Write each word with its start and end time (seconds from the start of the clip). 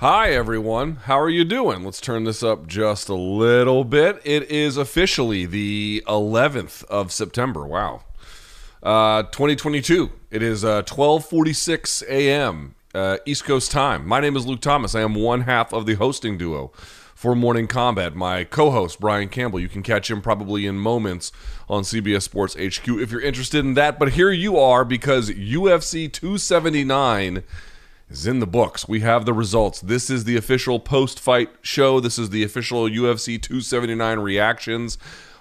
Hi, 0.00 0.30
everyone. 0.30 0.94
How 1.06 1.18
are 1.18 1.28
you 1.28 1.44
doing? 1.44 1.82
Let's 1.82 2.00
turn 2.00 2.22
this 2.22 2.40
up 2.40 2.68
just 2.68 3.08
a 3.08 3.16
little 3.16 3.82
bit. 3.82 4.22
It 4.24 4.48
is 4.48 4.76
officially 4.76 5.44
the 5.44 6.04
11th 6.06 6.84
of 6.84 7.10
September. 7.10 7.66
Wow. 7.66 8.04
Uh, 8.80 9.24
2022. 9.24 10.12
It 10.30 10.40
is 10.40 10.64
uh, 10.64 10.82
12:46 10.82 12.04
a.m. 12.08 12.76
Uh, 12.94 13.16
East 13.26 13.44
Coast 13.44 13.72
time. 13.72 14.06
My 14.06 14.20
name 14.20 14.36
is 14.36 14.46
Luke 14.46 14.60
Thomas. 14.60 14.94
I 14.94 15.00
am 15.00 15.16
one 15.16 15.40
half 15.40 15.72
of 15.72 15.84
the 15.84 15.94
hosting 15.94 16.38
duo 16.38 16.70
for 17.16 17.34
Morning 17.34 17.66
Kombat. 17.66 18.14
My 18.14 18.44
co-host 18.44 19.00
Brian 19.00 19.28
Campbell. 19.28 19.58
You 19.58 19.68
can 19.68 19.82
catch 19.82 20.08
him 20.08 20.22
probably 20.22 20.64
in 20.64 20.78
moments 20.78 21.32
on 21.68 21.82
CBS 21.82 22.22
Sports 22.22 22.54
HQ 22.54 22.86
if 22.86 23.10
you're 23.10 23.20
interested 23.20 23.64
in 23.64 23.74
that. 23.74 23.98
But 23.98 24.12
here 24.12 24.30
you 24.30 24.58
are 24.58 24.84
because 24.84 25.28
UFC 25.28 26.12
279 26.12 27.42
is 28.08 28.26
in 28.26 28.40
the 28.40 28.46
books. 28.46 28.88
We 28.88 29.00
have 29.00 29.24
the 29.24 29.32
results. 29.32 29.80
This 29.80 30.10
is 30.10 30.24
the 30.24 30.36
official 30.36 30.80
post-fight 30.80 31.50
show. 31.62 32.00
This 32.00 32.18
is 32.18 32.30
the 32.30 32.42
official 32.42 32.84
UFC 32.88 33.40
279 33.40 34.18
reactions. 34.18 34.98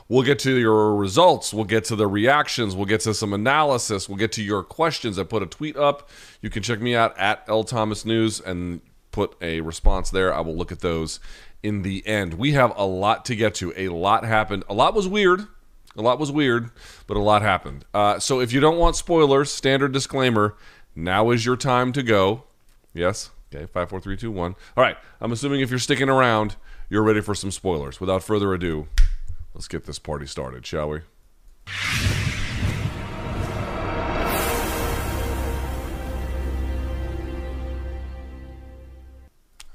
We'll 0.10 0.24
get 0.24 0.40
to 0.40 0.56
your 0.56 0.96
results. 0.96 1.54
We'll 1.54 1.66
get 1.66 1.84
to 1.86 1.96
the 1.96 2.08
reactions. 2.08 2.76
We'll 2.76 2.86
get 2.86 3.02
to 3.02 3.14
some 3.14 3.34
analysis. 3.34 4.08
We'll 4.08 4.18
get 4.18 4.32
to 4.34 4.44
your 4.44 4.64
questions. 4.64 5.20
I 5.20 5.24
put 5.24 5.44
a 5.44 5.48
tweet 5.48 5.76
up. 5.76 6.10
You 6.42 6.50
can 6.50 6.64
check 6.64 6.80
me 6.80 6.96
out 6.96 7.18
at 7.18 7.44
L 7.48 7.64
Thomas 7.64 8.06
News 8.06 8.40
and 8.40 8.82
put 9.12 9.36
a 9.42 9.62
response 9.62 10.10
there. 10.10 10.34
I 10.34 10.40
will 10.40 10.56
look 10.56 10.72
at 10.72 10.80
those 10.80 11.20
in 11.62 11.82
the 11.82 12.06
end. 12.08 12.36
We 12.36 12.54
have 12.54 12.72
a 12.78 12.86
lot 12.86 13.26
to 13.26 13.36
get 13.36 13.56
to. 13.56 13.74
A 13.76 13.90
lot 13.90 14.24
happened. 14.24 14.64
A 14.70 14.74
lot 14.74 14.94
was 14.94 15.08
weird. 15.08 15.48
A 15.98 16.02
lot 16.02 16.20
was 16.20 16.32
weird, 16.32 16.70
but 17.08 17.18
a 17.18 17.22
lot 17.22 17.42
happened. 17.42 17.84
Uh, 17.94 18.20
so 18.20 18.40
if 18.40 18.54
you 18.54 18.60
don't 18.60 18.78
want 18.78 18.96
spoilers, 18.96 19.52
standard 19.52 19.92
disclaimer. 19.92 20.56
Now 20.96 21.32
is 21.32 21.46
your 21.46 21.58
time 21.58 21.92
to 21.94 22.04
go. 22.04 22.44
Yes. 22.98 23.30
Okay. 23.54 23.66
Five, 23.68 23.90
four, 23.90 24.02
three, 24.02 24.18
two, 24.18 24.32
one. 24.32 24.56
All 24.76 24.84
right. 24.84 24.98
I'm 25.22 25.32
assuming 25.32 25.62
if 25.62 25.70
you're 25.70 25.80
sticking 25.80 26.10
around, 26.10 26.56
you're 26.90 27.04
ready 27.04 27.22
for 27.22 27.36
some 27.36 27.52
spoilers. 27.52 28.02
Without 28.02 28.24
further 28.24 28.54
ado, 28.54 28.88
let's 29.54 29.68
get 29.68 29.86
this 29.86 30.00
party 30.00 30.26
started, 30.26 30.66
shall 30.66 30.90
we? 30.90 31.02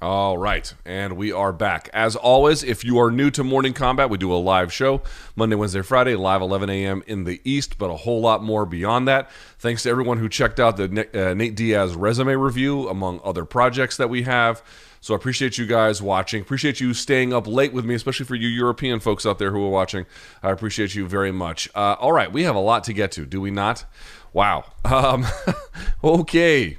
All 0.02 0.36
right, 0.36 0.74
and 0.84 1.12
we 1.12 1.30
are 1.30 1.52
back. 1.52 1.88
As 1.92 2.16
always, 2.16 2.64
if 2.64 2.84
you 2.84 2.98
are 2.98 3.08
new 3.08 3.30
to 3.30 3.44
Morning 3.44 3.72
Kombat, 3.72 4.10
we 4.10 4.18
do 4.18 4.32
a 4.32 4.34
live 4.34 4.72
show 4.72 5.00
Monday, 5.36 5.54
Wednesday, 5.54 5.80
Friday, 5.82 6.16
live 6.16 6.42
11 6.42 6.68
a.m. 6.70 7.04
in 7.06 7.22
the 7.22 7.40
East, 7.44 7.78
but 7.78 7.88
a 7.88 7.94
whole 7.94 8.20
lot 8.20 8.42
more 8.42 8.66
beyond 8.66 9.06
that. 9.06 9.30
Thanks 9.60 9.84
to 9.84 9.90
everyone 9.90 10.18
who 10.18 10.28
checked 10.28 10.58
out 10.58 10.76
the 10.76 11.08
uh, 11.14 11.34
Nate 11.34 11.54
Diaz 11.54 11.94
resume 11.94 12.34
review, 12.34 12.88
among 12.88 13.20
other 13.22 13.44
projects 13.44 13.96
that 13.98 14.10
we 14.10 14.22
have. 14.22 14.60
So 15.00 15.14
I 15.14 15.16
appreciate 15.16 15.56
you 15.56 15.66
guys 15.66 16.02
watching. 16.02 16.42
Appreciate 16.42 16.80
you 16.80 16.94
staying 16.94 17.32
up 17.32 17.46
late 17.46 17.72
with 17.72 17.84
me, 17.84 17.94
especially 17.94 18.26
for 18.26 18.34
you 18.34 18.48
European 18.48 18.98
folks 18.98 19.24
out 19.24 19.38
there 19.38 19.52
who 19.52 19.64
are 19.64 19.70
watching. 19.70 20.06
I 20.42 20.50
appreciate 20.50 20.96
you 20.96 21.06
very 21.06 21.30
much. 21.30 21.68
Uh, 21.76 21.94
all 22.00 22.12
right, 22.12 22.32
we 22.32 22.42
have 22.42 22.56
a 22.56 22.60
lot 22.60 22.82
to 22.84 22.92
get 22.92 23.12
to, 23.12 23.24
do 23.24 23.40
we 23.40 23.52
not? 23.52 23.84
Wow. 24.32 24.64
Um, 24.84 25.26
okay, 26.02 26.78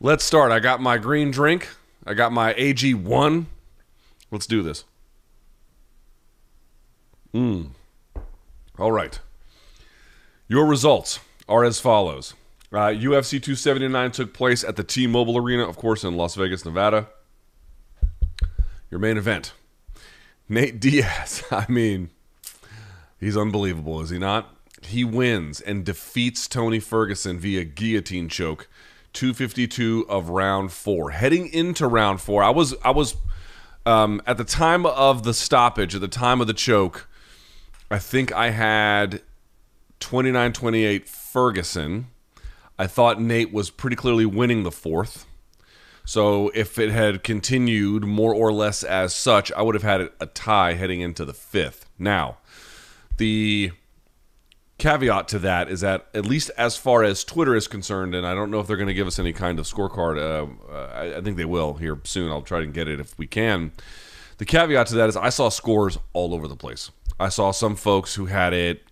let's 0.00 0.24
start. 0.24 0.50
I 0.50 0.58
got 0.58 0.80
my 0.80 0.98
green 0.98 1.30
drink. 1.30 1.68
I 2.06 2.14
got 2.14 2.32
my 2.32 2.54
AG1. 2.54 3.46
Let's 4.30 4.46
do 4.46 4.62
this. 4.62 4.84
Mm. 7.34 7.70
All 8.78 8.92
right. 8.92 9.18
Your 10.48 10.66
results 10.66 11.20
are 11.48 11.64
as 11.64 11.80
follows. 11.80 12.34
Uh, 12.72 12.88
UFC 12.88 13.32
279 13.32 14.10
took 14.12 14.32
place 14.32 14.64
at 14.64 14.76
the 14.76 14.84
T-Mobile 14.84 15.36
Arena, 15.36 15.68
of 15.68 15.76
course, 15.76 16.04
in 16.04 16.16
Las 16.16 16.34
Vegas, 16.34 16.64
Nevada. 16.64 17.08
Your 18.90 18.98
main 18.98 19.16
event. 19.16 19.52
Nate 20.48 20.80
Diaz. 20.80 21.44
I 21.50 21.66
mean, 21.68 22.10
he's 23.20 23.36
unbelievable, 23.36 24.00
is 24.00 24.10
he 24.10 24.18
not? 24.18 24.56
He 24.82 25.04
wins 25.04 25.60
and 25.60 25.84
defeats 25.84 26.48
Tony 26.48 26.80
Ferguson 26.80 27.38
via 27.38 27.64
guillotine 27.64 28.28
choke 28.28 28.68
252 29.12 30.06
of 30.08 30.28
round 30.30 30.72
four. 30.72 31.10
Heading 31.10 31.52
into 31.52 31.86
round 31.86 32.20
four, 32.20 32.42
I 32.42 32.50
was 32.50 32.74
I 32.84 32.90
was 32.90 33.16
um, 33.84 34.22
at 34.26 34.36
the 34.38 34.44
time 34.44 34.86
of 34.86 35.24
the 35.24 35.34
stoppage, 35.34 35.94
at 35.94 36.00
the 36.00 36.08
time 36.08 36.40
of 36.40 36.46
the 36.46 36.54
choke, 36.54 37.08
I 37.90 37.98
think 37.98 38.32
I 38.32 38.50
had 38.50 39.22
29-28 40.00 41.08
Ferguson. 41.08 42.06
I 42.78 42.86
thought 42.86 43.20
Nate 43.20 43.52
was 43.52 43.70
pretty 43.70 43.96
clearly 43.96 44.26
winning 44.26 44.62
the 44.62 44.70
fourth. 44.70 45.26
So 46.04 46.50
if 46.54 46.78
it 46.78 46.90
had 46.90 47.22
continued 47.22 48.04
more 48.04 48.34
or 48.34 48.52
less 48.52 48.82
as 48.82 49.14
such, 49.14 49.52
I 49.52 49.62
would 49.62 49.74
have 49.74 49.84
had 49.84 50.10
a 50.20 50.26
tie 50.26 50.74
heading 50.74 51.00
into 51.00 51.24
the 51.24 51.34
fifth. 51.34 51.88
Now, 51.98 52.38
the 53.18 53.72
caveat 54.82 55.28
to 55.28 55.38
that 55.38 55.70
is 55.70 55.80
that 55.82 56.08
at 56.12 56.26
least 56.26 56.50
as 56.58 56.76
far 56.76 57.04
as 57.04 57.22
Twitter 57.22 57.54
is 57.54 57.68
concerned, 57.68 58.16
and 58.16 58.26
I 58.26 58.34
don't 58.34 58.50
know 58.50 58.58
if 58.58 58.66
they're 58.66 58.76
going 58.76 58.88
to 58.88 58.94
give 58.94 59.06
us 59.06 59.20
any 59.20 59.32
kind 59.32 59.60
of 59.60 59.66
scorecard. 59.66 60.18
Uh, 60.18 60.72
I, 60.72 61.18
I, 61.18 61.20
think 61.20 61.36
they 61.36 61.44
will 61.44 61.74
here 61.74 62.00
soon. 62.02 62.32
I'll 62.32 62.42
try 62.42 62.58
to 62.58 62.66
get 62.66 62.88
it 62.88 62.98
if 62.98 63.16
we 63.16 63.28
can. 63.28 63.70
The 64.38 64.44
caveat 64.44 64.88
to 64.88 64.96
that 64.96 65.08
is 65.08 65.16
I 65.16 65.28
saw 65.28 65.50
scores 65.50 65.98
all 66.12 66.34
over 66.34 66.48
the 66.48 66.56
place. 66.56 66.90
I 67.20 67.28
saw 67.28 67.52
some 67.52 67.76
folks 67.76 68.16
who 68.16 68.26
had 68.26 68.52
it 68.52 68.82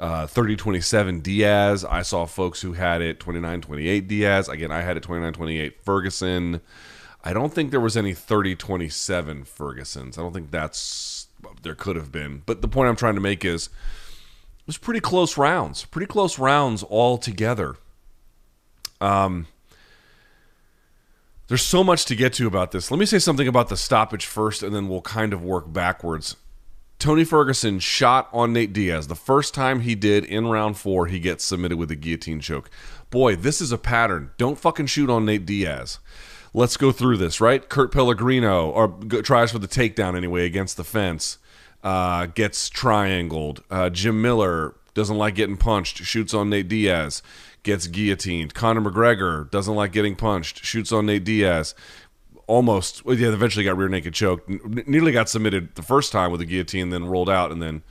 uh, 0.00 0.26
30 0.26 0.56
27 0.56 1.20
Diaz. 1.20 1.84
I 1.84 2.02
saw 2.02 2.26
folks 2.26 2.62
who 2.62 2.72
had 2.72 3.00
it 3.00 3.20
29 3.20 3.60
28 3.60 4.08
Diaz. 4.08 4.48
Again, 4.48 4.72
I 4.72 4.80
had 4.80 4.96
it 4.96 5.04
29 5.04 5.32
28 5.32 5.84
Ferguson. 5.84 6.60
I 7.22 7.32
don't 7.32 7.54
think 7.54 7.70
there 7.70 7.78
was 7.78 7.96
any 7.96 8.12
30 8.12 8.56
27 8.56 9.44
Fergusons. 9.44 10.18
I 10.18 10.22
don't 10.22 10.32
think 10.32 10.50
that's 10.50 11.28
there 11.62 11.76
could 11.76 11.94
have 11.94 12.10
been. 12.10 12.42
But 12.44 12.60
the 12.60 12.68
point 12.68 12.88
I'm 12.88 12.96
trying 12.96 13.14
to 13.14 13.20
make 13.20 13.44
is 13.44 13.68
was 14.68 14.78
pretty 14.78 15.00
close 15.00 15.38
rounds, 15.38 15.86
pretty 15.86 16.06
close 16.06 16.38
rounds 16.38 16.82
all 16.84 17.16
together. 17.16 17.74
Um, 19.00 19.46
there's 21.48 21.62
so 21.62 21.82
much 21.82 22.04
to 22.04 22.14
get 22.14 22.34
to 22.34 22.46
about 22.46 22.70
this. 22.70 22.90
Let 22.90 23.00
me 23.00 23.06
say 23.06 23.18
something 23.18 23.48
about 23.48 23.70
the 23.70 23.78
stoppage 23.78 24.26
first, 24.26 24.62
and 24.62 24.74
then 24.74 24.86
we'll 24.88 25.00
kind 25.00 25.32
of 25.32 25.42
work 25.42 25.72
backwards. 25.72 26.36
Tony 26.98 27.24
Ferguson 27.24 27.78
shot 27.78 28.28
on 28.30 28.52
Nate 28.52 28.74
Diaz. 28.74 29.06
The 29.06 29.14
first 29.14 29.54
time 29.54 29.80
he 29.80 29.94
did 29.94 30.26
in 30.26 30.48
round 30.48 30.76
four, 30.76 31.06
he 31.06 31.18
gets 31.18 31.44
submitted 31.44 31.78
with 31.78 31.90
a 31.90 31.96
guillotine 31.96 32.40
choke. 32.40 32.68
Boy, 33.08 33.36
this 33.36 33.62
is 33.62 33.72
a 33.72 33.78
pattern. 33.78 34.32
Don't 34.36 34.58
fucking 34.58 34.86
shoot 34.86 35.08
on 35.08 35.24
Nate 35.24 35.46
Diaz. 35.46 35.98
Let's 36.52 36.76
go 36.76 36.92
through 36.92 37.16
this, 37.16 37.40
right? 37.40 37.66
Kurt 37.66 37.90
Pellegrino, 37.90 38.68
or 38.68 38.88
tries 39.22 39.50
for 39.50 39.60
the 39.60 39.68
takedown 39.68 40.14
anyway 40.14 40.44
against 40.44 40.76
the 40.76 40.84
fence 40.84 41.38
uh, 41.82 42.26
gets 42.26 42.68
triangled. 42.68 43.62
Uh, 43.70 43.90
Jim 43.90 44.20
Miller 44.20 44.74
doesn't 44.94 45.16
like 45.16 45.34
getting 45.34 45.56
punched, 45.56 45.98
shoots 45.98 46.34
on 46.34 46.50
Nate 46.50 46.68
Diaz, 46.68 47.22
gets 47.62 47.86
guillotined. 47.86 48.54
Conor 48.54 48.80
McGregor 48.80 49.50
doesn't 49.50 49.74
like 49.74 49.92
getting 49.92 50.16
punched, 50.16 50.64
shoots 50.64 50.92
on 50.92 51.06
Nate 51.06 51.24
Diaz. 51.24 51.74
Almost, 52.46 53.04
well, 53.04 53.16
yeah, 53.16 53.28
eventually 53.28 53.64
got 53.64 53.76
rear 53.76 53.88
naked 53.88 54.14
choke. 54.14 54.48
Nearly 54.88 55.12
got 55.12 55.28
submitted 55.28 55.74
the 55.74 55.82
first 55.82 56.12
time 56.12 56.32
with 56.32 56.40
a 56.40 56.46
guillotine, 56.46 56.90
then 56.90 57.04
rolled 57.04 57.28
out, 57.28 57.52
and 57.52 57.62
then 57.62 57.82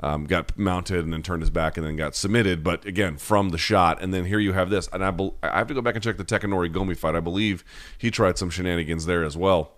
um, 0.00 0.24
got 0.26 0.56
mounted, 0.56 1.00
and 1.00 1.12
then 1.12 1.22
turned 1.22 1.42
his 1.42 1.50
back, 1.50 1.76
and 1.76 1.84
then 1.84 1.96
got 1.96 2.14
submitted. 2.14 2.62
But 2.62 2.84
again, 2.84 3.16
from 3.16 3.48
the 3.48 3.58
shot, 3.58 4.00
and 4.00 4.14
then 4.14 4.24
here 4.24 4.38
you 4.38 4.52
have 4.52 4.70
this. 4.70 4.88
And 4.92 5.04
I, 5.04 5.10
be- 5.10 5.32
I 5.42 5.58
have 5.58 5.66
to 5.66 5.74
go 5.74 5.82
back 5.82 5.96
and 5.96 6.04
check 6.04 6.18
the 6.18 6.24
Takanori 6.24 6.72
Gomi 6.72 6.96
fight. 6.96 7.16
I 7.16 7.20
believe 7.20 7.64
he 7.98 8.12
tried 8.12 8.38
some 8.38 8.48
shenanigans 8.48 9.06
there 9.06 9.24
as 9.24 9.36
well 9.36 9.75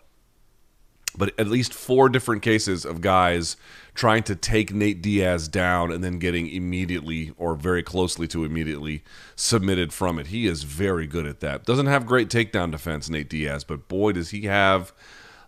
but 1.19 1.39
at 1.39 1.49
least 1.49 1.75
four 1.75 2.09
different 2.09 2.43
cases 2.43 2.84
of 2.84 3.01
guys 3.01 3.56
trying 3.95 4.23
to 4.23 4.37
take 4.37 4.73
Nate 4.73 5.03
Diaz 5.03 5.49
down 5.49 5.91
and 5.91 6.03
then 6.05 6.19
getting 6.19 6.49
immediately 6.49 7.33
or 7.37 7.56
very 7.56 7.83
closely 7.83 8.29
to 8.29 8.45
immediately 8.45 9.03
submitted 9.34 9.93
from 9.93 10.19
it. 10.19 10.29
He 10.29 10.47
is 10.47 10.62
very 10.62 11.06
good 11.06 11.27
at 11.27 11.41
that. 11.41 11.65
Doesn't 11.65 11.87
have 11.87 12.06
great 12.06 12.29
takedown 12.29 12.71
defense, 12.71 13.11
Nate 13.11 13.29
Diaz, 13.29 13.65
but 13.65 13.89
boy, 13.89 14.12
does 14.12 14.31
he 14.31 14.43
have 14.43 14.93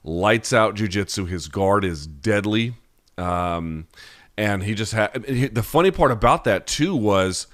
lights 0.05 0.52
out 0.52 0.75
jujitsu. 0.75 1.28
His 1.28 1.49
guard 1.49 1.84
is 1.84 2.06
deadly. 2.06 2.75
Um, 3.19 3.87
and 4.37 4.62
he 4.62 4.75
just 4.75 4.93
had 4.93 5.12
the 5.23 5.62
funny 5.62 5.90
part 5.90 6.11
about 6.11 6.44
that 6.44 6.66
too 6.66 6.94
was 6.94 7.46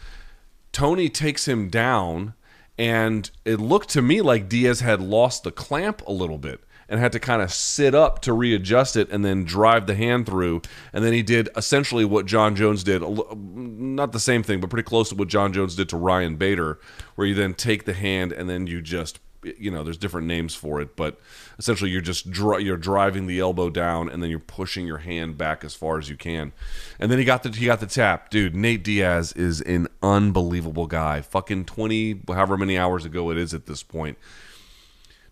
Tony 0.73 1.09
takes 1.09 1.49
him 1.49 1.69
down 1.69 2.35
and 2.79 3.31
it 3.45 3.59
looked 3.59 3.89
to 3.91 4.03
me 4.03 4.21
like 4.21 4.49
Diaz 4.49 4.81
had 4.81 5.01
lost 5.01 5.43
the 5.43 5.51
clamp 5.51 6.03
a 6.07 6.13
little 6.13 6.39
bit 6.39 6.61
and 6.89 7.01
had 7.01 7.13
to 7.13 7.21
kind 7.21 7.43
of 7.43 7.53
sit 7.53 7.95
up 7.95 8.21
to 8.23 8.33
readjust 8.33 8.97
it 8.97 9.11
and 9.11 9.25
then 9.25 9.45
drive 9.45 9.87
the 9.87 9.95
hand 9.95 10.27
through. 10.27 10.63
And 10.93 11.05
then 11.05 11.13
he 11.13 11.23
did 11.23 11.49
essentially 11.57 12.05
what 12.05 12.27
Jon 12.27 12.55
Jones 12.55 12.85
did, 12.85 13.03
not 13.03 14.13
the 14.13 14.21
same 14.21 14.43
thing, 14.43 14.61
but 14.61 14.71
pretty 14.71 14.87
close 14.87 15.09
to 15.11 15.15
what 15.15 15.29
Jon 15.29 15.53
Jones 15.53 15.75
did 15.75 15.89
to 15.91 15.97
Ryan 15.97 16.37
Bader, 16.37 16.79
where 17.17 17.27
you 17.27 17.35
then 17.35 17.55
take 17.55 17.85
the 17.85 17.95
hand 17.95 18.33
and 18.33 18.49
then 18.49 18.67
you 18.67 18.81
just 18.81 19.19
you 19.59 19.71
know 19.71 19.85
there's 19.85 19.99
different 19.99 20.27
names 20.27 20.57
for 20.57 20.81
it 20.81 20.97
but 20.97 21.21
essentially 21.59 21.91
you're 21.91 22.01
just 22.01 22.27
you're 22.27 22.77
driving 22.77 23.27
the 23.27 23.39
elbow 23.39 23.71
down 23.71 24.09
and 24.09 24.23
then 24.23 24.31
you're 24.31 24.39
pushing 24.39 24.87
your 24.87 24.99
hand 24.99 25.39
back 25.39 25.65
as 25.65 25.75
far 25.75 25.99
as 25.99 26.09
you 26.09 26.17
can. 26.17 26.53
And 26.99 27.11
then 27.11 27.19
he 27.19 27.25
got 27.25 27.43
the 27.43 27.51
he 27.51 27.67
got 27.67 27.81
the 27.81 27.87
tap. 27.87 28.31
Dude 28.31 28.55
Nate 28.55 28.83
Diaz 28.83 29.33
is 29.33 29.61
an 29.63 29.89
unbelievable 30.03 30.87
guy. 30.87 31.21
Fucking 31.21 31.65
20 31.65 32.23
however 32.29 32.57
many 32.57 32.77
hours 32.77 33.05
ago 33.05 33.31
it 33.31 33.39
is 33.39 33.55
at 33.55 33.67
this 33.67 33.83
point 33.83 34.19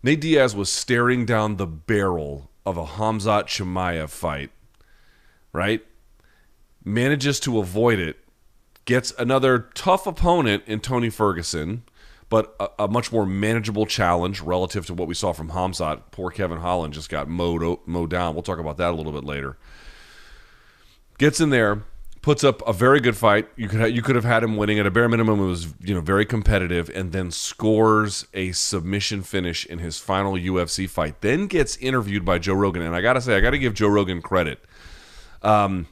Nate 0.05 0.21
Diaz 0.21 0.55
was 0.55 0.71
staring 0.71 1.25
down 1.25 1.55
the 1.55 1.65
barrel 1.65 2.51
of 2.63 2.77
a 2.77 2.85
Khamzat 2.85 3.45
Chimaev 3.45 4.11
fight, 4.11 4.51
right? 5.51 5.83
Manages 6.83 7.39
to 7.39 7.57
avoid 7.57 7.97
it, 7.97 8.17
gets 8.85 9.13
another 9.17 9.67
tough 9.73 10.05
opponent 10.05 10.61
in 10.67 10.79
Tony 10.79 11.09
Ferguson, 11.09 11.85
but 12.29 12.55
a, 12.59 12.83
a 12.83 12.87
much 12.87 13.11
more 13.11 13.25
manageable 13.25 13.87
challenge 13.87 14.41
relative 14.41 14.85
to 14.85 14.93
what 14.93 15.07
we 15.07 15.15
saw 15.15 15.33
from 15.33 15.49
Khamzat. 15.49 16.03
Poor 16.11 16.29
Kevin 16.29 16.59
Holland 16.59 16.93
just 16.93 17.09
got 17.09 17.27
mowed, 17.27 17.79
mowed 17.87 18.11
down. 18.11 18.35
We'll 18.35 18.43
talk 18.43 18.59
about 18.59 18.77
that 18.77 18.91
a 18.91 18.95
little 18.95 19.11
bit 19.11 19.23
later. 19.23 19.57
Gets 21.17 21.41
in 21.41 21.49
there, 21.49 21.81
puts 22.25 22.43
up 22.43 22.67
a 22.67 22.73
very 22.73 22.99
good 22.99 23.15
fight. 23.15 23.47
You 23.55 23.69
could 23.69 23.95
you 23.95 24.01
could 24.01 24.15
have 24.15 24.25
had 24.25 24.43
him 24.43 24.57
winning 24.57 24.79
at 24.79 24.87
a 24.87 24.91
bare 24.91 25.07
minimum. 25.07 25.39
It 25.39 25.45
was 25.45 25.75
you 25.79 25.93
know 25.93 26.01
very 26.01 26.25
competitive, 26.25 26.89
and 26.89 27.11
then 27.11 27.29
scores 27.29 28.25
a 28.33 28.51
submission 28.51 29.21
finish 29.21 29.63
in 29.63 29.77
his 29.77 29.99
final 29.99 30.33
UFC 30.33 30.89
fight. 30.89 31.21
Then 31.21 31.45
gets 31.45 31.77
interviewed 31.77 32.25
by 32.25 32.39
Joe 32.39 32.55
Rogan, 32.55 32.81
and 32.81 32.95
I 32.95 33.01
gotta 33.01 33.21
say, 33.21 33.37
I 33.37 33.41
gotta 33.41 33.59
give 33.59 33.75
Joe 33.75 33.89
Rogan 33.89 34.23
credit. 34.23 34.65
Um, 35.43 35.85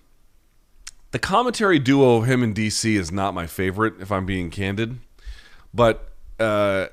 the 1.12 1.20
commentary 1.20 1.78
duo 1.78 2.16
of 2.16 2.26
him 2.26 2.42
and 2.42 2.56
DC 2.56 2.98
is 2.98 3.12
not 3.12 3.36
my 3.36 3.46
favorite, 3.46 3.94
if 4.00 4.12
I'm 4.12 4.26
being 4.26 4.50
candid. 4.50 4.98
But 5.72 6.10
uh, 6.40 6.88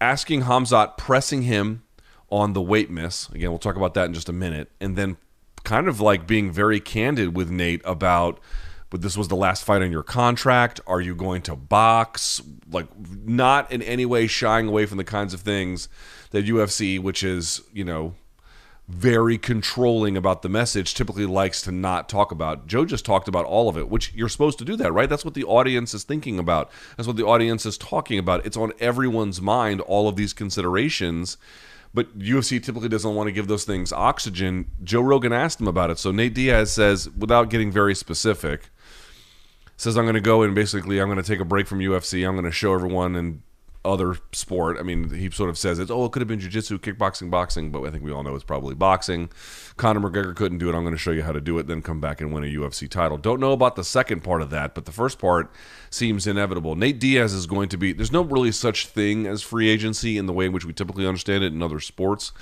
asking 0.00 0.44
Khamzat, 0.44 0.96
pressing 0.96 1.42
him 1.42 1.82
on 2.30 2.54
the 2.54 2.62
weight 2.62 2.90
miss. 2.90 3.28
Again, 3.28 3.50
we'll 3.50 3.58
talk 3.58 3.76
about 3.76 3.92
that 3.92 4.06
in 4.06 4.14
just 4.14 4.30
a 4.30 4.32
minute, 4.32 4.70
and 4.80 4.96
then 4.96 5.18
kind 5.64 5.86
of 5.86 6.00
like 6.00 6.26
being 6.26 6.50
very 6.50 6.80
candid 6.80 7.36
with 7.36 7.50
Nate 7.50 7.82
about 7.84 8.40
but 8.90 9.02
this 9.02 9.16
was 9.16 9.28
the 9.28 9.36
last 9.36 9.64
fight 9.64 9.82
on 9.82 9.92
your 9.92 10.02
contract. 10.02 10.80
Are 10.86 11.00
you 11.00 11.14
going 11.14 11.42
to 11.42 11.56
box? 11.56 12.42
Like, 12.70 12.86
not 13.24 13.70
in 13.72 13.82
any 13.82 14.04
way 14.04 14.26
shying 14.26 14.68
away 14.68 14.84
from 14.86 14.98
the 14.98 15.04
kinds 15.04 15.32
of 15.32 15.40
things 15.40 15.88
that 16.32 16.44
UFC, 16.44 17.00
which 17.00 17.22
is, 17.22 17.62
you 17.72 17.84
know, 17.84 18.14
very 18.88 19.38
controlling 19.38 20.16
about 20.16 20.42
the 20.42 20.48
message, 20.48 20.94
typically 20.94 21.24
likes 21.24 21.62
to 21.62 21.70
not 21.70 22.08
talk 22.08 22.32
about. 22.32 22.66
Joe 22.66 22.84
just 22.84 23.04
talked 23.04 23.28
about 23.28 23.44
all 23.46 23.68
of 23.68 23.78
it, 23.78 23.88
which 23.88 24.12
you're 24.14 24.28
supposed 24.28 24.58
to 24.58 24.64
do 24.64 24.74
that, 24.76 24.92
right? 24.92 25.08
That's 25.08 25.24
what 25.24 25.34
the 25.34 25.44
audience 25.44 25.94
is 25.94 26.02
thinking 26.02 26.40
about. 26.40 26.70
That's 26.96 27.06
what 27.06 27.16
the 27.16 27.26
audience 27.26 27.64
is 27.64 27.78
talking 27.78 28.18
about. 28.18 28.44
It's 28.44 28.56
on 28.56 28.72
everyone's 28.80 29.40
mind, 29.40 29.80
all 29.82 30.08
of 30.08 30.16
these 30.16 30.32
considerations 30.32 31.36
but 31.92 32.16
UFC 32.18 32.62
typically 32.62 32.88
doesn't 32.88 33.14
want 33.14 33.26
to 33.26 33.32
give 33.32 33.48
those 33.48 33.64
things 33.64 33.92
oxygen. 33.92 34.70
Joe 34.84 35.00
Rogan 35.00 35.32
asked 35.32 35.60
him 35.60 35.68
about 35.68 35.90
it. 35.90 35.98
So 35.98 36.12
Nate 36.12 36.34
Diaz 36.34 36.72
says, 36.72 37.10
without 37.10 37.50
getting 37.50 37.72
very 37.72 37.94
specific, 37.94 38.70
says 39.80 39.96
I'm 39.96 40.04
going 40.04 40.14
to 40.14 40.20
go 40.20 40.42
and 40.42 40.54
basically 40.54 41.00
I'm 41.00 41.08
going 41.08 41.22
to 41.22 41.26
take 41.26 41.40
a 41.40 41.44
break 41.44 41.66
from 41.66 41.78
UFC. 41.78 42.26
I'm 42.26 42.34
going 42.34 42.44
to 42.44 42.50
show 42.50 42.74
everyone 42.74 43.16
and 43.16 43.40
other 43.82 44.16
sport. 44.32 44.76
I 44.78 44.82
mean, 44.82 45.08
he 45.08 45.30
sort 45.30 45.48
of 45.48 45.56
says 45.56 45.78
it's 45.78 45.90
oh, 45.90 46.04
it 46.04 46.12
could 46.12 46.20
have 46.20 46.28
been 46.28 46.38
jiu-jitsu, 46.38 46.80
kickboxing, 46.80 47.30
boxing, 47.30 47.70
but 47.70 47.82
I 47.84 47.90
think 47.90 48.04
we 48.04 48.12
all 48.12 48.22
know 48.22 48.34
it's 48.34 48.44
probably 48.44 48.74
boxing. 48.74 49.30
Conor 49.78 50.00
McGregor 50.00 50.36
couldn't 50.36 50.58
do 50.58 50.68
it. 50.68 50.74
I'm 50.74 50.82
going 50.82 50.92
to 50.92 50.98
show 50.98 51.12
you 51.12 51.22
how 51.22 51.32
to 51.32 51.40
do 51.40 51.58
it, 51.58 51.66
then 51.66 51.80
come 51.80 51.98
back 51.98 52.20
and 52.20 52.30
win 52.30 52.44
a 52.44 52.46
UFC 52.46 52.90
title. 52.90 53.16
Don't 53.16 53.40
know 53.40 53.52
about 53.52 53.74
the 53.74 53.82
second 53.82 54.22
part 54.22 54.42
of 54.42 54.50
that, 54.50 54.74
but 54.74 54.84
the 54.84 54.92
first 54.92 55.18
part 55.18 55.50
seems 55.88 56.26
inevitable. 56.26 56.76
Nate 56.76 56.98
Diaz 56.98 57.32
is 57.32 57.46
going 57.46 57.70
to 57.70 57.78
be. 57.78 57.94
There's 57.94 58.12
no 58.12 58.22
really 58.22 58.52
such 58.52 58.86
thing 58.86 59.26
as 59.26 59.40
free 59.40 59.70
agency 59.70 60.18
in 60.18 60.26
the 60.26 60.34
way 60.34 60.44
in 60.44 60.52
which 60.52 60.66
we 60.66 60.74
typically 60.74 61.06
understand 61.06 61.42
it 61.42 61.54
in 61.54 61.62
other 61.62 61.80
sports. 61.80 62.32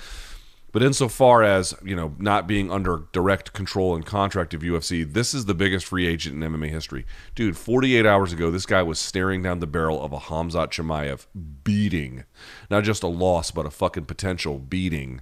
But 0.71 0.83
insofar 0.83 1.43
as 1.43 1.73
you 1.83 1.95
know, 1.95 2.15
not 2.19 2.47
being 2.47 2.71
under 2.71 3.03
direct 3.11 3.53
control 3.53 3.95
and 3.95 4.05
contract 4.05 4.53
of 4.53 4.61
UFC, 4.61 5.11
this 5.11 5.33
is 5.33 5.45
the 5.45 5.53
biggest 5.53 5.85
free 5.85 6.07
agent 6.07 6.41
in 6.43 6.51
MMA 6.51 6.69
history, 6.69 7.05
dude. 7.33 7.57
48 7.57 8.05
hours 8.05 8.31
ago, 8.33 8.51
this 8.51 8.65
guy 8.65 8.83
was 8.83 8.99
staring 8.99 9.41
down 9.41 9.59
the 9.59 9.67
barrel 9.67 10.03
of 10.03 10.13
a 10.13 10.19
Khamzat 10.19 10.69
Chimaev 10.69 11.25
beating, 11.63 12.25
not 12.69 12.83
just 12.83 13.03
a 13.03 13.07
loss, 13.07 13.51
but 13.51 13.65
a 13.65 13.71
fucking 13.71 14.05
potential 14.05 14.59
beating. 14.59 15.21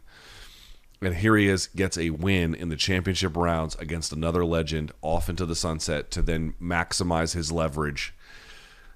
And 1.01 1.15
here 1.15 1.37
he 1.37 1.47
is, 1.47 1.67
gets 1.67 1.97
a 1.97 2.09
win 2.09 2.55
in 2.55 2.69
the 2.69 2.75
championship 2.75 3.37
rounds 3.37 3.75
against 3.75 4.11
another 4.11 4.43
legend, 4.43 4.91
off 5.01 5.29
into 5.29 5.45
the 5.45 5.55
sunset 5.55 6.09
to 6.11 6.21
then 6.21 6.55
maximize 6.61 7.33
his 7.33 7.51
leverage 7.51 8.15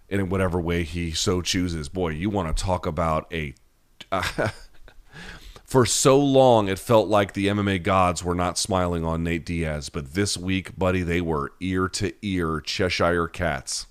in 0.10 0.28
whatever 0.30 0.60
way 0.60 0.84
he 0.84 1.12
so 1.12 1.42
chooses. 1.42 1.90
Boy, 1.90 2.10
you 2.10 2.30
want 2.30 2.56
to 2.56 2.64
talk 2.64 2.86
about 2.86 3.32
a. 3.32 3.54
Uh, 4.12 4.50
for 5.72 5.86
so 5.86 6.20
long 6.20 6.68
it 6.68 6.78
felt 6.78 7.08
like 7.08 7.32
the 7.32 7.48
MMA 7.48 7.82
gods 7.82 8.26
were 8.26 8.36
not 8.36 8.58
smiling 8.58 9.06
on 9.06 9.24
Nate 9.24 9.46
Diaz, 9.46 9.88
but 9.88 10.16
this 10.16 10.38
week, 10.38 10.78
buddy, 10.78 11.02
they 11.02 11.22
were 11.22 11.54
ear 11.62 11.88
to 11.88 12.14
ear 12.22 12.60
Cheshire 12.60 13.30
cats, 13.30 13.88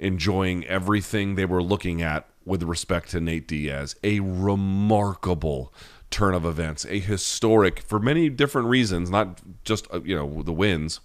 enjoying 0.00 0.66
everything 0.66 1.36
they 1.36 1.44
were 1.44 1.62
looking 1.62 2.02
at 2.02 2.28
with 2.44 2.64
respect 2.64 3.08
to 3.10 3.20
Nate 3.20 3.46
Diaz. 3.46 3.94
A 4.02 4.18
remarkable 4.18 5.72
turn 6.10 6.34
of 6.34 6.44
events, 6.44 6.84
a 6.86 6.98
historic 6.98 7.78
for 7.78 8.00
many 8.00 8.28
different 8.28 8.66
reasons, 8.66 9.08
not 9.10 9.40
just 9.62 9.86
uh, 9.94 10.00
you 10.02 10.16
know 10.16 10.42
the 10.42 10.52
wins, 10.52 10.98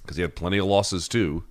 because 0.00 0.16
he 0.16 0.22
had 0.22 0.34
plenty 0.34 0.56
of 0.56 0.64
losses 0.64 1.08
too. 1.08 1.44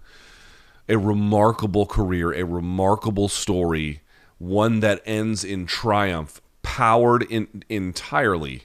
A 0.89 0.97
remarkable 0.97 1.85
career, 1.85 2.33
a 2.33 2.45
remarkable 2.45 3.27
story, 3.27 4.01
one 4.39 4.79
that 4.79 5.03
ends 5.05 5.43
in 5.43 5.67
triumph 5.67 6.41
powered 6.67 7.23
in, 7.23 7.63
entirely 7.69 8.63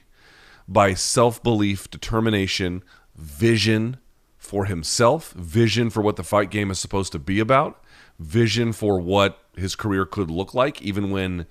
by 0.67 0.93
self 0.93 1.41
belief, 1.41 1.89
determination, 1.89 2.83
vision 3.15 3.95
for 4.37 4.65
himself, 4.65 5.31
vision 5.31 5.89
for 5.89 6.01
what 6.03 6.17
the 6.17 6.23
fight 6.23 6.51
game 6.51 6.69
is 6.69 6.77
supposed 6.77 7.13
to 7.13 7.17
be 7.19 7.39
about, 7.39 7.81
vision 8.19 8.73
for 8.73 8.99
what 8.99 9.39
his 9.55 9.73
career 9.77 10.05
could 10.05 10.29
look 10.29 10.53
like, 10.53 10.81
even 10.81 11.11
when 11.11 11.45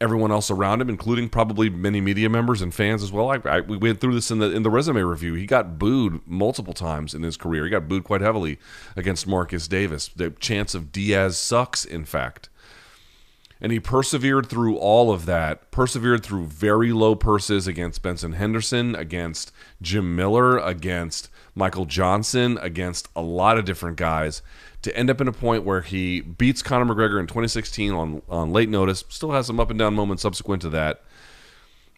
everyone 0.00 0.32
else 0.32 0.50
around 0.50 0.80
him, 0.80 0.88
including 0.88 1.28
probably 1.28 1.68
many 1.68 2.00
media 2.00 2.30
members 2.30 2.62
and 2.62 2.72
fans 2.72 3.02
as 3.02 3.12
well. 3.12 3.30
I, 3.30 3.40
I, 3.44 3.60
we 3.60 3.76
went 3.76 4.00
through 4.00 4.14
this 4.14 4.30
in 4.30 4.38
the 4.38 4.50
in 4.50 4.62
the 4.62 4.70
resume 4.70 5.02
review. 5.02 5.34
He 5.34 5.44
got 5.44 5.78
booed 5.78 6.26
multiple 6.26 6.72
times 6.72 7.14
in 7.14 7.22
his 7.22 7.36
career. 7.36 7.64
He 7.64 7.70
got 7.70 7.86
booed 7.86 8.04
quite 8.04 8.22
heavily 8.22 8.58
against 8.96 9.26
Marcus 9.26 9.68
Davis. 9.68 10.08
The 10.08 10.30
chance 10.30 10.74
of 10.74 10.90
Diaz 10.90 11.36
sucks, 11.36 11.84
in 11.84 12.06
fact. 12.06 12.48
And 13.60 13.72
he 13.72 13.80
persevered 13.80 14.46
through 14.46 14.76
all 14.76 15.10
of 15.10 15.24
that, 15.26 15.70
persevered 15.70 16.22
through 16.22 16.46
very 16.46 16.92
low 16.92 17.14
purses 17.14 17.66
against 17.66 18.02
Benson 18.02 18.32
Henderson, 18.32 18.94
against 18.94 19.50
Jim 19.80 20.14
Miller, 20.14 20.58
against 20.58 21.30
Michael 21.54 21.86
Johnson, 21.86 22.58
against 22.60 23.08
a 23.16 23.22
lot 23.22 23.56
of 23.56 23.64
different 23.64 23.96
guys, 23.96 24.42
to 24.82 24.94
end 24.94 25.08
up 25.08 25.22
in 25.22 25.28
a 25.28 25.32
point 25.32 25.64
where 25.64 25.80
he 25.80 26.20
beats 26.20 26.62
Conor 26.62 26.94
McGregor 26.94 27.18
in 27.18 27.26
2016 27.26 27.92
on, 27.92 28.22
on 28.28 28.52
late 28.52 28.68
notice, 28.68 29.04
still 29.08 29.32
has 29.32 29.46
some 29.46 29.58
up 29.58 29.70
and 29.70 29.78
down 29.78 29.94
moments 29.94 30.22
subsequent 30.22 30.60
to 30.62 30.68
that, 30.70 31.02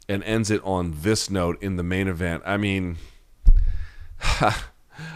and 0.08 0.22
ends 0.22 0.50
it 0.50 0.62
on 0.64 0.94
this 1.02 1.28
note 1.28 1.60
in 1.60 1.74
the 1.74 1.82
main 1.82 2.06
event. 2.06 2.44
I 2.46 2.56
mean, 2.56 2.98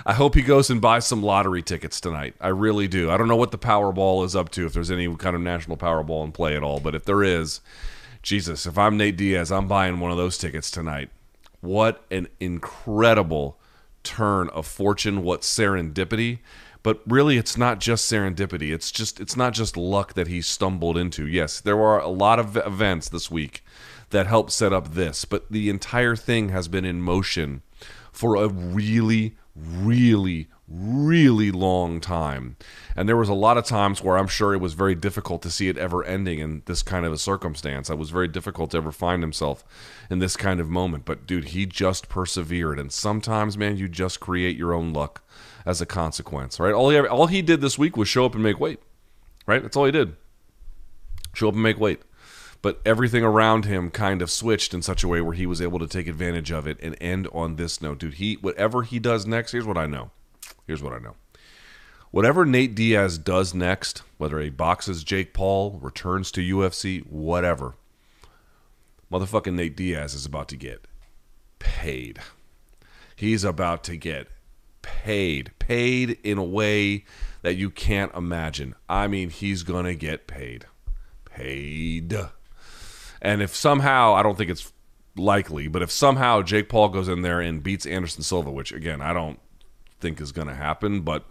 I 0.05 0.15
hope 0.15 0.35
he 0.35 0.43
goes 0.43 0.71
and 0.71 0.81
buys 0.81 1.07
some 1.07 1.23
lottery 1.23 1.63
tickets 1.63 2.01
tonight. 2.01 2.35
I 2.41 2.49
really 2.49 2.89
do. 2.89 3.11
I 3.11 3.17
don't 3.17 3.29
know 3.29 3.37
what 3.37 3.51
the 3.51 3.59
Powerball 3.59 4.25
is 4.25 4.37
up 4.37 4.51
to, 4.51 4.67
if 4.67 4.73
there's 4.73 4.91
any 4.91 5.15
kind 5.17 5.37
of 5.37 5.43
national 5.43 5.77
Powerball 5.77 6.25
in 6.25 6.33
play 6.33 6.57
at 6.57 6.63
all, 6.63 6.81
but 6.81 6.95
if 6.95 7.05
there 7.05 7.23
is, 7.23 7.61
Jesus, 8.23 8.67
if 8.67 8.79
I'm 8.79 8.97
Nate 8.97 9.17
Diaz, 9.17 9.51
I'm 9.51 9.69
buying 9.69 10.01
one 10.01 10.11
of 10.11 10.17
those 10.17 10.39
tickets 10.39 10.71
tonight. 10.71 11.11
What 11.61 12.05
an 12.11 12.29
incredible 12.41 13.59
turn 14.03 14.49
of 14.51 14.67
fortune, 14.67 15.23
what 15.23 15.43
serendipity. 15.43 16.41
But 16.83 17.01
really 17.07 17.39
it's 17.39 17.57
not 17.57 17.79
just 17.79 18.11
serendipity. 18.11 18.73
It's 18.73 18.91
just 18.91 19.21
it's 19.21 19.37
not 19.37 19.53
just 19.53 19.77
luck 19.77 20.15
that 20.15 20.27
he 20.27 20.43
stumbled 20.43 20.99
into. 20.99 21.27
Yes, 21.27 21.61
there 21.61 21.77
were 21.77 21.99
a 21.99 22.09
lot 22.09 22.41
of 22.41 22.57
events 22.57 23.09
this 23.09 23.31
week 23.31 23.65
that 24.11 24.27
helped 24.27 24.51
set 24.51 24.73
up 24.73 24.95
this, 24.95 25.25
but 25.25 25.51
the 25.51 25.71
entire 25.71 26.17
thing 26.17 26.49
has 26.49 26.69
been 26.69 26.85
in 26.85 27.01
motion 27.01 27.63
for 28.13 28.37
a 28.37 28.49
really 28.49 29.37
really, 29.55 30.49
really 30.69 31.51
long 31.51 32.01
time. 32.01 32.57
And 32.97 33.09
there 33.09 33.17
was 33.17 33.29
a 33.29 33.35
lot 33.35 33.59
of 33.59 33.65
times 33.65 34.03
where 34.03 34.17
I'm 34.17 34.27
sure 34.27 34.55
it 34.55 34.61
was 34.61 34.75
very 34.75 34.95
difficult 34.95 35.43
to 35.43 35.51
see 35.51 35.69
it 35.69 35.77
ever 35.77 36.05
ending 36.05 36.39
in 36.39 36.63
this 36.67 36.83
kind 36.83 37.05
of 37.05 37.13
a 37.13 37.19
circumstance. 37.19 37.91
It 37.91 37.99
was 37.99 38.11
very 38.11 38.29
difficult 38.29 38.71
to 38.71 38.79
ever 38.79 38.93
find 38.93 39.23
himself 39.23 39.65
in 40.11 40.19
this 40.19 40.37
kind 40.37 40.61
of 40.61 40.69
moment. 40.69 41.05
But 41.05 41.27
dude, 41.27 41.47
he 41.47 41.67
just 41.67 42.09
persevered. 42.09 42.79
And 42.79 42.93
sometimes, 42.93 43.59
man, 43.59 43.77
you 43.77 43.89
just 43.89 44.21
create 44.21 44.57
your 44.57 44.73
own 44.73 44.93
luck 44.93 45.23
as 45.67 45.81
a 45.81 45.87
consequence, 45.87 46.59
right? 46.59 46.75
All 46.75 46.91
he 46.91 46.99
all 46.99 47.27
he 47.27 47.43
did 47.43 47.61
this 47.61 47.79
week 47.79 47.97
was 47.97 48.09
show 48.09 48.25
up 48.25 48.35
and 48.35 48.43
make 48.43 48.59
weight. 48.59 48.81
Right? 49.47 49.63
That's 49.63 49.77
all 49.77 49.87
he 49.87 49.93
did. 49.93 50.17
Show 51.35 51.49
up 51.49 51.55
and 51.55 51.63
make 51.63 51.79
weight 51.79 52.01
but 52.63 52.81
everything 52.87 53.25
around 53.25 53.65
him 53.65 53.91
kind 53.91 54.23
of 54.23 54.31
switched 54.31 54.73
in 54.73 54.81
such 54.81 55.03
a 55.03 55.09
way 55.09 55.21
where 55.21 55.35
he 55.35 55.47
was 55.47 55.61
able 55.61 55.81
to 55.81 55.89
take 55.89 56.07
advantage 56.07 56.53
of 56.53 56.67
it 56.67 56.79
and 56.81 56.97
end 57.01 57.29
on 57.33 57.57
this 57.57 57.83
note. 57.83 57.99
Dude, 57.99 58.15
he 58.15 58.35
whatever 58.35 58.85
he 58.85 58.99
does 58.99 59.27
next, 59.27 59.53
here's 59.53 59.67
what 59.67 59.77
I 59.77 59.87
know. 59.87 60.11
Here's 60.67 60.83
what 60.83 60.93
I 60.93 60.99
know. 60.99 61.17
Whatever 62.13 62.45
Nate 62.45 62.75
Diaz 62.75 63.19
does 63.19 63.55
next, 63.55 64.03
whether 64.19 64.39
he 64.39 64.51
boxes 64.51 65.03
Jake 65.03 65.33
Paul, 65.33 65.79
returns 65.83 66.31
to 66.33 66.41
UFC, 66.41 67.05
whatever, 67.07 67.75
motherfucking 69.11 69.55
Nate 69.55 69.77
Diaz 69.77 70.15
is 70.15 70.27
about 70.27 70.49
to 70.49 70.57
get 70.57 70.87
paid. 71.59 72.21
He's 73.17 73.45
about 73.45 73.83
to 73.85 73.97
get 73.97 74.29
paid. 74.83 75.53
Paid 75.59 76.19
in 76.23 76.39
a 76.39 76.45
way 76.45 77.05
that 77.41 77.55
you 77.55 77.71
can't 77.71 78.15
imagine. 78.15 78.75
I 78.89 79.07
mean, 79.09 79.31
he's 79.31 79.63
going 79.63 79.87
to 79.87 79.95
get 79.95 80.27
paid. 80.27 80.67
Paid. 81.25 82.15
And 83.23 83.41
if 83.41 83.55
somehow, 83.55 84.15
I 84.15 84.23
don't 84.23 84.37
think 84.37 84.51
it's 84.51 84.73
likely, 85.17 85.69
but 85.69 85.81
if 85.81 85.91
somehow 85.93 86.43
Jake 86.43 86.69
Paul 86.69 86.89
goes 86.89 87.09
in 87.09 87.23
there 87.23 87.41
and 87.41 87.63
beats 87.63 87.87
Anderson 87.87 88.25
Silva, 88.25 88.51
which 88.51 88.73
again, 88.73 89.01
I 89.01 89.13
don't 89.13 89.39
think 90.01 90.21
is 90.21 90.33
going 90.33 90.49
to 90.49 90.55
happen, 90.55 91.03
but 91.03 91.25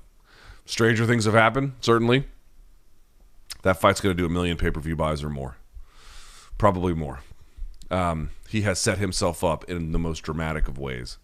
stranger 0.65 1.05
things 1.05 1.25
have 1.25 1.33
happened, 1.33 1.74
certainly. 1.81 2.25
That 3.63 3.79
fight's 3.79 4.00
going 4.00 4.15
to 4.15 4.21
do 4.21 4.25
a 4.25 4.29
million 4.29 4.57
pay 4.57 4.71
per 4.71 4.79
view 4.79 4.95
buys 4.95 5.21
or 5.21 5.29
more. 5.29 5.57
Probably 6.57 6.93
more. 6.93 7.19
Um, 7.91 8.31
he 8.48 8.62
has 8.62 8.79
set 8.79 8.98
himself 8.98 9.43
up 9.43 9.65
in 9.65 9.91
the 9.91 10.00
most 10.00 10.21
dramatic 10.21 10.69
of 10.69 10.77
ways. 10.77 11.17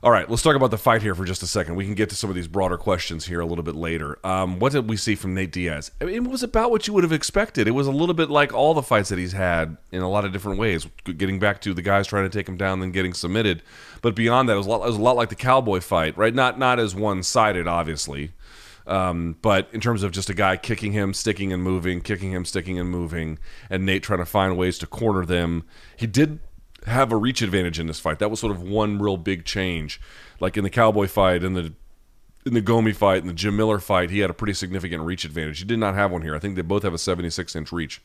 All 0.00 0.12
right, 0.12 0.30
let's 0.30 0.42
talk 0.42 0.54
about 0.54 0.70
the 0.70 0.78
fight 0.78 1.02
here 1.02 1.16
for 1.16 1.24
just 1.24 1.42
a 1.42 1.46
second. 1.46 1.74
We 1.74 1.84
can 1.84 1.94
get 1.94 2.08
to 2.10 2.14
some 2.14 2.30
of 2.30 2.36
these 2.36 2.46
broader 2.46 2.78
questions 2.78 3.26
here 3.26 3.40
a 3.40 3.46
little 3.46 3.64
bit 3.64 3.74
later. 3.74 4.24
Um, 4.24 4.60
what 4.60 4.70
did 4.70 4.88
we 4.88 4.96
see 4.96 5.16
from 5.16 5.34
Nate 5.34 5.50
Diaz? 5.50 5.90
I 6.00 6.04
mean, 6.04 6.14
it 6.14 6.30
was 6.30 6.44
about 6.44 6.70
what 6.70 6.86
you 6.86 6.92
would 6.92 7.02
have 7.02 7.12
expected. 7.12 7.66
It 7.66 7.72
was 7.72 7.88
a 7.88 7.92
little 7.92 8.14
bit 8.14 8.30
like 8.30 8.52
all 8.52 8.74
the 8.74 8.82
fights 8.82 9.08
that 9.08 9.18
he's 9.18 9.32
had 9.32 9.76
in 9.90 10.02
a 10.02 10.08
lot 10.08 10.24
of 10.24 10.32
different 10.32 10.60
ways. 10.60 10.86
Getting 11.04 11.40
back 11.40 11.60
to 11.62 11.74
the 11.74 11.82
guys 11.82 12.06
trying 12.06 12.30
to 12.30 12.38
take 12.38 12.48
him 12.48 12.56
down, 12.56 12.78
then 12.78 12.92
getting 12.92 13.12
submitted. 13.12 13.60
But 14.00 14.14
beyond 14.14 14.48
that, 14.48 14.52
it 14.52 14.58
was 14.58 14.66
a 14.66 14.70
lot, 14.70 14.82
was 14.82 14.94
a 14.94 15.02
lot 15.02 15.16
like 15.16 15.30
the 15.30 15.34
Cowboy 15.34 15.80
fight, 15.80 16.16
right? 16.16 16.34
Not 16.34 16.60
not 16.60 16.78
as 16.78 16.94
one 16.94 17.24
sided, 17.24 17.66
obviously, 17.66 18.30
um, 18.86 19.36
but 19.42 19.68
in 19.72 19.80
terms 19.80 20.04
of 20.04 20.12
just 20.12 20.30
a 20.30 20.34
guy 20.34 20.56
kicking 20.56 20.92
him, 20.92 21.12
sticking 21.12 21.52
and 21.52 21.60
moving, 21.60 22.02
kicking 22.02 22.30
him, 22.30 22.44
sticking 22.44 22.78
and 22.78 22.88
moving, 22.88 23.40
and 23.68 23.84
Nate 23.84 24.04
trying 24.04 24.20
to 24.20 24.26
find 24.26 24.56
ways 24.56 24.78
to 24.78 24.86
corner 24.86 25.26
them. 25.26 25.64
He 25.96 26.06
did 26.06 26.38
have 26.88 27.12
a 27.12 27.16
reach 27.16 27.42
advantage 27.42 27.78
in 27.78 27.86
this 27.86 28.00
fight. 28.00 28.18
That 28.18 28.30
was 28.30 28.40
sort 28.40 28.54
of 28.54 28.62
one 28.62 28.98
real 28.98 29.16
big 29.16 29.44
change. 29.44 30.00
Like 30.40 30.56
in 30.56 30.64
the 30.64 30.70
Cowboy 30.70 31.06
fight, 31.06 31.42
in 31.42 31.54
the 31.54 31.72
in 32.46 32.54
the 32.54 32.62
Gomi 32.62 32.94
fight, 32.94 33.20
in 33.20 33.26
the 33.26 33.34
Jim 33.34 33.56
Miller 33.56 33.78
fight, 33.78 34.10
he 34.10 34.20
had 34.20 34.30
a 34.30 34.34
pretty 34.34 34.54
significant 34.54 35.02
reach 35.02 35.24
advantage. 35.24 35.58
He 35.58 35.64
did 35.64 35.78
not 35.78 35.94
have 35.94 36.10
one 36.10 36.22
here. 36.22 36.34
I 36.34 36.38
think 36.38 36.56
they 36.56 36.62
both 36.62 36.82
have 36.82 36.94
a 36.94 36.98
76 36.98 37.54
inch 37.54 37.72
reach. 37.72 38.02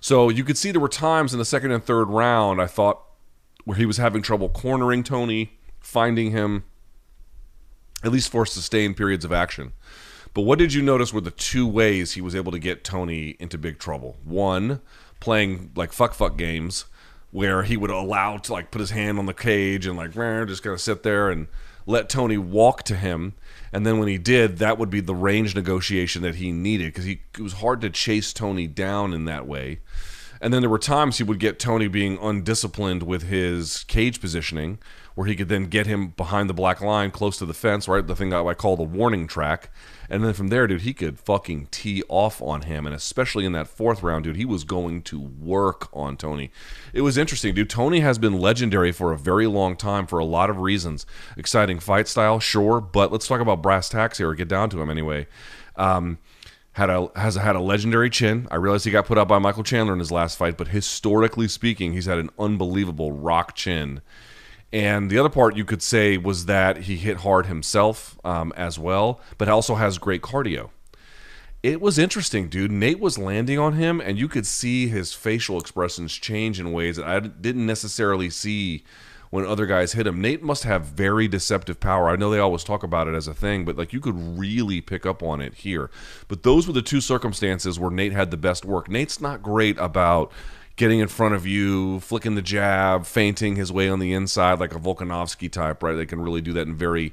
So 0.00 0.28
you 0.28 0.44
could 0.44 0.56
see 0.56 0.70
there 0.70 0.80
were 0.80 0.88
times 0.88 1.32
in 1.32 1.38
the 1.38 1.44
second 1.44 1.72
and 1.72 1.84
third 1.84 2.08
round 2.08 2.60
I 2.60 2.66
thought 2.66 3.02
where 3.64 3.76
he 3.76 3.86
was 3.86 3.96
having 3.96 4.22
trouble 4.22 4.48
cornering 4.48 5.02
Tony, 5.02 5.58
finding 5.80 6.30
him, 6.30 6.64
at 8.04 8.12
least 8.12 8.30
for 8.30 8.46
sustained 8.46 8.96
periods 8.96 9.24
of 9.24 9.32
action. 9.32 9.72
But 10.32 10.42
what 10.42 10.58
did 10.58 10.72
you 10.72 10.82
notice 10.82 11.12
were 11.12 11.20
the 11.20 11.30
two 11.30 11.66
ways 11.66 12.12
he 12.12 12.20
was 12.20 12.36
able 12.36 12.52
to 12.52 12.58
get 12.58 12.84
Tony 12.84 13.36
into 13.40 13.58
big 13.58 13.78
trouble? 13.78 14.16
One, 14.22 14.80
playing 15.18 15.72
like 15.74 15.92
fuck 15.92 16.14
fuck 16.14 16.36
games 16.36 16.84
where 17.36 17.64
he 17.64 17.76
would 17.76 17.90
allow 17.90 18.38
to 18.38 18.50
like 18.50 18.70
put 18.70 18.80
his 18.80 18.92
hand 18.92 19.18
on 19.18 19.26
the 19.26 19.34
cage 19.34 19.84
and 19.84 19.94
like 19.94 20.14
just 20.14 20.62
kind 20.62 20.72
of 20.72 20.80
sit 20.80 21.02
there 21.02 21.28
and 21.28 21.46
let 21.84 22.08
Tony 22.08 22.38
walk 22.38 22.82
to 22.84 22.96
him. 22.96 23.34
And 23.74 23.84
then 23.84 23.98
when 23.98 24.08
he 24.08 24.16
did, 24.16 24.56
that 24.56 24.78
would 24.78 24.88
be 24.88 25.00
the 25.00 25.14
range 25.14 25.54
negotiation 25.54 26.22
that 26.22 26.36
he 26.36 26.50
needed 26.50 26.86
because 26.86 27.04
he 27.04 27.20
it 27.34 27.42
was 27.42 27.52
hard 27.52 27.82
to 27.82 27.90
chase 27.90 28.32
Tony 28.32 28.66
down 28.66 29.12
in 29.12 29.26
that 29.26 29.46
way. 29.46 29.80
And 30.40 30.54
then 30.54 30.62
there 30.62 30.70
were 30.70 30.78
times 30.78 31.18
he 31.18 31.24
would 31.24 31.38
get 31.38 31.58
Tony 31.58 31.88
being 31.88 32.18
undisciplined 32.22 33.02
with 33.02 33.24
his 33.24 33.84
cage 33.84 34.18
positioning, 34.18 34.78
where 35.16 35.26
he 35.26 35.34
could 35.34 35.48
then 35.48 35.64
get 35.64 35.86
him 35.86 36.08
behind 36.08 36.48
the 36.48 36.54
black 36.54 36.82
line, 36.82 37.10
close 37.10 37.38
to 37.38 37.46
the 37.46 37.54
fence, 37.54 37.88
right? 37.88 38.06
The 38.06 38.14
thing 38.14 38.34
I 38.34 38.52
call 38.52 38.76
the 38.76 38.82
warning 38.82 39.26
track. 39.26 39.70
And 40.10 40.22
then 40.22 40.34
from 40.34 40.48
there, 40.48 40.66
dude, 40.66 40.82
he 40.82 40.92
could 40.92 41.18
fucking 41.18 41.68
tee 41.70 42.02
off 42.08 42.42
on 42.42 42.62
him. 42.62 42.84
And 42.84 42.94
especially 42.94 43.46
in 43.46 43.52
that 43.52 43.66
fourth 43.66 44.02
round, 44.02 44.24
dude, 44.24 44.36
he 44.36 44.44
was 44.44 44.62
going 44.62 45.00
to 45.04 45.18
work 45.18 45.88
on 45.94 46.18
Tony. 46.18 46.50
It 46.92 47.00
was 47.00 47.16
interesting, 47.16 47.54
dude. 47.54 47.70
Tony 47.70 48.00
has 48.00 48.18
been 48.18 48.38
legendary 48.38 48.92
for 48.92 49.10
a 49.10 49.18
very 49.18 49.46
long 49.46 49.74
time 49.74 50.06
for 50.06 50.18
a 50.18 50.24
lot 50.24 50.50
of 50.50 50.58
reasons. 50.58 51.06
Exciting 51.34 51.80
fight 51.80 52.08
style, 52.08 52.38
sure. 52.38 52.82
But 52.82 53.10
let's 53.10 53.26
talk 53.26 53.40
about 53.40 53.62
brass 53.62 53.88
tacks 53.88 54.18
here, 54.18 54.28
or 54.28 54.34
get 54.34 54.48
down 54.48 54.68
to 54.68 54.82
him 54.82 54.90
anyway. 54.90 55.28
Um, 55.76 56.18
had 56.72 56.90
a 56.90 57.08
has 57.16 57.36
had 57.36 57.56
a 57.56 57.60
legendary 57.60 58.10
chin. 58.10 58.46
I 58.50 58.56
realize 58.56 58.84
he 58.84 58.90
got 58.90 59.06
put 59.06 59.16
out 59.16 59.28
by 59.28 59.38
Michael 59.38 59.62
Chandler 59.62 59.94
in 59.94 59.98
his 59.98 60.12
last 60.12 60.36
fight, 60.36 60.58
but 60.58 60.68
historically 60.68 61.48
speaking, 61.48 61.94
he's 61.94 62.04
had 62.04 62.18
an 62.18 62.28
unbelievable 62.38 63.12
rock 63.12 63.54
chin. 63.54 64.02
And 64.72 65.10
the 65.10 65.18
other 65.18 65.28
part 65.28 65.56
you 65.56 65.64
could 65.64 65.82
say 65.82 66.16
was 66.16 66.46
that 66.46 66.78
he 66.82 66.96
hit 66.96 67.18
hard 67.18 67.46
himself 67.46 68.18
um, 68.24 68.52
as 68.56 68.78
well, 68.78 69.20
but 69.38 69.48
also 69.48 69.76
has 69.76 69.98
great 69.98 70.22
cardio. 70.22 70.70
It 71.62 71.80
was 71.80 71.98
interesting, 71.98 72.48
dude. 72.48 72.70
Nate 72.70 73.00
was 73.00 73.18
landing 73.18 73.58
on 73.58 73.72
him, 73.72 74.00
and 74.00 74.18
you 74.18 74.28
could 74.28 74.46
see 74.46 74.88
his 74.88 75.12
facial 75.14 75.58
expressions 75.58 76.12
change 76.12 76.60
in 76.60 76.72
ways 76.72 76.96
that 76.96 77.06
I 77.06 77.20
didn't 77.20 77.66
necessarily 77.66 78.30
see 78.30 78.84
when 79.30 79.44
other 79.44 79.66
guys 79.66 79.92
hit 79.92 80.06
him. 80.06 80.20
Nate 80.20 80.42
must 80.42 80.64
have 80.64 80.84
very 80.84 81.26
deceptive 81.26 81.80
power. 81.80 82.08
I 82.08 82.16
know 82.16 82.30
they 82.30 82.38
always 82.38 82.64
talk 82.64 82.82
about 82.82 83.08
it 83.08 83.14
as 83.14 83.26
a 83.26 83.34
thing, 83.34 83.64
but 83.64 83.76
like 83.76 83.92
you 83.92 84.00
could 84.00 84.38
really 84.38 84.80
pick 84.80 85.04
up 85.04 85.22
on 85.22 85.40
it 85.40 85.54
here. 85.54 85.90
But 86.28 86.42
those 86.42 86.66
were 86.66 86.72
the 86.72 86.82
two 86.82 87.00
circumstances 87.00 87.78
where 87.78 87.90
Nate 87.90 88.12
had 88.12 88.30
the 88.30 88.36
best 88.36 88.64
work. 88.64 88.88
Nate's 88.88 89.20
not 89.20 89.42
great 89.42 89.78
about 89.78 90.30
getting 90.76 91.00
in 91.00 91.08
front 91.08 91.34
of 91.34 91.46
you, 91.46 92.00
flicking 92.00 92.34
the 92.34 92.42
jab, 92.42 93.06
feinting 93.06 93.56
his 93.56 93.72
way 93.72 93.88
on 93.88 93.98
the 93.98 94.12
inside 94.12 94.60
like 94.60 94.74
a 94.74 94.78
Volkanovski 94.78 95.50
type, 95.50 95.82
right? 95.82 95.94
They 95.94 96.06
can 96.06 96.20
really 96.20 96.42
do 96.42 96.52
that 96.52 96.66
in 96.66 96.76
very 96.76 97.12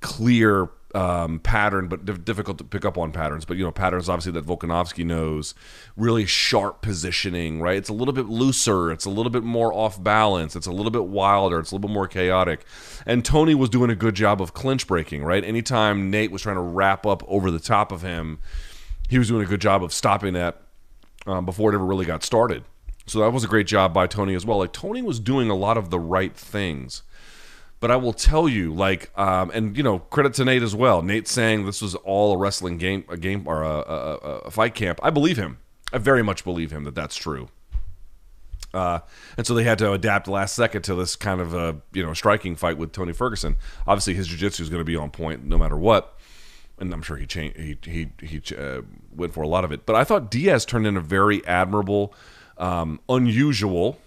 clear 0.00 0.68
um, 0.94 1.38
pattern, 1.40 1.88
but 1.88 2.24
difficult 2.24 2.58
to 2.58 2.64
pick 2.64 2.84
up 2.84 2.96
on 2.96 3.12
patterns. 3.12 3.44
But 3.44 3.56
you 3.56 3.64
know, 3.64 3.70
patterns 3.70 4.08
obviously 4.08 4.32
that 4.32 4.46
Volkanovski 4.46 5.04
knows. 5.04 5.54
Really 5.96 6.26
sharp 6.26 6.82
positioning, 6.82 7.60
right? 7.60 7.76
It's 7.76 7.88
a 7.88 7.92
little 7.92 8.14
bit 8.14 8.26
looser. 8.26 8.90
It's 8.90 9.04
a 9.04 9.10
little 9.10 9.30
bit 9.30 9.44
more 9.44 9.72
off 9.72 10.02
balance. 10.02 10.56
It's 10.56 10.66
a 10.66 10.72
little 10.72 10.90
bit 10.90 11.04
wilder. 11.04 11.60
It's 11.60 11.70
a 11.70 11.74
little 11.74 11.88
bit 11.88 11.94
more 11.94 12.08
chaotic. 12.08 12.64
And 13.06 13.24
Tony 13.24 13.54
was 13.54 13.68
doing 13.68 13.90
a 13.90 13.96
good 13.96 14.14
job 14.14 14.40
of 14.40 14.54
clinch 14.54 14.86
breaking, 14.86 15.24
right? 15.24 15.44
Anytime 15.44 16.10
Nate 16.10 16.30
was 16.30 16.42
trying 16.42 16.56
to 16.56 16.62
wrap 16.62 17.06
up 17.06 17.22
over 17.28 17.50
the 17.50 17.60
top 17.60 17.92
of 17.92 18.02
him, 18.02 18.38
he 19.08 19.18
was 19.18 19.28
doing 19.28 19.42
a 19.42 19.48
good 19.48 19.60
job 19.60 19.84
of 19.84 19.92
stopping 19.92 20.34
that 20.34 20.62
um, 21.26 21.44
before 21.44 21.70
it 21.70 21.74
ever 21.74 21.84
really 21.84 22.06
got 22.06 22.22
started. 22.22 22.64
So 23.08 23.20
that 23.20 23.32
was 23.32 23.44
a 23.44 23.48
great 23.48 23.66
job 23.66 23.92
by 23.92 24.06
Tony 24.06 24.34
as 24.34 24.44
well. 24.44 24.58
Like 24.58 24.72
Tony 24.72 25.02
was 25.02 25.18
doing 25.18 25.50
a 25.50 25.56
lot 25.56 25.76
of 25.76 25.90
the 25.90 25.98
right 25.98 26.34
things. 26.36 27.02
But 27.80 27.92
I 27.92 27.96
will 27.96 28.12
tell 28.12 28.48
you, 28.48 28.74
like, 28.74 29.16
um, 29.16 29.52
and 29.54 29.76
you 29.76 29.84
know, 29.84 30.00
credit 30.00 30.34
to 30.34 30.44
Nate 30.44 30.64
as 30.64 30.74
well. 30.74 31.00
Nate 31.00 31.28
saying 31.28 31.64
this 31.64 31.80
was 31.80 31.94
all 31.94 32.34
a 32.34 32.36
wrestling 32.36 32.76
game, 32.76 33.04
a 33.08 33.16
game 33.16 33.46
or 33.46 33.62
a, 33.62 33.70
a, 33.70 34.14
a 34.46 34.50
fight 34.50 34.74
camp. 34.74 34.98
I 35.00 35.10
believe 35.10 35.36
him. 35.36 35.58
I 35.92 35.98
very 35.98 36.22
much 36.22 36.42
believe 36.42 36.72
him 36.72 36.84
that 36.84 36.96
that's 36.96 37.14
true. 37.14 37.48
Uh, 38.74 38.98
and 39.36 39.46
so 39.46 39.54
they 39.54 39.64
had 39.64 39.78
to 39.78 39.92
adapt 39.92 40.28
last 40.28 40.54
second 40.54 40.82
to 40.82 40.94
this 40.94 41.16
kind 41.16 41.40
of 41.40 41.54
a 41.54 41.80
you 41.92 42.04
know 42.04 42.12
striking 42.12 42.56
fight 42.56 42.76
with 42.76 42.92
Tony 42.92 43.12
Ferguson. 43.12 43.56
Obviously, 43.86 44.14
his 44.14 44.26
jiu-jitsu 44.26 44.62
is 44.62 44.68
going 44.68 44.80
to 44.80 44.84
be 44.84 44.96
on 44.96 45.10
point 45.10 45.44
no 45.44 45.56
matter 45.56 45.76
what, 45.76 46.18
and 46.78 46.92
I'm 46.92 47.02
sure 47.02 47.16
he 47.16 47.26
changed. 47.26 47.58
He 47.58 47.78
he 47.84 48.10
he 48.20 48.56
uh, 48.56 48.82
went 49.14 49.32
for 49.32 49.42
a 49.42 49.48
lot 49.48 49.64
of 49.64 49.72
it. 49.72 49.86
But 49.86 49.96
I 49.96 50.04
thought 50.04 50.30
Diaz 50.30 50.64
turned 50.66 50.86
in 50.86 50.96
a 50.96 51.00
very 51.00 51.46
admirable, 51.46 52.12
um, 52.58 53.00
unusual 53.08 53.98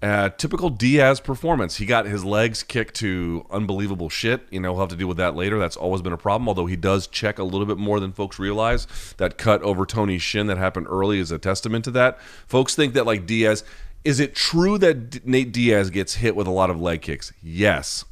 uh, 0.00 0.28
typical 0.30 0.70
Diaz 0.70 1.18
performance. 1.18 1.76
He 1.76 1.86
got 1.86 2.06
his 2.06 2.24
legs 2.24 2.62
kicked 2.62 2.94
to 2.96 3.44
unbelievable 3.50 4.08
shit. 4.08 4.42
You 4.50 4.60
know, 4.60 4.72
we'll 4.72 4.82
have 4.82 4.90
to 4.90 4.96
deal 4.96 5.08
with 5.08 5.16
that 5.16 5.34
later. 5.34 5.58
That's 5.58 5.76
always 5.76 6.02
been 6.02 6.12
a 6.12 6.18
problem, 6.18 6.48
although 6.48 6.66
he 6.66 6.76
does 6.76 7.06
check 7.08 7.38
a 7.38 7.44
little 7.44 7.66
bit 7.66 7.78
more 7.78 7.98
than 7.98 8.12
folks 8.12 8.38
realize. 8.38 8.86
That 9.16 9.38
cut 9.38 9.60
over 9.62 9.84
Tony's 9.84 10.22
shin 10.22 10.46
that 10.46 10.58
happened 10.58 10.86
early 10.88 11.18
is 11.18 11.32
a 11.32 11.38
testament 11.38 11.84
to 11.86 11.90
that. 11.92 12.20
Folks 12.46 12.74
think 12.74 12.94
that, 12.94 13.06
like, 13.06 13.26
Diaz. 13.26 13.64
Is 14.04 14.20
it 14.20 14.36
true 14.36 14.78
that 14.78 15.26
Nate 15.26 15.52
Diaz 15.52 15.90
gets 15.90 16.14
hit 16.14 16.36
with 16.36 16.46
a 16.46 16.52
lot 16.52 16.70
of 16.70 16.80
leg 16.80 17.02
kicks? 17.02 17.32
Yes. 17.42 18.04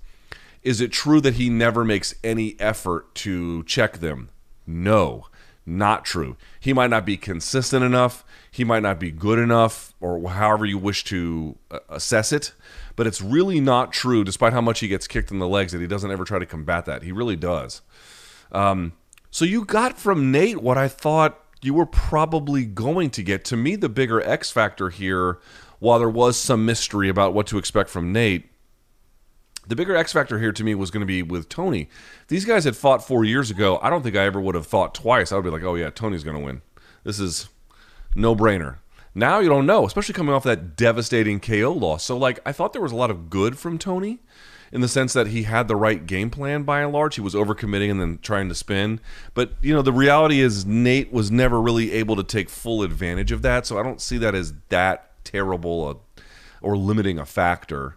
Is 0.65 0.81
it 0.81 0.91
true 0.91 1.21
that 1.21 1.35
he 1.35 1.49
never 1.49 1.85
makes 1.85 2.17
any 2.25 2.57
effort 2.59 3.15
to 3.17 3.63
check 3.63 3.99
them? 3.99 4.31
No, 4.67 5.27
not 5.65 6.05
true. 6.05 6.37
He 6.67 6.75
might 6.75 6.91
not 6.91 7.07
be 7.07 7.17
consistent 7.17 7.85
enough 7.85 8.25
he 8.57 8.65
might 8.65 8.83
not 8.83 8.99
be 8.99 9.11
good 9.11 9.39
enough, 9.39 9.93
or 10.01 10.31
however 10.31 10.65
you 10.65 10.79
wish 10.79 11.05
to 11.05 11.59
uh, 11.71 11.81
assess 11.91 12.33
it. 12.33 12.55
But 12.97 13.07
it's 13.07 13.21
really 13.21 13.61
not 13.61 13.93
true, 13.93 14.25
despite 14.25 14.55
how 14.55 14.63
much 14.63 14.81
he 14.81 14.89
gets 14.89 15.07
kicked 15.07 15.31
in 15.31 15.39
the 15.39 15.47
legs, 15.47 15.73
that 15.73 15.83
he 15.83 15.87
doesn't 15.87 16.11
ever 16.11 16.25
try 16.25 16.39
to 16.39 16.47
combat 16.47 16.87
that. 16.87 17.03
He 17.03 17.13
really 17.13 17.37
does. 17.37 17.83
Um, 18.51 18.95
so 19.31 19.45
you 19.45 19.67
got 19.67 19.99
from 19.99 20.33
Nate 20.33 20.63
what 20.63 20.79
I 20.79 20.89
thought 20.89 21.39
you 21.61 21.75
were 21.75 21.85
probably 21.85 22.65
going 22.65 23.11
to 23.11 23.23
get. 23.23 23.45
To 23.47 23.59
me, 23.59 23.77
the 23.77 23.91
bigger 23.91 24.23
X 24.23 24.51
factor 24.51 24.89
here, 24.89 25.39
while 25.79 25.99
there 25.99 26.09
was 26.09 26.39
some 26.39 26.65
mystery 26.65 27.11
about 27.11 27.35
what 27.35 27.47
to 27.49 27.59
expect 27.59 27.91
from 27.91 28.11
Nate, 28.11 28.51
the 29.67 29.77
bigger 29.77 29.97
X 29.97 30.13
factor 30.13 30.39
here 30.39 30.53
to 30.53 30.65
me 30.65 30.75
was 30.75 30.91
going 30.91 31.01
to 31.01 31.07
be 31.07 31.23
with 31.23 31.49
Tony. 31.49 31.89
these 32.29 32.45
guys 32.45 32.65
had 32.65 32.77
fought 32.77 33.07
four 33.07 33.25
years 33.25 33.51
ago. 33.51 33.79
I 33.83 33.91
don't 33.91 34.03
think 34.03 34.17
I 34.17 34.25
ever 34.25 34.41
would 34.41 34.55
have 34.55 34.67
thought 34.67 34.95
twice. 34.95 35.33
I 35.33 35.37
would 35.37 35.45
be 35.45 35.51
like, 35.51 35.63
oh 35.63 35.75
yeah, 35.75 35.91
Tony's 35.91 36.25
going 36.25 36.37
to 36.37 36.45
win. 36.45 36.63
This 37.05 37.19
is 37.21 37.49
no 38.15 38.35
brainer. 38.35 38.77
Now 39.15 39.39
you 39.39 39.49
don't 39.49 39.67
know, 39.67 39.87
especially 39.87 40.15
coming 40.15 40.35
off 40.35 40.45
that 40.45 40.77
devastating 40.77 41.41
KO 41.41 41.73
loss. 41.73 42.05
So, 42.05 42.19
like, 42.19 42.39
I 42.45 42.53
thought 42.53 42.73
there 42.75 42.83
was 42.83 42.93
a 42.93 42.97
lot 42.97 43.11
of 43.11 43.31
good 43.31 43.59
from 43.59 43.79
Tony 43.79 44.21
in 44.73 44.81
the 44.83 44.89
sense 44.89 45.13
that 45.15 45.29
he 45.29 45.45
had 45.45 45.69
the 45.69 45.77
right 45.77 46.07
game 46.07 46.29
plan 46.29 46.65
by 46.65 46.83
and 46.83 46.93
large. 46.93 47.15
He 47.15 47.21
was 47.23 47.35
overcommitting 47.35 47.91
and 47.91 48.01
then 48.01 48.19
trying 48.21 48.49
to 48.51 48.55
spin. 48.55 49.01
But, 49.33 49.53
you 49.63 49.73
know, 49.73 49.83
the 49.83 49.93
reality 49.93 50.41
is 50.41 50.67
Nate 50.67 51.13
was 51.13 51.31
never 51.31 51.61
really 51.61 51.93
able 51.93 52.17
to 52.17 52.23
take 52.23 52.51
full 52.51 52.83
advantage 52.83 53.33
of 53.33 53.43
that. 53.43 53.65
So 53.67 53.79
I 53.79 53.83
don't 53.83 54.03
see 54.03 54.19
that 54.19 54.35
as 54.35 54.53
that 54.69 55.25
terrible 55.25 55.91
a, 55.91 55.97
or 56.61 56.77
limiting 56.77 57.19
a 57.19 57.25
factor. 57.25 57.97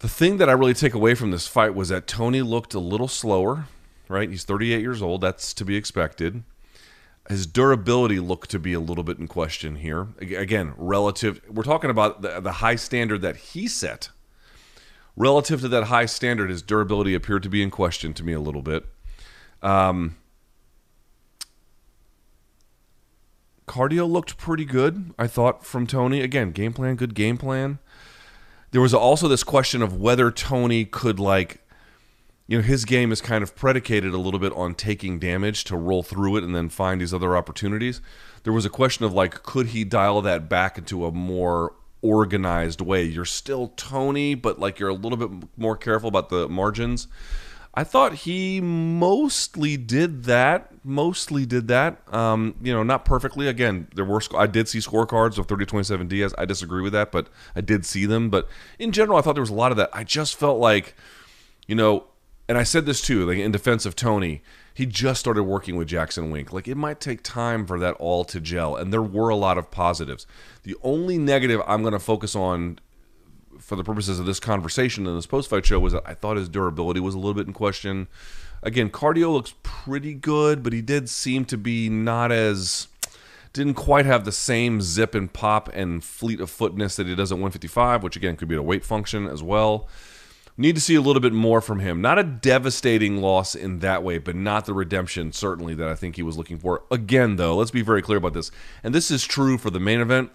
The 0.00 0.08
thing 0.08 0.36
that 0.36 0.48
I 0.48 0.52
really 0.52 0.74
take 0.74 0.94
away 0.94 1.14
from 1.14 1.30
this 1.30 1.46
fight 1.46 1.74
was 1.74 1.88
that 1.88 2.06
Tony 2.06 2.42
looked 2.42 2.74
a 2.74 2.78
little 2.78 3.08
slower, 3.08 3.66
right? 4.08 4.28
He's 4.28 4.44
38 4.44 4.80
years 4.80 5.00
old. 5.00 5.22
That's 5.22 5.54
to 5.54 5.64
be 5.64 5.76
expected. 5.76 6.42
his 7.28 7.46
durability 7.46 8.20
looked 8.20 8.50
to 8.50 8.58
be 8.58 8.72
a 8.72 8.80
little 8.80 9.02
bit 9.02 9.18
in 9.18 9.26
question 9.26 9.76
here. 9.76 10.08
Again, 10.20 10.74
relative, 10.76 11.40
we're 11.48 11.64
talking 11.64 11.90
about 11.90 12.22
the, 12.22 12.40
the 12.40 12.52
high 12.52 12.76
standard 12.76 13.22
that 13.22 13.36
he 13.36 13.66
set. 13.66 14.10
Relative 15.16 15.62
to 15.62 15.68
that 15.68 15.84
high 15.84 16.06
standard, 16.06 16.50
his 16.50 16.62
durability 16.62 17.14
appeared 17.14 17.42
to 17.42 17.48
be 17.48 17.62
in 17.62 17.70
question 17.70 18.12
to 18.14 18.22
me 18.22 18.34
a 18.34 18.38
little 18.40 18.62
bit. 18.62 18.84
Um, 19.62 20.16
cardio 23.66 24.08
looked 24.08 24.36
pretty 24.36 24.66
good, 24.66 25.14
I 25.18 25.26
thought, 25.26 25.64
from 25.64 25.86
Tony. 25.86 26.20
Again, 26.20 26.52
game 26.52 26.74
plan, 26.74 26.96
good 26.96 27.14
game 27.14 27.38
plan. 27.38 27.78
There 28.76 28.82
was 28.82 28.92
also 28.92 29.26
this 29.26 29.42
question 29.42 29.80
of 29.80 29.98
whether 29.98 30.30
Tony 30.30 30.84
could, 30.84 31.18
like, 31.18 31.66
you 32.46 32.58
know, 32.58 32.62
his 32.62 32.84
game 32.84 33.10
is 33.10 33.22
kind 33.22 33.42
of 33.42 33.56
predicated 33.56 34.12
a 34.12 34.18
little 34.18 34.38
bit 34.38 34.52
on 34.52 34.74
taking 34.74 35.18
damage 35.18 35.64
to 35.64 35.78
roll 35.78 36.02
through 36.02 36.36
it 36.36 36.44
and 36.44 36.54
then 36.54 36.68
find 36.68 37.00
these 37.00 37.14
other 37.14 37.38
opportunities. 37.38 38.02
There 38.42 38.52
was 38.52 38.66
a 38.66 38.68
question 38.68 39.06
of, 39.06 39.14
like, 39.14 39.42
could 39.42 39.68
he 39.68 39.82
dial 39.84 40.20
that 40.20 40.50
back 40.50 40.76
into 40.76 41.06
a 41.06 41.10
more 41.10 41.72
organized 42.02 42.82
way? 42.82 43.02
You're 43.02 43.24
still 43.24 43.72
Tony, 43.78 44.34
but, 44.34 44.58
like, 44.58 44.78
you're 44.78 44.90
a 44.90 44.94
little 44.94 45.16
bit 45.16 45.48
more 45.56 45.78
careful 45.78 46.10
about 46.10 46.28
the 46.28 46.46
margins. 46.46 47.08
I 47.78 47.84
thought 47.84 48.14
he 48.14 48.58
mostly 48.62 49.76
did 49.76 50.24
that. 50.24 50.72
Mostly 50.82 51.44
did 51.44 51.68
that. 51.68 52.02
Um, 52.12 52.54
you 52.62 52.72
know, 52.72 52.82
not 52.82 53.04
perfectly. 53.04 53.48
Again, 53.48 53.88
there 53.94 54.04
were 54.04 54.22
I 54.34 54.46
did 54.46 54.66
see 54.66 54.78
scorecards 54.78 55.36
of 55.36 55.46
30 55.46 55.66
27 55.66 56.08
Diaz. 56.08 56.34
I 56.38 56.46
disagree 56.46 56.80
with 56.80 56.94
that, 56.94 57.12
but 57.12 57.28
I 57.54 57.60
did 57.60 57.84
see 57.84 58.06
them. 58.06 58.30
But 58.30 58.48
in 58.78 58.92
general, 58.92 59.18
I 59.18 59.20
thought 59.20 59.34
there 59.34 59.42
was 59.42 59.50
a 59.50 59.54
lot 59.54 59.72
of 59.72 59.76
that. 59.76 59.90
I 59.92 60.04
just 60.04 60.36
felt 60.36 60.58
like, 60.58 60.94
you 61.66 61.74
know, 61.74 62.06
and 62.48 62.56
I 62.56 62.62
said 62.62 62.86
this 62.86 63.02
too, 63.02 63.26
like 63.26 63.36
in 63.36 63.52
defense 63.52 63.84
of 63.84 63.94
Tony, 63.94 64.42
he 64.72 64.86
just 64.86 65.20
started 65.20 65.42
working 65.42 65.76
with 65.76 65.88
Jackson 65.88 66.30
Wink. 66.30 66.54
Like 66.54 66.68
it 66.68 66.76
might 66.76 66.98
take 66.98 67.22
time 67.22 67.66
for 67.66 67.78
that 67.78 67.94
all 67.94 68.24
to 68.24 68.40
gel, 68.40 68.74
and 68.74 68.90
there 68.90 69.02
were 69.02 69.28
a 69.28 69.36
lot 69.36 69.58
of 69.58 69.70
positives. 69.70 70.26
The 70.62 70.76
only 70.82 71.18
negative 71.18 71.60
I'm 71.66 71.82
going 71.82 71.92
to 71.92 71.98
focus 71.98 72.34
on 72.34 72.78
for 73.58 73.76
the 73.76 73.84
purposes 73.84 74.18
of 74.18 74.26
this 74.26 74.40
conversation 74.40 75.06
and 75.06 75.16
this 75.16 75.26
post 75.26 75.50
fight 75.50 75.66
show 75.66 75.78
was 75.78 75.92
that 75.92 76.02
I 76.06 76.14
thought 76.14 76.36
his 76.36 76.48
durability 76.48 77.00
was 77.00 77.14
a 77.14 77.18
little 77.18 77.34
bit 77.34 77.46
in 77.46 77.52
question. 77.52 78.08
Again, 78.62 78.90
cardio 78.90 79.32
looks 79.32 79.54
pretty 79.62 80.14
good, 80.14 80.62
but 80.62 80.72
he 80.72 80.82
did 80.82 81.08
seem 81.08 81.44
to 81.46 81.56
be 81.56 81.88
not 81.88 82.32
as 82.32 82.88
didn't 83.52 83.74
quite 83.74 84.04
have 84.04 84.24
the 84.24 84.32
same 84.32 84.82
zip 84.82 85.14
and 85.14 85.32
pop 85.32 85.70
and 85.72 86.04
fleet 86.04 86.40
of 86.40 86.50
footness 86.50 86.96
that 86.96 87.06
he 87.06 87.14
does 87.14 87.32
at 87.32 87.36
155, 87.36 88.02
which 88.02 88.16
again 88.16 88.36
could 88.36 88.48
be 88.48 88.54
a 88.54 88.62
weight 88.62 88.84
function 88.84 89.26
as 89.26 89.42
well. 89.42 89.88
Need 90.58 90.74
to 90.74 90.80
see 90.80 90.94
a 90.94 91.00
little 91.00 91.20
bit 91.20 91.32
more 91.32 91.60
from 91.60 91.80
him. 91.80 92.00
Not 92.00 92.18
a 92.18 92.22
devastating 92.22 93.18
loss 93.18 93.54
in 93.54 93.80
that 93.80 94.02
way, 94.02 94.18
but 94.18 94.34
not 94.34 94.64
the 94.66 94.74
redemption 94.74 95.32
certainly 95.32 95.74
that 95.74 95.88
I 95.88 95.94
think 95.94 96.16
he 96.16 96.22
was 96.22 96.36
looking 96.36 96.58
for. 96.58 96.82
Again, 96.90 97.36
though, 97.36 97.56
let's 97.56 97.70
be 97.70 97.82
very 97.82 98.00
clear 98.00 98.18
about 98.18 98.32
this. 98.32 98.50
And 98.82 98.94
this 98.94 99.10
is 99.10 99.24
true 99.24 99.58
for 99.58 99.70
the 99.70 99.80
main 99.80 100.00
event 100.00 100.30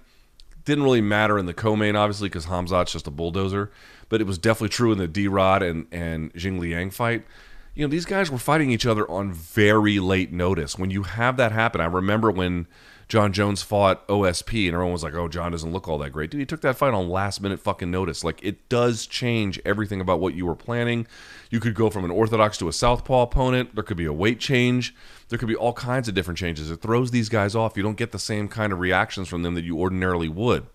didn't 0.66 0.84
really 0.84 1.02
matter 1.02 1.38
in 1.38 1.46
the 1.46 1.54
co-main, 1.54 1.96
obviously, 1.96 2.30
because 2.30 2.46
Khamzat's 2.46 2.92
just 2.92 3.08
a 3.08 3.12
bulldozer. 3.12 3.72
But 4.10 4.22
it 4.22 4.28
was 4.28 4.38
definitely 4.38 4.70
true 4.70 4.92
in 4.92 4.98
the 4.98 5.08
D 5.08 5.28
Rod 5.28 5.64
and 5.64 5.88
and 5.92 6.34
Jingliang 6.34 6.94
fight. 6.94 7.26
You 7.74 7.86
know, 7.86 7.90
these 7.90 8.06
guys 8.06 8.30
were 8.30 8.38
fighting 8.38 8.70
each 8.70 8.86
other 8.86 9.10
on 9.10 9.32
very 9.32 10.00
late 10.00 10.34
notice. 10.34 10.78
When 10.78 10.92
you 10.92 11.04
have 11.04 11.38
that 11.38 11.54
happen, 11.54 11.80
I 11.80 11.86
remember 11.86 12.30
when 12.30 12.68
Jon 13.12 13.34
Jones 13.34 13.62
fought 13.62 14.08
OSP, 14.08 14.68
and 14.68 14.74
everyone 14.74 14.94
was 14.94 15.04
like, 15.04 15.16
"Oh, 15.16 15.28
Jon 15.28 15.52
doesn't 15.52 15.74
look 15.74 15.90
all 15.90 15.98
that 15.98 16.12
great." 16.12 16.30
Dude, 16.30 16.40
he 16.40 16.46
took 16.46 16.62
that 16.62 16.78
fight 16.78 16.94
on 16.94 17.10
last 17.10 17.42
minute 17.42 17.60
fucking 17.60 17.92
notice. 17.92 18.24
Like 18.24 18.40
it 18.42 18.70
does 18.70 19.06
change 19.06 19.60
everything 19.66 20.00
about 20.00 20.22
what 20.22 20.34
you 20.34 20.46
were 20.46 20.56
planning. 20.56 21.06
You 21.50 21.60
could 21.60 21.76
go 21.76 21.90
from 21.90 22.06
an 22.06 22.12
orthodox 22.12 22.58
to 22.60 22.70
a 22.70 22.72
southpaw 22.72 23.24
opponent. 23.24 23.76
There 23.76 23.84
could 23.84 23.98
be 23.98 24.06
a 24.06 24.14
weight 24.14 24.40
change. 24.40 24.96
There 25.28 25.38
could 25.38 25.50
be 25.50 25.58
all 25.58 25.74
kinds 25.74 26.08
of 26.08 26.14
different 26.14 26.38
changes. 26.38 26.72
It 26.72 26.80
throws 26.82 27.12
these 27.12 27.28
guys 27.28 27.54
off. 27.54 27.76
You 27.76 27.84
don't 27.84 27.98
get 27.98 28.14
the 28.14 28.18
same 28.18 28.48
kind 28.48 28.72
of 28.72 28.80
reactions 28.80 29.28
from 29.28 29.44
them 29.44 29.56
that 29.56 29.66
you 29.66 29.78
ordinarily 29.78 30.30
would. 30.30 30.68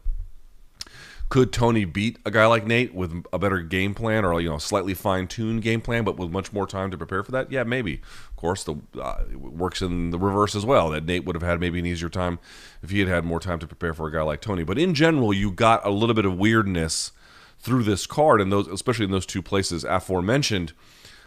Could 1.28 1.52
Tony 1.52 1.84
beat 1.84 2.18
a 2.24 2.30
guy 2.30 2.46
like 2.46 2.66
Nate 2.66 2.94
with 2.94 3.24
a 3.32 3.38
better 3.38 3.60
game 3.60 3.94
plan 3.94 4.24
or 4.24 4.40
you 4.40 4.48
know 4.48 4.58
slightly 4.58 4.94
fine-tuned 4.94 5.60
game 5.60 5.80
plan, 5.80 6.04
but 6.04 6.16
with 6.16 6.30
much 6.30 6.52
more 6.52 6.68
time 6.68 6.92
to 6.92 6.96
prepare 6.96 7.24
for 7.24 7.32
that? 7.32 7.50
Yeah, 7.50 7.64
maybe. 7.64 7.94
Of 8.30 8.36
course, 8.36 8.62
the 8.62 8.76
uh, 9.00 9.24
works 9.34 9.82
in 9.82 10.10
the 10.10 10.18
reverse 10.18 10.54
as 10.54 10.64
well. 10.64 10.90
That 10.90 11.04
Nate 11.04 11.24
would 11.24 11.34
have 11.34 11.42
had 11.42 11.58
maybe 11.58 11.80
an 11.80 11.86
easier 11.86 12.08
time 12.08 12.38
if 12.80 12.90
he 12.90 13.00
had 13.00 13.08
had 13.08 13.24
more 13.24 13.40
time 13.40 13.58
to 13.58 13.66
prepare 13.66 13.92
for 13.92 14.06
a 14.06 14.12
guy 14.12 14.22
like 14.22 14.40
Tony. 14.40 14.62
But 14.62 14.78
in 14.78 14.94
general, 14.94 15.32
you 15.32 15.50
got 15.50 15.84
a 15.84 15.90
little 15.90 16.14
bit 16.14 16.26
of 16.26 16.38
weirdness 16.38 17.10
through 17.58 17.82
this 17.82 18.06
card, 18.06 18.40
and 18.40 18.52
those, 18.52 18.68
especially 18.68 19.06
in 19.06 19.10
those 19.10 19.26
two 19.26 19.42
places 19.42 19.82
aforementioned, 19.82 20.74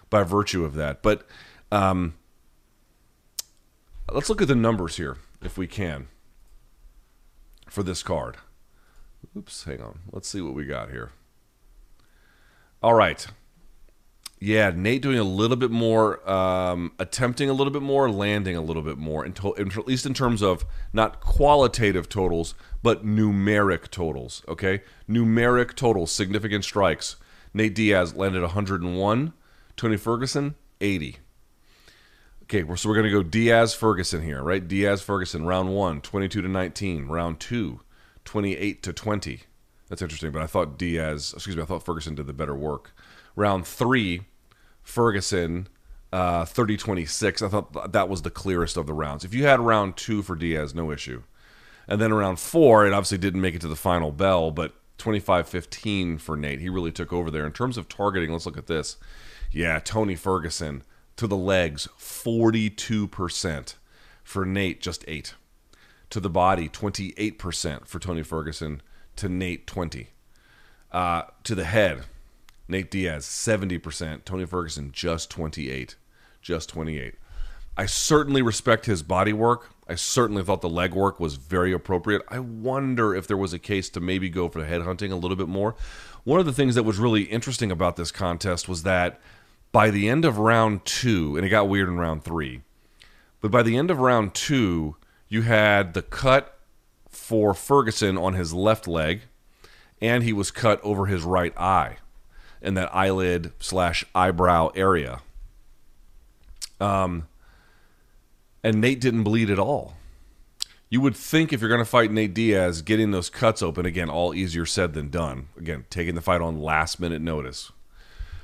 by 0.10 0.24
virtue 0.24 0.64
of 0.64 0.76
that. 0.76 1.04
But 1.04 1.28
um, 1.74 2.14
let's 4.10 4.30
look 4.30 4.42
at 4.42 4.48
the 4.48 4.56
numbers 4.56 4.96
here, 4.96 5.18
if 5.42 5.58
we 5.58 5.68
can, 5.68 6.08
for 7.68 7.84
this 7.84 8.02
card. 8.02 8.38
Oops, 9.38 9.64
hang 9.64 9.82
on. 9.82 10.00
Let's 10.12 10.28
see 10.28 10.42
what 10.42 10.54
we 10.54 10.66
got 10.66 10.90
here. 10.90 11.12
All 12.82 12.94
right. 12.94 13.26
Yeah, 14.42 14.72
Nate 14.74 15.02
doing 15.02 15.20
a 15.20 15.24
little 15.24 15.58
bit 15.58 15.70
more, 15.70 16.28
um, 16.30 16.94
attempting 16.98 17.50
a 17.50 17.54
little 17.54 17.74
bit 17.74 17.82
more, 17.82 18.10
landing 18.10 18.56
a 18.56 18.62
little 18.62 18.82
bit 18.82 18.98
more, 18.98 19.26
in 19.26 19.34
to- 19.34 19.54
in, 19.56 19.70
at 19.72 19.86
least 19.86 20.06
in 20.06 20.14
terms 20.14 20.42
of 20.42 20.66
not 20.94 21.20
qualitative 21.20 22.08
totals, 22.08 22.56
but 22.82 23.06
numeric 23.06 23.90
totals. 23.92 24.42
Okay, 24.48 24.82
numeric 25.10 25.76
totals, 25.76 26.12
significant 26.12 26.64
strikes. 26.64 27.18
Nate 27.54 27.76
Diaz 27.76 28.14
landed 28.16 28.42
101. 28.42 29.34
Tony 29.76 29.98
Ferguson 29.98 30.56
80. 30.80 31.18
Okay, 32.44 32.64
so 32.76 32.90
we're 32.90 32.96
gonna 32.96 33.12
go 33.12 33.24
Diaz 33.24 33.74
Ferguson 33.74 34.24
here, 34.24 34.42
right? 34.42 34.66
Diaz 34.66 35.02
Ferguson, 35.02 35.46
round 35.46 35.70
one, 35.76 36.00
22 36.02 36.42
to 36.42 36.48
19. 36.48 37.08
Round 37.08 37.40
two, 37.40 37.82
28 38.30 38.84
to 38.84 38.94
20. 38.94 39.40
That's 39.88 40.04
interesting, 40.04 40.30
but 40.30 40.44
I 40.44 40.46
thought 40.46 40.78
Diaz, 40.78 41.34
excuse 41.34 41.58
me, 41.58 41.64
I 41.64 41.66
thought 41.66 41.84
Ferguson 41.84 42.14
did 42.14 42.28
the 42.28 42.34
better 42.34 42.54
work. 42.54 42.92
Round 43.36 43.66
three, 43.66 44.22
Ferguson, 44.84 45.68
uh, 46.14 46.46
30 46.46 46.78
26. 46.78 47.42
I 47.42 47.48
thought 47.48 47.92
that 47.92 48.08
was 48.08 48.22
the 48.22 48.30
clearest 48.30 48.78
of 48.78 48.86
the 48.86 48.94
rounds. 48.94 49.26
If 49.26 49.34
you 49.34 49.48
had 49.48 49.60
round 49.60 49.98
two 49.98 50.22
for 50.22 50.36
Diaz, 50.36 50.76
no 50.76 50.92
issue. 50.92 51.24
And 51.88 52.00
then 52.00 52.12
around 52.12 52.40
four, 52.40 52.86
it 52.86 52.94
obviously 52.94 53.18
didn't 53.18 53.42
make 53.42 53.56
it 53.56 53.62
to 53.62 53.68
the 53.68 53.76
final 53.76 54.12
bell, 54.12 54.52
but 54.52 54.76
25 55.00 55.50
15 55.50 56.20
for 56.20 56.38
Nate. 56.38 56.62
He 56.62 56.70
really 56.70 56.92
took 56.92 57.12
over 57.12 57.32
there. 57.32 57.48
In 57.48 57.52
terms 57.52 57.80
of 57.80 57.90
targeting, 57.90 58.32
let's 58.32 58.46
look 58.46 58.60
at 58.60 58.68
this. 58.68 58.98
Yeah, 59.52 59.80
Tony 59.80 60.14
Ferguson 60.14 60.84
to 61.16 61.26
the 61.26 61.36
legs, 61.36 61.88
42%. 61.98 63.74
For 64.24 64.46
Nate, 64.46 64.82
just 64.82 65.04
8 65.08 65.34
to 66.10 66.20
the 66.20 66.30
body, 66.30 66.68
28% 66.70 67.86
for 67.86 68.00
Tony 68.00 68.24
Ferguson, 68.24 68.82
to 69.16 69.30
Nate, 69.30 69.68
20. 69.68 70.10
Uh, 70.92 71.24
to 71.44 71.56
the 71.56 71.66
head, 71.66 72.06
Nate 72.68 72.90
Diaz, 72.90 73.26
70%. 73.26 74.26
Tony 74.26 74.46
Ferguson, 74.46 74.92
just 74.92 75.30
28. 75.30 75.96
Just 76.42 76.70
28. 76.70 77.16
I 77.78 77.86
certainly 77.86 78.42
respect 78.42 78.86
his 78.86 79.04
body 79.04 79.34
work. 79.34 79.70
I 79.88 79.96
certainly 79.96 80.44
thought 80.44 80.62
the 80.62 80.70
leg 80.70 80.94
work 80.94 81.20
was 81.20 81.36
very 81.36 81.72
appropriate. 81.72 82.22
I 82.28 82.40
wonder 82.40 83.16
if 83.16 83.26
there 83.26 83.38
was 83.38 83.54
a 83.54 83.60
case 83.60 83.90
to 83.92 84.00
maybe 84.00 84.30
go 84.30 84.50
for 84.50 84.60
the 84.60 84.68
head 84.68 84.82
hunting 84.82 85.12
a 85.12 85.18
little 85.18 85.38
bit 85.38 85.48
more. 85.48 85.76
One 86.24 86.40
of 86.40 86.46
the 86.46 86.54
things 86.54 86.76
that 86.76 86.84
was 86.84 87.00
really 87.00 87.24
interesting 87.24 87.72
about 87.72 87.96
this 87.96 88.12
contest 88.12 88.68
was 88.68 88.84
that 88.84 89.20
by 89.72 89.90
the 89.90 90.10
end 90.10 90.26
of 90.26 90.38
round 90.38 90.86
two, 90.86 91.38
and 91.38 91.46
it 91.46 91.50
got 91.50 91.70
weird 91.70 91.88
in 91.88 91.98
round 91.98 92.24
three, 92.24 92.62
but 93.42 93.50
by 93.50 93.64
the 93.64 93.78
end 93.78 93.90
of 93.90 94.00
round 94.00 94.34
two, 94.34 94.96
you 95.30 95.44
had 95.44 95.94
the 95.94 96.02
cut 96.02 96.60
for 97.10 97.54
Ferguson 97.54 98.18
on 98.18 98.34
his 98.34 98.54
left 98.54 98.88
leg, 98.88 99.22
and 100.02 100.24
he 100.24 100.34
was 100.34 100.52
cut 100.52 100.82
over 100.84 101.06
his 101.06 101.24
right 101.24 101.58
eye 101.58 101.98
in 102.62 102.74
that 102.74 102.94
eyelid 102.94 103.54
slash 103.60 104.04
eyebrow 104.14 104.70
area. 104.76 105.22
Um, 106.80 107.28
and 108.64 108.82
Nate 108.82 109.00
didn't 109.00 109.24
bleed 109.24 109.50
at 109.50 109.60
all. 109.60 109.96
You 110.90 111.02
would 111.02 111.16
think 111.16 111.54
if 111.54 111.62
you're 111.62 111.70
going 111.70 111.80
to 111.80 111.86
fight 111.86 112.12
Nate 112.12 112.34
Diaz, 112.34 112.82
getting 112.82 113.12
those 113.12 113.30
cuts 113.30 113.62
open 113.62 113.86
again, 113.86 114.10
all 114.10 114.34
easier 114.34 114.66
said 114.66 114.94
than 114.94 115.10
done. 115.10 115.50
Again, 115.56 115.86
taking 115.90 116.16
the 116.16 116.22
fight 116.22 116.42
on 116.42 116.60
last 116.60 117.00
minute 117.00 117.22
notice. 117.22 117.72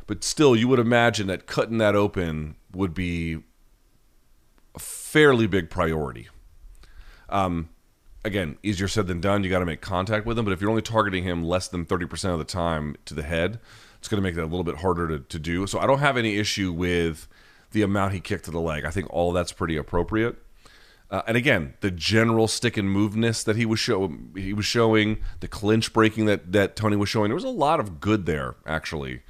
But 0.05 0.23
still, 0.23 0.55
you 0.55 0.67
would 0.67 0.79
imagine 0.79 1.25
that 1.27 1.47
cutting 1.47 1.79
that 1.79 1.95
open 1.95 2.55
would 2.71 2.93
be 2.93 3.39
a 4.75 4.79
fairly 4.79 5.47
big 5.47 5.71
priority. 5.71 6.27
Um, 7.35 7.67
again, 8.23 8.57
easier 8.63 8.87
said 8.87 9.07
than 9.07 9.19
done. 9.19 9.43
You 9.43 9.49
got 9.49 9.59
to 9.59 9.65
make 9.65 9.81
contact 9.81 10.25
with 10.25 10.39
him, 10.39 10.45
but 10.45 10.51
if 10.51 10.61
you're 10.61 10.69
only 10.69 10.81
targeting 10.81 11.25
him 11.25 11.43
less 11.43 11.67
than 11.67 11.85
30% 11.85 12.31
of 12.31 12.39
the 12.39 12.45
time 12.45 12.95
to 13.05 13.13
the 13.13 13.23
head, 13.23 13.59
it's 13.97 14.07
going 14.07 14.21
to 14.21 14.23
make 14.23 14.35
that 14.35 14.43
a 14.43 14.45
little 14.45 14.63
bit 14.63 14.77
harder 14.77 15.07
to, 15.09 15.19
to 15.19 15.39
do. 15.39 15.67
So 15.67 15.79
I 15.79 15.85
don't 15.85 15.99
have 15.99 16.15
any 16.15 16.37
issue 16.37 16.71
with 16.71 17.27
the 17.71 17.81
amount 17.81 18.13
he 18.13 18.21
kicked 18.21 18.45
to 18.45 18.51
the 18.51 18.61
leg. 18.61 18.85
I 18.85 18.89
think 18.89 19.11
all 19.13 19.33
that's 19.33 19.51
pretty 19.51 19.75
appropriate. 19.75 20.37
Uh, 21.11 21.23
and 21.27 21.35
again, 21.35 21.73
the 21.81 21.91
general 21.91 22.47
stick 22.47 22.77
and 22.77 22.89
moveness 22.89 23.43
that 23.43 23.57
he 23.57 23.65
was 23.65 23.79
show 23.79 24.11
he 24.35 24.53
was 24.53 24.65
showing, 24.65 25.17
the 25.39 25.47
clinch 25.47 25.93
breaking 25.93 26.25
that 26.25 26.51
that 26.53 26.75
Tony 26.75 26.95
was 26.95 27.09
showing, 27.09 27.29
there 27.29 27.35
was 27.35 27.43
a 27.43 27.49
lot 27.49 27.79
of 27.79 27.99
good 27.99 28.25
there 28.25 28.55
actually. 28.65 29.21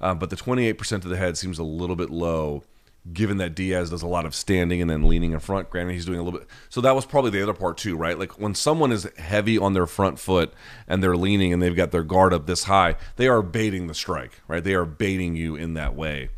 Uh, 0.00 0.14
but 0.14 0.30
the 0.30 0.36
28% 0.36 1.00
to 1.00 1.08
the 1.08 1.16
head 1.16 1.38
seems 1.38 1.58
a 1.58 1.62
little 1.62 1.96
bit 1.96 2.10
low 2.10 2.64
given 3.10 3.38
that 3.38 3.54
Diaz 3.54 3.90
does 3.90 4.02
a 4.02 4.06
lot 4.06 4.24
of 4.24 4.34
standing 4.34 4.80
and 4.80 4.88
then 4.88 5.08
leaning 5.08 5.32
in 5.32 5.40
front. 5.40 5.70
Granted, 5.70 5.92
he's 5.92 6.04
doing 6.04 6.20
a 6.20 6.22
little 6.22 6.38
bit. 6.38 6.48
So 6.68 6.80
that 6.82 6.94
was 6.94 7.04
probably 7.04 7.30
the 7.30 7.42
other 7.42 7.54
part 7.54 7.76
too, 7.76 7.96
right? 7.96 8.16
Like 8.16 8.38
when 8.38 8.54
someone 8.54 8.92
is 8.92 9.08
heavy 9.18 9.58
on 9.58 9.72
their 9.72 9.86
front 9.86 10.20
foot 10.20 10.52
and 10.86 11.02
they're 11.02 11.16
leaning 11.16 11.52
and 11.52 11.60
they've 11.60 11.74
got 11.74 11.90
their 11.90 12.04
guard 12.04 12.32
up 12.32 12.46
this 12.46 12.64
high, 12.64 12.94
they 13.16 13.26
are 13.26 13.42
baiting 13.42 13.88
the 13.88 13.94
strike, 13.94 14.40
right? 14.46 14.62
They 14.62 14.74
are 14.74 14.84
baiting 14.84 15.34
you 15.34 15.56
in 15.56 15.74
that 15.74 15.96
way. 15.96 16.28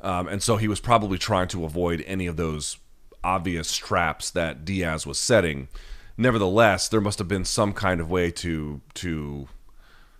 Um, 0.00 0.26
and 0.26 0.42
so 0.42 0.56
he 0.56 0.66
was 0.66 0.80
probably 0.80 1.16
trying 1.16 1.48
to 1.48 1.64
avoid 1.64 2.02
any 2.06 2.26
of 2.26 2.36
those 2.36 2.78
obvious 3.22 3.76
traps 3.76 4.30
that 4.32 4.64
Diaz 4.64 5.06
was 5.06 5.18
setting. 5.18 5.68
Nevertheless, 6.16 6.88
there 6.88 7.00
must 7.00 7.20
have 7.20 7.28
been 7.28 7.44
some 7.44 7.72
kind 7.72 8.00
of 8.00 8.10
way 8.10 8.30
to 8.32 8.80
to 8.94 9.48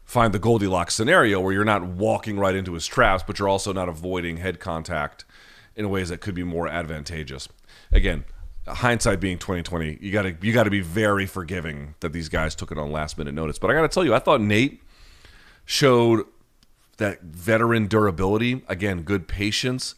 find 0.04 0.32
the 0.32 0.38
Goldilocks 0.38 0.94
scenario 0.94 1.40
where 1.40 1.52
you're 1.52 1.64
not 1.64 1.84
walking 1.84 2.38
right 2.38 2.54
into 2.54 2.74
his 2.74 2.86
traps, 2.86 3.24
but 3.26 3.38
you're 3.38 3.48
also 3.48 3.72
not 3.72 3.88
avoiding 3.88 4.36
head 4.36 4.60
contact 4.60 5.24
in 5.76 5.90
ways 5.90 6.08
that 6.08 6.20
could 6.20 6.34
be 6.34 6.44
more 6.44 6.68
advantageous. 6.68 7.48
Again, 7.92 8.24
hindsight 8.66 9.20
being 9.20 9.38
2020, 9.38 9.98
you 10.00 10.12
got 10.12 10.22
to 10.22 10.36
you 10.40 10.52
got 10.52 10.64
to 10.64 10.70
be 10.70 10.80
very 10.80 11.26
forgiving 11.26 11.94
that 12.00 12.12
these 12.12 12.28
guys 12.28 12.54
took 12.54 12.70
it 12.70 12.78
on 12.78 12.92
last 12.92 13.18
minute 13.18 13.34
notice. 13.34 13.58
But 13.58 13.70
I 13.70 13.74
got 13.74 13.82
to 13.82 13.88
tell 13.88 14.04
you, 14.04 14.14
I 14.14 14.18
thought 14.18 14.40
Nate 14.40 14.82
showed 15.64 16.26
that 16.98 17.22
veteran 17.22 17.86
durability, 17.86 18.62
again, 18.68 19.02
good 19.02 19.26
patience, 19.26 19.94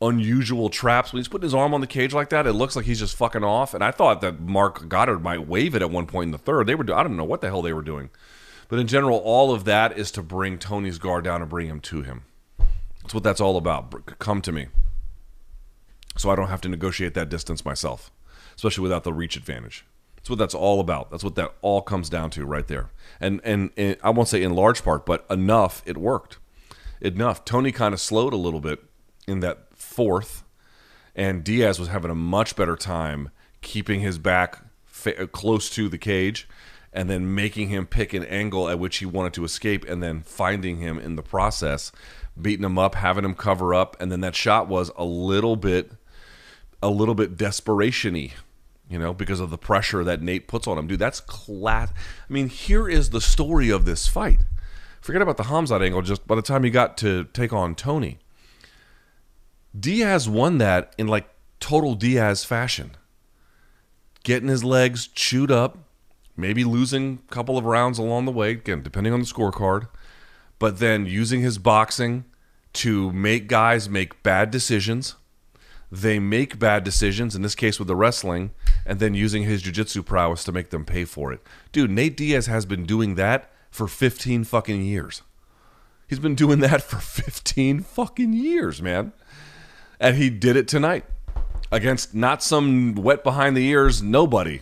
unusual 0.00 0.68
traps. 0.68 1.12
When 1.12 1.18
he's 1.18 1.28
putting 1.28 1.44
his 1.46 1.54
arm 1.54 1.72
on 1.72 1.80
the 1.80 1.86
cage 1.86 2.12
like 2.12 2.28
that, 2.30 2.46
it 2.46 2.52
looks 2.52 2.76
like 2.76 2.84
he's 2.84 2.98
just 2.98 3.16
fucking 3.16 3.44
off. 3.44 3.74
And 3.74 3.82
I 3.82 3.90
thought 3.90 4.20
that 4.20 4.40
Marc 4.40 4.88
Goddard 4.88 5.22
might 5.22 5.48
wave 5.48 5.74
it 5.74 5.82
at 5.82 5.90
one 5.90 6.06
point 6.06 6.28
in 6.28 6.32
the 6.32 6.38
third. 6.38 6.66
They 6.66 6.74
were 6.74 6.84
I 6.94 7.02
don't 7.02 7.16
know 7.16 7.24
what 7.24 7.40
the 7.40 7.48
hell 7.48 7.62
they 7.62 7.72
were 7.72 7.82
doing. 7.82 8.10
But 8.68 8.78
in 8.78 8.86
general, 8.86 9.18
all 9.18 9.52
of 9.52 9.64
that 9.64 9.96
is 9.96 10.10
to 10.12 10.22
bring 10.22 10.58
Tony's 10.58 10.98
guard 10.98 11.24
down 11.24 11.42
and 11.42 11.50
bring 11.50 11.68
him 11.68 11.80
to 11.80 12.02
him. 12.02 12.24
That's 13.02 13.12
what 13.12 13.22
that's 13.22 13.40
all 13.40 13.56
about. 13.56 14.18
Come 14.18 14.40
to 14.42 14.52
me 14.52 14.68
so 16.16 16.30
I 16.30 16.36
don't 16.36 16.48
have 16.48 16.60
to 16.62 16.68
negotiate 16.68 17.14
that 17.14 17.28
distance 17.28 17.64
myself, 17.64 18.10
especially 18.54 18.82
without 18.82 19.04
the 19.04 19.12
reach 19.12 19.36
advantage. 19.36 19.84
That's 20.16 20.30
what 20.30 20.38
that's 20.38 20.54
all 20.54 20.80
about. 20.80 21.10
That's 21.10 21.24
what 21.24 21.34
that 21.34 21.54
all 21.60 21.82
comes 21.82 22.08
down 22.08 22.30
to 22.30 22.46
right 22.46 22.66
there. 22.66 22.88
And, 23.20 23.40
and, 23.44 23.70
and 23.76 23.96
I 24.02 24.10
won't 24.10 24.28
say 24.28 24.42
in 24.42 24.54
large 24.54 24.82
part, 24.82 25.04
but 25.04 25.26
enough 25.28 25.82
it 25.84 25.98
worked. 25.98 26.38
Enough. 27.00 27.44
Tony 27.44 27.72
kind 27.72 27.92
of 27.92 28.00
slowed 28.00 28.32
a 28.32 28.38
little 28.38 28.60
bit 28.60 28.82
in 29.28 29.40
that 29.40 29.66
fourth, 29.74 30.44
and 31.14 31.44
Diaz 31.44 31.78
was 31.78 31.88
having 31.88 32.10
a 32.10 32.14
much 32.14 32.56
better 32.56 32.76
time 32.76 33.30
keeping 33.60 34.00
his 34.00 34.18
back 34.18 34.62
fa- 34.86 35.24
uh, 35.24 35.26
close 35.26 35.68
to 35.70 35.88
the 35.88 35.98
cage 35.98 36.48
and 36.92 37.10
then 37.10 37.34
making 37.34 37.68
him 37.68 37.86
pick 37.86 38.14
an 38.14 38.24
angle 38.24 38.68
at 38.68 38.78
which 38.78 38.98
he 38.98 39.06
wanted 39.06 39.34
to 39.34 39.44
escape 39.44 39.84
and 39.86 40.02
then 40.02 40.22
finding 40.22 40.78
him 40.78 40.98
in 40.98 41.16
the 41.16 41.22
process, 41.22 41.92
beating 42.40 42.64
him 42.64 42.78
up, 42.78 42.94
having 42.94 43.24
him 43.24 43.34
cover 43.34 43.74
up, 43.74 43.96
and 44.00 44.10
then 44.10 44.20
that 44.20 44.34
shot 44.34 44.68
was 44.68 44.90
a 44.96 45.04
little 45.04 45.56
bit 45.56 45.92
a 46.84 46.90
little 46.90 47.14
bit 47.14 47.38
desperation-y, 47.38 48.30
you 48.90 48.98
know, 48.98 49.14
because 49.14 49.40
of 49.40 49.48
the 49.48 49.56
pressure 49.56 50.04
that 50.04 50.20
Nate 50.20 50.46
puts 50.46 50.66
on 50.66 50.76
him. 50.76 50.86
Dude, 50.86 50.98
that's 50.98 51.18
class. 51.18 51.90
I 51.90 52.32
mean, 52.32 52.48
here 52.50 52.86
is 52.86 53.08
the 53.08 53.22
story 53.22 53.70
of 53.70 53.86
this 53.86 54.06
fight. 54.06 54.40
Forget 55.00 55.22
about 55.22 55.38
the 55.38 55.44
Khamzat 55.44 55.82
angle 55.82 56.02
just 56.02 56.26
by 56.26 56.34
the 56.34 56.42
time 56.42 56.62
he 56.62 56.68
got 56.68 56.98
to 56.98 57.24
take 57.32 57.54
on 57.54 57.74
Tony. 57.74 58.18
Diaz 59.78 60.28
won 60.28 60.58
that 60.58 60.94
in 60.98 61.08
like 61.08 61.26
total 61.58 61.94
Diaz 61.94 62.44
fashion. 62.44 62.92
Getting 64.22 64.48
his 64.48 64.62
legs 64.62 65.06
chewed 65.06 65.50
up, 65.50 65.78
maybe 66.36 66.64
losing 66.64 67.20
a 67.28 67.32
couple 67.32 67.56
of 67.56 67.64
rounds 67.64 67.98
along 67.98 68.26
the 68.26 68.32
way, 68.32 68.50
again, 68.50 68.82
depending 68.82 69.14
on 69.14 69.20
the 69.20 69.26
scorecard, 69.26 69.88
but 70.58 70.80
then 70.80 71.06
using 71.06 71.40
his 71.40 71.56
boxing 71.56 72.24
to 72.74 73.10
make 73.12 73.46
guys 73.46 73.88
make 73.88 74.22
bad 74.22 74.50
decisions 74.50 75.16
they 76.00 76.18
make 76.18 76.58
bad 76.58 76.82
decisions, 76.82 77.36
in 77.36 77.42
this 77.42 77.54
case 77.54 77.78
with 77.78 77.88
the 77.88 77.96
wrestling, 77.96 78.50
and 78.84 78.98
then 78.98 79.14
using 79.14 79.44
his 79.44 79.62
jiu-jitsu 79.62 80.02
prowess 80.02 80.42
to 80.44 80.52
make 80.52 80.70
them 80.70 80.84
pay 80.84 81.04
for 81.04 81.32
it. 81.32 81.40
Dude, 81.72 81.90
Nate 81.90 82.16
Diaz 82.16 82.46
has 82.46 82.66
been 82.66 82.84
doing 82.84 83.14
that 83.14 83.50
for 83.70 83.86
15 83.86 84.44
fucking 84.44 84.82
years. 84.82 85.22
He's 86.08 86.18
been 86.18 86.34
doing 86.34 86.60
that 86.60 86.82
for 86.82 86.96
15 86.96 87.80
fucking 87.80 88.32
years, 88.32 88.82
man. 88.82 89.12
And 90.00 90.16
he 90.16 90.30
did 90.30 90.56
it 90.56 90.68
tonight 90.68 91.04
against 91.70 92.14
not 92.14 92.42
some 92.42 92.94
wet 92.94 93.24
behind 93.24 93.56
the 93.56 93.66
ears 93.66 94.02
nobody. 94.02 94.60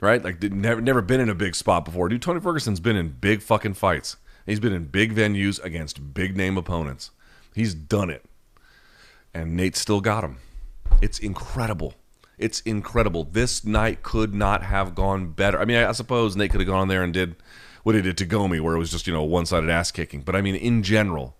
Right? 0.00 0.22
Like 0.22 0.40
never 0.42 0.80
never 0.80 1.02
been 1.02 1.20
in 1.20 1.28
a 1.28 1.34
big 1.34 1.56
spot 1.56 1.84
before. 1.84 2.08
Dude, 2.08 2.22
Tony 2.22 2.40
Ferguson's 2.40 2.78
been 2.78 2.94
in 2.94 3.16
big 3.20 3.42
fucking 3.42 3.74
fights. 3.74 4.16
He's 4.46 4.60
been 4.60 4.72
in 4.72 4.84
big 4.84 5.12
venues 5.12 5.62
against 5.62 6.14
big 6.14 6.36
name 6.36 6.56
opponents. 6.56 7.10
He's 7.52 7.74
done 7.74 8.08
it 8.08 8.24
and 9.38 9.56
Nate 9.56 9.76
still 9.76 10.00
got 10.00 10.24
him. 10.24 10.38
It's 11.00 11.18
incredible. 11.18 11.94
It's 12.38 12.60
incredible. 12.60 13.24
This 13.24 13.64
night 13.64 14.02
could 14.02 14.34
not 14.34 14.64
have 14.64 14.94
gone 14.94 15.30
better. 15.30 15.60
I 15.60 15.64
mean, 15.64 15.76
I, 15.76 15.92
suppose 15.92 16.36
Nate 16.36 16.50
could 16.50 16.60
have 16.60 16.68
gone 16.68 16.88
there 16.88 17.02
and 17.02 17.12
did 17.12 17.36
what 17.84 17.94
he 17.94 18.02
did 18.02 18.18
to 18.18 18.26
Gomi, 18.26 18.60
where 18.60 18.74
it 18.74 18.78
was 18.78 18.90
just 18.90 19.06
you 19.06 19.12
know 19.12 19.22
one 19.22 19.46
sided 19.46 19.70
ass 19.70 19.90
kicking. 19.90 20.22
But 20.22 20.34
I 20.34 20.40
mean, 20.40 20.56
in 20.56 20.82
general, 20.82 21.36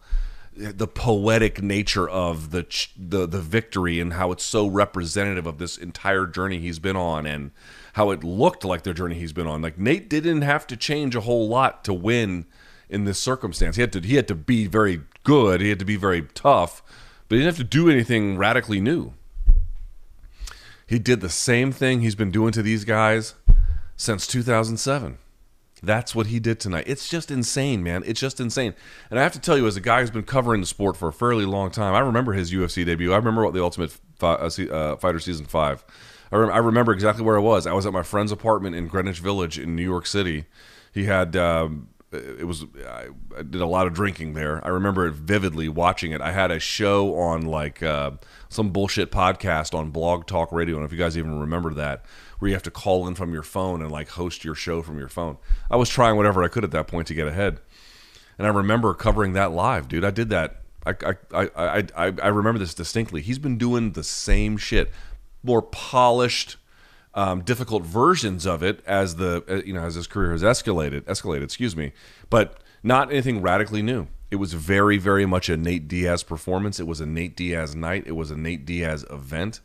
the 0.54 0.86
poetic 0.86 1.60
nature 1.62 2.08
of 2.08 2.50
the 2.50 2.66
the 2.96 3.26
the 3.26 3.40
victory 3.40 4.00
and 4.00 4.12
how 4.12 4.32
it's 4.32 4.44
so 4.44 4.66
representative 4.66 5.46
of 5.46 5.58
this 5.58 5.76
entire 5.76 6.26
journey 6.26 6.58
he's 6.58 6.78
been 6.78 6.96
on 6.96 7.26
and 7.26 7.50
how 7.94 8.10
it 8.10 8.22
looked 8.22 8.64
like 8.64 8.82
the 8.82 8.94
journey 8.94 9.16
he's 9.16 9.32
been 9.32 9.46
on. 9.46 9.60
Like 9.60 9.78
Nate 9.78 10.08
didn't 10.08 10.42
have 10.42 10.66
to 10.68 10.76
change 10.76 11.16
a 11.16 11.20
whole 11.20 11.48
lot 11.48 11.84
to 11.84 11.92
win 11.92 12.46
in 12.88 13.04
this 13.04 13.18
circumstance. 13.18 13.76
He 13.76 13.82
had 13.82 13.92
to 13.92 14.00
he 14.00 14.16
had 14.16 14.28
to 14.28 14.34
be 14.34 14.66
very 14.66 15.02
good. 15.24 15.60
He 15.60 15.68
had 15.68 15.78
to 15.80 15.84
be 15.84 15.96
very 15.96 16.22
tough 16.34 16.82
but 17.28 17.36
he 17.36 17.42
didn't 17.42 17.56
have 17.56 17.66
to 17.66 17.70
do 17.70 17.90
anything 17.90 18.36
radically 18.36 18.80
new. 18.80 19.12
He 20.86 20.98
did 20.98 21.20
the 21.20 21.28
same 21.28 21.70
thing 21.70 22.00
he's 22.00 22.14
been 22.14 22.30
doing 22.30 22.52
to 22.52 22.62
these 22.62 22.84
guys 22.84 23.34
since 23.96 24.26
2007. 24.26 25.18
That's 25.82 26.14
what 26.14 26.28
he 26.28 26.40
did 26.40 26.58
tonight. 26.58 26.84
It's 26.86 27.08
just 27.08 27.30
insane, 27.30 27.82
man. 27.82 28.02
It's 28.06 28.18
just 28.18 28.40
insane. 28.40 28.74
And 29.10 29.18
I 29.18 29.22
have 29.22 29.32
to 29.32 29.40
tell 29.40 29.56
you, 29.56 29.66
as 29.66 29.76
a 29.76 29.80
guy 29.80 30.00
who's 30.00 30.10
been 30.10 30.24
covering 30.24 30.60
the 30.60 30.66
sport 30.66 30.96
for 30.96 31.08
a 31.08 31.12
fairly 31.12 31.44
long 31.44 31.70
time, 31.70 31.94
I 31.94 32.00
remember 32.00 32.32
his 32.32 32.52
UFC 32.52 32.84
debut. 32.84 33.12
I 33.12 33.16
remember 33.16 33.44
what 33.44 33.54
the 33.54 33.62
Ultimate 33.62 33.96
uh, 34.20 34.26
uh, 34.26 34.96
Fighter 34.96 35.20
season 35.20 35.46
five. 35.46 35.84
I, 36.32 36.36
I 36.36 36.58
remember 36.58 36.92
exactly 36.92 37.24
where 37.24 37.36
I 37.36 37.40
was. 37.40 37.66
I 37.66 37.72
was 37.72 37.86
at 37.86 37.92
my 37.92 38.02
friend's 38.02 38.32
apartment 38.32 38.74
in 38.76 38.88
Greenwich 38.88 39.20
Village 39.20 39.58
in 39.58 39.76
New 39.76 39.84
York 39.84 40.06
City. 40.06 40.46
He 40.92 41.04
had 41.04 41.36
um, 41.36 41.88
it 42.12 42.46
was 42.46 42.64
I, 42.86 43.08
did 43.42 43.60
a 43.60 43.66
lot 43.66 43.86
of 43.86 43.92
drinking 43.92 44.32
there. 44.32 44.64
I 44.64 44.68
remember 44.68 45.06
it 45.06 45.14
vividly 45.14 45.68
watching 45.68 46.12
it. 46.12 46.20
I 46.20 46.32
had 46.32 46.50
a 46.50 46.58
show 46.58 47.14
on 47.16 47.42
like 47.42 47.82
uh, 47.82 48.12
some 48.48 48.70
bullshit 48.70 49.10
podcast 49.10 49.74
on 49.74 49.90
Blog 49.90 50.26
Talk 50.26 50.50
Radio. 50.50 50.74
I 50.74 50.76
don't 50.76 50.82
know 50.82 50.86
if 50.86 50.92
you 50.92 50.98
guys 50.98 51.18
even 51.18 51.38
remember 51.38 51.74
that, 51.74 52.04
where 52.38 52.48
you 52.48 52.54
have 52.54 52.62
to 52.64 52.70
call 52.70 53.06
in 53.08 53.14
from 53.14 53.32
your 53.32 53.42
phone 53.42 53.82
and 53.82 53.90
like 53.90 54.10
host 54.10 54.44
your 54.44 54.54
show 54.54 54.82
from 54.82 54.98
your 54.98 55.08
phone. 55.08 55.36
I 55.70 55.76
was 55.76 55.90
trying 55.90 56.16
whatever 56.16 56.42
I 56.42 56.48
could 56.48 56.64
at 56.64 56.70
that 56.70 56.86
point 56.86 57.08
to 57.08 57.14
get 57.14 57.26
ahead, 57.26 57.60
and 58.38 58.46
I 58.46 58.50
remember 58.50 58.94
covering 58.94 59.34
that 59.34 59.52
live, 59.52 59.88
dude. 59.88 60.04
I 60.04 60.10
did 60.10 60.30
that. 60.30 60.62
I 60.86 60.94
I 61.32 61.50
I 61.56 61.84
I, 61.94 62.12
I 62.22 62.28
remember 62.28 62.58
this 62.58 62.74
distinctly. 62.74 63.20
He's 63.20 63.38
been 63.38 63.58
doing 63.58 63.92
the 63.92 64.04
same 64.04 64.56
shit, 64.56 64.90
more 65.42 65.60
polished 65.62 66.56
um, 67.18 67.42
difficult 67.42 67.82
versions 67.82 68.46
of 68.46 68.62
it 68.62 68.80
as 68.86 69.16
the 69.16 69.42
uh, 69.48 69.54
you 69.66 69.72
know 69.72 69.82
as 69.82 69.96
his 69.96 70.06
career 70.06 70.30
has 70.30 70.42
escalated 70.42 71.02
escalated 71.02 71.42
excuse 71.42 71.74
me 71.74 71.92
but 72.30 72.62
not 72.82 73.10
anything 73.10 73.42
radically 73.42 73.82
new. 73.82 74.06
It 74.30 74.36
was 74.36 74.52
very 74.52 74.98
very 74.98 75.26
much 75.26 75.48
a 75.48 75.56
Nate 75.56 75.88
Diaz 75.88 76.22
performance. 76.22 76.78
It 76.78 76.86
was 76.86 77.00
a 77.00 77.06
Nate 77.06 77.36
Diaz 77.36 77.74
night. 77.74 78.04
It 78.06 78.12
was 78.12 78.30
a 78.30 78.36
Nate 78.36 78.64
Diaz 78.64 79.04
event. 79.10 79.60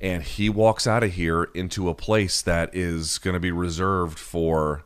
And 0.00 0.22
he 0.22 0.48
walks 0.48 0.86
out 0.86 1.02
of 1.02 1.14
here 1.14 1.44
into 1.54 1.88
a 1.88 1.94
place 1.94 2.42
that 2.42 2.74
is 2.74 3.18
going 3.18 3.34
to 3.34 3.40
be 3.40 3.50
reserved 3.50 4.18
for 4.18 4.84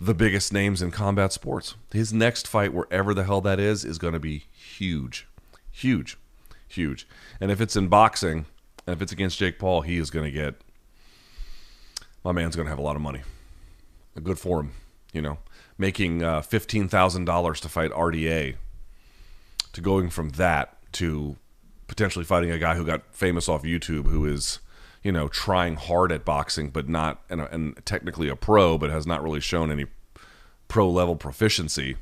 the 0.00 0.14
biggest 0.14 0.52
names 0.52 0.82
in 0.82 0.90
combat 0.90 1.32
sports. 1.32 1.76
His 1.92 2.12
next 2.12 2.48
fight 2.48 2.72
wherever 2.72 3.14
the 3.14 3.24
hell 3.24 3.42
that 3.42 3.60
is 3.60 3.84
is 3.84 3.98
going 3.98 4.14
to 4.14 4.20
be 4.20 4.46
huge. 4.50 5.28
Huge. 5.70 6.16
Huge. 6.66 7.06
And 7.40 7.52
if 7.52 7.60
it's 7.60 7.76
in 7.76 7.88
boxing 7.88 8.46
and 8.86 8.96
if 8.96 9.02
it's 9.02 9.12
against 9.12 9.38
Jake 9.38 9.58
Paul 9.58 9.82
he 9.82 9.98
is 9.98 10.10
going 10.10 10.24
to 10.24 10.32
get 10.32 10.56
my 12.24 12.32
man's 12.32 12.56
going 12.56 12.66
to 12.66 12.70
have 12.70 12.78
a 12.78 12.82
lot 12.82 12.96
of 12.96 13.02
money. 13.02 13.20
A 14.16 14.20
good 14.20 14.38
for 14.38 14.60
him, 14.60 14.72
you 15.12 15.20
know, 15.20 15.38
making 15.76 16.22
uh, 16.22 16.40
fifteen 16.40 16.88
thousand 16.88 17.26
dollars 17.26 17.60
to 17.60 17.68
fight 17.68 17.90
RDA, 17.90 18.56
to 19.72 19.80
going 19.80 20.08
from 20.08 20.30
that 20.30 20.76
to 20.92 21.36
potentially 21.86 22.24
fighting 22.24 22.50
a 22.50 22.58
guy 22.58 22.76
who 22.76 22.84
got 22.84 23.02
famous 23.14 23.48
off 23.48 23.62
YouTube, 23.62 24.06
who 24.06 24.24
is, 24.24 24.60
you 25.02 25.12
know, 25.12 25.28
trying 25.28 25.76
hard 25.76 26.12
at 26.12 26.24
boxing, 26.24 26.70
but 26.70 26.88
not 26.88 27.22
and, 27.28 27.40
and 27.40 27.84
technically 27.84 28.28
a 28.28 28.36
pro, 28.36 28.78
but 28.78 28.90
has 28.90 29.06
not 29.06 29.22
really 29.22 29.40
shown 29.40 29.70
any 29.70 29.86
pro 30.68 30.88
level 30.88 31.16
proficiency. 31.16 31.96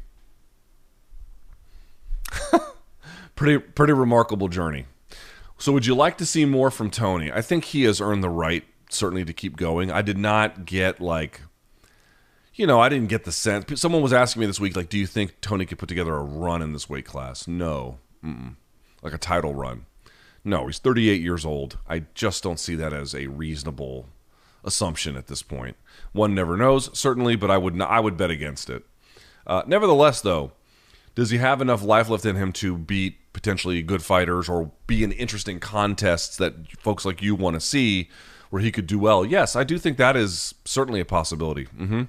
pretty 3.35 3.59
pretty 3.59 3.93
remarkable 3.93 4.49
journey. 4.49 4.87
So 5.59 5.73
would 5.73 5.87
you 5.87 5.95
like 5.95 6.19
to 6.19 6.27
see 6.27 6.45
more 6.45 6.71
from 6.71 6.91
Tony? 6.91 7.31
I 7.31 7.41
think 7.41 7.65
he 7.67 7.85
has 7.85 8.01
earned 8.01 8.23
the 8.23 8.29
right 8.29 8.65
certainly 8.93 9.25
to 9.25 9.33
keep 9.33 9.57
going. 9.57 9.91
I 9.91 10.03
did 10.03 10.19
not 10.19 10.65
get 10.65 11.01
like, 11.01 11.43
you 12.55 12.67
know, 12.67 12.81
I 12.81 12.89
didn't 12.89 13.09
get 13.09 13.25
the 13.25 13.33
sense. 13.33 13.81
Someone 13.81 14.03
was 14.03 14.13
asking 14.13 14.41
me 14.41 14.47
this 14.47 14.61
week, 14.61 14.77
like, 14.77 14.89
do 14.89 14.99
you 14.99 15.07
think 15.07 15.41
Tony 15.41 15.65
could 15.67 15.79
put 15.79 15.89
together 15.89 16.15
a 16.15 16.23
run 16.23 16.63
in 16.63 16.73
this 16.73 16.89
weight 16.89 17.07
class? 17.07 17.49
No, 17.49 17.99
Mm-mm. 18.25 18.57
like 19.03 19.15
a 19.15 19.19
title 19.19 19.55
run. 19.55 19.87
No, 20.45 20.67
he's 20.67 20.79
38 20.79 21.21
years 21.21 21.45
old. 21.45 21.79
I 21.89 22.05
just 22.15 22.43
don't 22.43 22.59
see 22.59 22.75
that 22.75 22.93
as 22.93 23.15
a 23.15 23.29
reasonable 23.29 24.09
assumption 24.65 25.17
at 25.17 25.29
this 25.29 25.43
point. 25.43 25.77
One 26.13 26.35
never 26.35 26.57
knows, 26.57 26.97
certainly, 26.99 27.37
but 27.37 27.51
I 27.51 27.59
would 27.59 27.75
not, 27.75 27.91
I 27.91 28.01
would 28.01 28.17
bet 28.17 28.31
against 28.31 28.69
it. 28.69 28.85
Uh, 29.47 29.63
nevertheless, 29.67 30.21
though, 30.21 30.53
does 31.15 31.31
he 31.31 31.39
have 31.39 31.61
enough 31.61 31.83
life 31.83 32.09
left 32.09 32.25
in 32.25 32.37
him 32.37 32.53
to 32.55 32.77
beat 32.77 33.19
potentially 33.33 33.83
good 33.83 34.03
fighters 34.03 34.49
or 34.49 34.71
be 34.87 35.05
in 35.05 35.13
interesting 35.13 35.61
contests 35.61 36.37
that 36.37 36.55
folks 36.81 37.05
like 37.05 37.23
you 37.23 37.35
want 37.35 37.55
to 37.55 37.61
see 37.61 38.09
where 38.53 38.61
he 38.61 38.71
could 38.71 38.87
do 38.87 38.99
well? 38.99 39.25
Yes, 39.25 39.57
I 39.57 39.65
do 39.65 39.79
think 39.79 39.97
that 39.97 40.15
is 40.15 40.55
certainly 40.67 41.01
a 41.01 41.07
possibility. 41.07 41.65
Mm-hmm. 41.75 42.03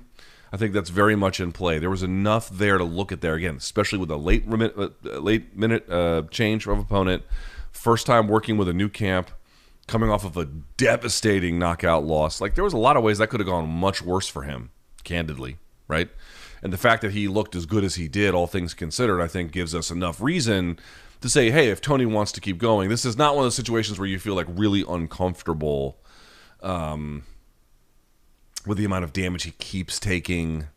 I 0.51 0.57
think 0.57 0.73
that's 0.73 0.89
very 0.89 1.15
much 1.15 1.39
in 1.39 1.53
play. 1.53 1.79
There 1.79 1.89
was 1.89 2.03
enough 2.03 2.49
there 2.49 2.77
to 2.77 2.83
look 2.83 3.13
at 3.13 3.21
there 3.21 3.35
again, 3.35 3.55
especially 3.55 3.97
with 3.97 4.11
a 4.11 4.17
late 4.17 4.43
uh, 4.51 4.89
late 5.19 5.55
minute 5.55 5.89
uh, 5.89 6.23
change 6.31 6.67
of 6.67 6.77
opponent, 6.77 7.23
first 7.71 8.05
time 8.05 8.27
working 8.27 8.57
with 8.57 8.67
a 8.67 8.73
new 8.73 8.89
camp, 8.89 9.31
coming 9.87 10.09
off 10.09 10.25
of 10.25 10.35
a 10.35 10.43
devastating 10.43 11.57
knockout 11.57 12.03
loss. 12.03 12.41
Like 12.41 12.55
there 12.55 12.63
was 12.65 12.73
a 12.73 12.77
lot 12.77 12.97
of 12.97 13.03
ways 13.03 13.19
that 13.19 13.27
could 13.27 13.39
have 13.39 13.47
gone 13.47 13.69
much 13.69 14.01
worse 14.01 14.27
for 14.27 14.43
him, 14.43 14.71
candidly, 15.05 15.59
right? 15.87 16.09
And 16.61 16.73
the 16.73 16.77
fact 16.77 17.03
that 17.03 17.13
he 17.13 17.29
looked 17.29 17.55
as 17.55 17.65
good 17.65 17.85
as 17.85 17.95
he 17.95 18.09
did, 18.09 18.33
all 18.33 18.47
things 18.47 18.73
considered, 18.73 19.21
I 19.21 19.27
think 19.29 19.53
gives 19.53 19.73
us 19.73 19.89
enough 19.89 20.19
reason 20.19 20.77
to 21.21 21.29
say, 21.29 21.51
hey, 21.51 21.69
if 21.69 21.79
Tony 21.79 22.05
wants 22.05 22.33
to 22.33 22.41
keep 22.41 22.57
going, 22.57 22.89
this 22.89 23.05
is 23.05 23.17
not 23.17 23.33
one 23.33 23.43
of 23.43 23.45
those 23.45 23.55
situations 23.55 23.97
where 23.97 24.09
you 24.09 24.19
feel 24.19 24.35
like 24.35 24.47
really 24.49 24.83
uncomfortable 24.85 26.02
um, 26.63 27.23
with 28.65 28.77
the 28.77 28.85
amount 28.85 29.03
of 29.03 29.13
damage 29.13 29.43
he 29.43 29.51
keeps 29.51 29.99
taking. 29.99 30.67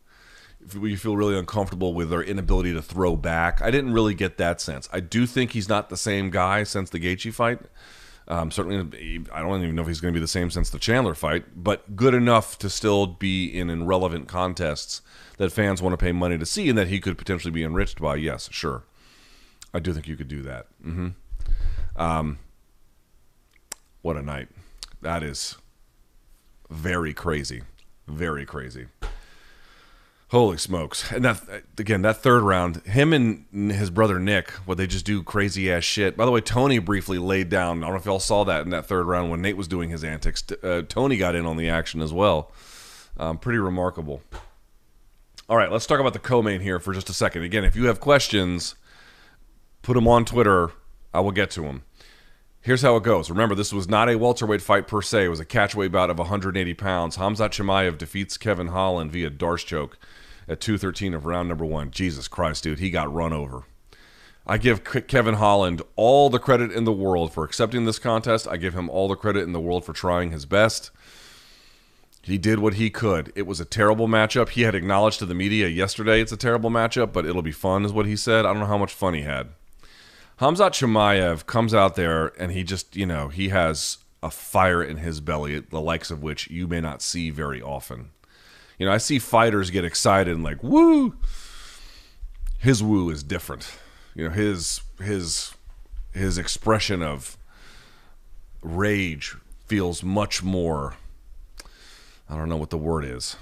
You 0.73 0.97
feel 0.97 1.15
really 1.15 1.37
uncomfortable 1.37 1.93
with 1.93 2.09
their 2.09 2.21
inability 2.21 2.73
to 2.73 2.81
throw 2.81 3.15
back. 3.15 3.61
I 3.61 3.71
didn't 3.71 3.93
really 3.93 4.13
get 4.13 4.37
that 4.37 4.59
sense. 4.59 4.89
I 4.91 4.99
do 4.99 5.25
think 5.25 5.51
he's 5.51 5.69
not 5.69 5.89
the 5.89 5.97
same 5.97 6.29
guy 6.29 6.63
since 6.63 6.89
the 6.89 6.99
Gaethje 6.99 7.33
fight. 7.33 7.59
Um, 8.27 8.51
certainly, 8.51 9.25
I 9.31 9.41
don't 9.41 9.63
even 9.63 9.75
know 9.75 9.83
if 9.83 9.87
he's 9.87 10.01
going 10.01 10.13
to 10.13 10.17
be 10.17 10.21
the 10.21 10.27
same 10.27 10.51
since 10.51 10.69
the 10.69 10.79
Chandler 10.79 11.15
fight, 11.15 11.45
but 11.55 11.95
good 11.95 12.13
enough 12.13 12.57
to 12.59 12.69
still 12.69 13.07
be 13.07 13.47
in 13.47 13.69
irrelevant 13.69 14.27
contests 14.27 15.01
that 15.37 15.53
fans 15.53 15.81
want 15.81 15.93
to 15.93 15.97
pay 15.97 16.11
money 16.11 16.37
to 16.37 16.45
see 16.45 16.67
and 16.67 16.77
that 16.77 16.89
he 16.89 16.99
could 16.99 17.17
potentially 17.17 17.51
be 17.51 17.63
enriched 17.63 18.01
by. 18.01 18.15
Yes, 18.15 18.49
sure. 18.51 18.83
I 19.73 19.79
do 19.79 19.93
think 19.93 20.09
you 20.09 20.17
could 20.17 20.27
do 20.27 20.41
that. 20.41 20.67
Mm-hmm. 20.85 21.09
Um, 21.95 22.39
what 24.01 24.17
a 24.17 24.21
night. 24.21 24.49
That 25.01 25.23
is 25.23 25.55
very 26.69 27.13
crazy. 27.13 27.63
Very 28.07 28.45
crazy. 28.45 28.87
Holy 30.29 30.57
smokes. 30.57 31.09
And 31.11 31.23
that 31.23 31.41
again, 31.77 32.01
that 32.01 32.17
third 32.17 32.43
round, 32.43 32.85
him 32.85 33.13
and 33.13 33.71
his 33.71 33.89
brother 33.89 34.19
Nick, 34.19 34.51
what 34.65 34.77
they 34.77 34.85
just 34.85 35.05
do 35.05 35.23
crazy 35.23 35.71
ass 35.71 35.85
shit. 35.85 36.17
By 36.17 36.25
the 36.25 36.31
way, 36.31 36.41
Tony 36.41 36.79
briefly 36.79 37.17
laid 37.17 37.49
down. 37.49 37.77
I 37.77 37.87
don't 37.87 37.91
know 37.91 37.99
if 37.99 38.05
y'all 38.05 38.19
saw 38.19 38.43
that 38.43 38.65
in 38.65 38.69
that 38.71 38.85
third 38.85 39.05
round 39.05 39.31
when 39.31 39.41
Nate 39.41 39.55
was 39.55 39.69
doing 39.69 39.89
his 39.89 40.03
antics. 40.03 40.43
Uh, 40.63 40.81
Tony 40.87 41.17
got 41.17 41.35
in 41.35 41.45
on 41.45 41.55
the 41.55 41.69
action 41.69 42.01
as 42.01 42.11
well. 42.11 42.51
Um, 43.17 43.37
pretty 43.37 43.59
remarkable. 43.59 44.21
All 45.49 45.55
right, 45.55 45.71
let's 45.71 45.85
talk 45.85 46.01
about 46.01 46.11
the 46.11 46.19
co-main 46.19 46.59
here 46.59 46.77
for 46.77 46.93
just 46.93 47.09
a 47.09 47.13
second. 47.13 47.43
Again, 47.43 47.63
if 47.63 47.73
you 47.73 47.85
have 47.85 48.01
questions, 48.01 48.75
put 49.81 49.93
them 49.93 50.07
on 50.07 50.25
Twitter. 50.25 50.71
I 51.13 51.21
will 51.21 51.31
get 51.31 51.49
to 51.51 51.61
them. 51.61 51.83
Here's 52.61 52.81
how 52.81 52.97
it 52.97 53.03
goes. 53.03 53.29
Remember, 53.29 53.55
this 53.55 53.71
was 53.71 53.87
not 53.87 54.09
a 54.09 54.17
welterweight 54.17 54.61
fight 54.61 54.87
per 54.87 55.01
se. 55.01 55.25
It 55.25 55.29
was 55.29 55.39
a 55.39 55.45
catchweight 55.45 55.91
bout 55.91 56.09
of 56.09 56.19
180 56.19 56.73
pounds. 56.73 57.17
Khamzat 57.17 57.51
Chimaev 57.51 57.97
defeats 57.97 58.37
Kevin 58.37 58.67
Holland 58.67 59.11
via 59.11 59.29
D'Arce 59.29 59.63
choke 59.63 59.97
at 60.47 60.59
213 60.59 61.13
of 61.13 61.25
round 61.25 61.49
number 61.49 61.65
one. 61.65 61.91
Jesus 61.91 62.27
Christ, 62.27 62.63
dude, 62.63 62.79
he 62.79 62.89
got 62.89 63.13
run 63.13 63.31
over. 63.31 63.63
I 64.45 64.57
give 64.57 64.83
Kevin 64.83 65.35
Holland 65.35 65.81
all 65.97 66.29
the 66.29 66.39
credit 66.39 66.71
in 66.71 66.85
the 66.85 66.93
world 66.93 67.33
for 67.33 67.43
accepting 67.43 67.83
this 67.83 67.99
contest. 67.99 68.47
I 68.47 68.55
give 68.55 68.73
him 68.73 68.89
all 68.89 69.09
the 69.09 69.15
credit 69.15 69.43
in 69.43 69.51
the 69.51 69.59
world 69.59 69.83
for 69.83 69.91
trying 69.91 70.31
his 70.31 70.45
best. 70.45 70.89
He 72.21 72.37
did 72.37 72.59
what 72.59 72.75
he 72.75 72.89
could. 72.89 73.31
It 73.35 73.45
was 73.45 73.59
a 73.59 73.65
terrible 73.65 74.07
matchup. 74.07 74.49
He 74.49 74.61
had 74.61 74.75
acknowledged 74.75 75.19
to 75.19 75.25
the 75.25 75.33
media 75.33 75.67
yesterday 75.67 76.21
it's 76.21 76.31
a 76.31 76.37
terrible 76.37 76.69
matchup, 76.69 77.11
but 77.11 77.25
it'll 77.25 77.41
be 77.41 77.51
fun, 77.51 77.83
is 77.85 77.93
what 77.93 78.05
he 78.05 78.15
said. 78.15 78.45
I 78.45 78.51
don't 78.51 78.59
know 78.59 78.65
how 78.67 78.77
much 78.77 78.93
fun 78.93 79.13
he 79.13 79.21
had. 79.21 79.49
Khamzat 80.39 80.71
Chimaev 80.71 81.45
comes 81.45 81.73
out 81.73 81.95
there 81.95 82.27
and 82.39 82.51
he 82.51 82.63
just, 82.63 82.95
you 82.95 83.05
know, 83.05 83.27
he 83.29 83.49
has 83.49 83.97
a 84.21 84.29
fire 84.29 84.83
in 84.83 84.97
his 84.97 85.19
belly, 85.19 85.59
the 85.59 85.81
likes 85.81 86.11
of 86.11 86.21
which 86.21 86.49
you 86.49 86.67
may 86.67 86.79
not 86.79 87.01
see 87.01 87.29
very 87.29 87.61
often. 87.61 88.11
You 88.77 88.85
know, 88.85 88.91
I 88.91 88.97
see 88.97 89.17
fighters 89.17 89.71
get 89.71 89.85
excited 89.85 90.35
and 90.35 90.43
like, 90.43 90.61
woo. 90.61 91.15
His 92.59 92.83
woo 92.83 93.09
is 93.09 93.23
different. 93.23 93.71
You 94.15 94.25
know, 94.25 94.33
his 94.33 94.81
his 94.99 95.53
his 96.11 96.37
expression 96.37 97.03
of 97.03 97.37
rage 98.61 99.35
feels 99.67 100.03
much 100.03 100.43
more 100.43 100.95
I 102.29 102.35
don't 102.35 102.49
know 102.49 102.57
what 102.57 102.71
the 102.71 102.77
word 102.77 103.05
is. 103.05 103.37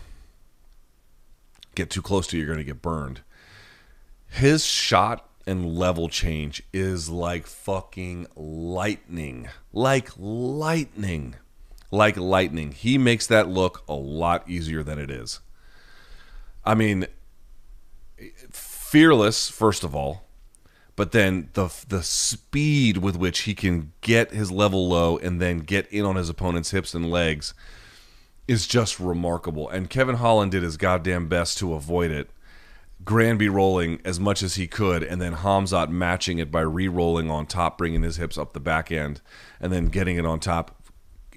Get 1.73 1.89
too 1.89 2.01
close 2.01 2.27
to 2.27 2.37
you, 2.37 2.45
you're 2.45 2.55
to 2.55 2.63
get 2.63 2.81
burned. 2.81 3.21
His 4.27 4.63
shot 4.63 5.27
and 5.47 5.75
level 5.75 6.09
change 6.09 6.63
is 6.73 7.09
like 7.09 7.47
fucking 7.47 8.27
lightning. 8.35 9.49
Like 9.71 10.09
lightning 10.17 11.35
like 11.95 12.17
lightning. 12.17 12.71
He 12.71 12.97
makes 12.97 13.25
that 13.27 13.47
look 13.47 13.83
a 13.87 13.93
lot 13.93 14.47
easier 14.47 14.83
than 14.83 14.99
it 14.99 15.09
is. 15.09 15.39
I 16.63 16.75
mean, 16.75 17.07
fearless 18.51 19.49
first 19.49 19.83
of 19.83 19.95
all, 19.95 20.23
but 20.95 21.11
then 21.11 21.49
the 21.53 21.69
the 21.87 22.03
speed 22.03 22.97
with 22.97 23.15
which 23.15 23.41
he 23.41 23.53
can 23.53 23.93
get 24.01 24.31
his 24.31 24.51
level 24.51 24.87
low 24.87 25.17
and 25.17 25.41
then 25.41 25.59
get 25.59 25.87
in 25.87 26.05
on 26.05 26.15
his 26.15 26.29
opponent's 26.29 26.71
hips 26.71 26.93
and 26.93 27.09
legs 27.09 27.53
is 28.47 28.67
just 28.67 28.99
remarkable. 28.99 29.69
And 29.69 29.89
Kevin 29.89 30.15
Holland 30.15 30.51
did 30.51 30.63
his 30.63 30.77
goddamn 30.77 31.27
best 31.27 31.57
to 31.59 31.73
avoid 31.73 32.11
it. 32.11 32.29
Granby 33.05 33.49
rolling 33.49 34.01
as 34.03 34.19
much 34.19 34.41
as 34.41 34.55
he 34.55 34.67
could, 34.67 35.03
and 35.03 35.21
then 35.21 35.35
Khamzat 35.35 35.89
matching 35.89 36.39
it 36.39 36.51
by 36.51 36.61
re-rolling 36.61 37.29
on 37.29 37.45
top, 37.45 37.77
bringing 37.77 38.01
his 38.01 38.17
hips 38.17 38.37
up 38.37 38.53
the 38.53 38.59
back 38.59 38.91
end, 38.91 39.21
and 39.61 39.71
then 39.71 39.85
getting 39.85 40.17
it 40.17 40.25
on 40.25 40.39
top 40.39 40.81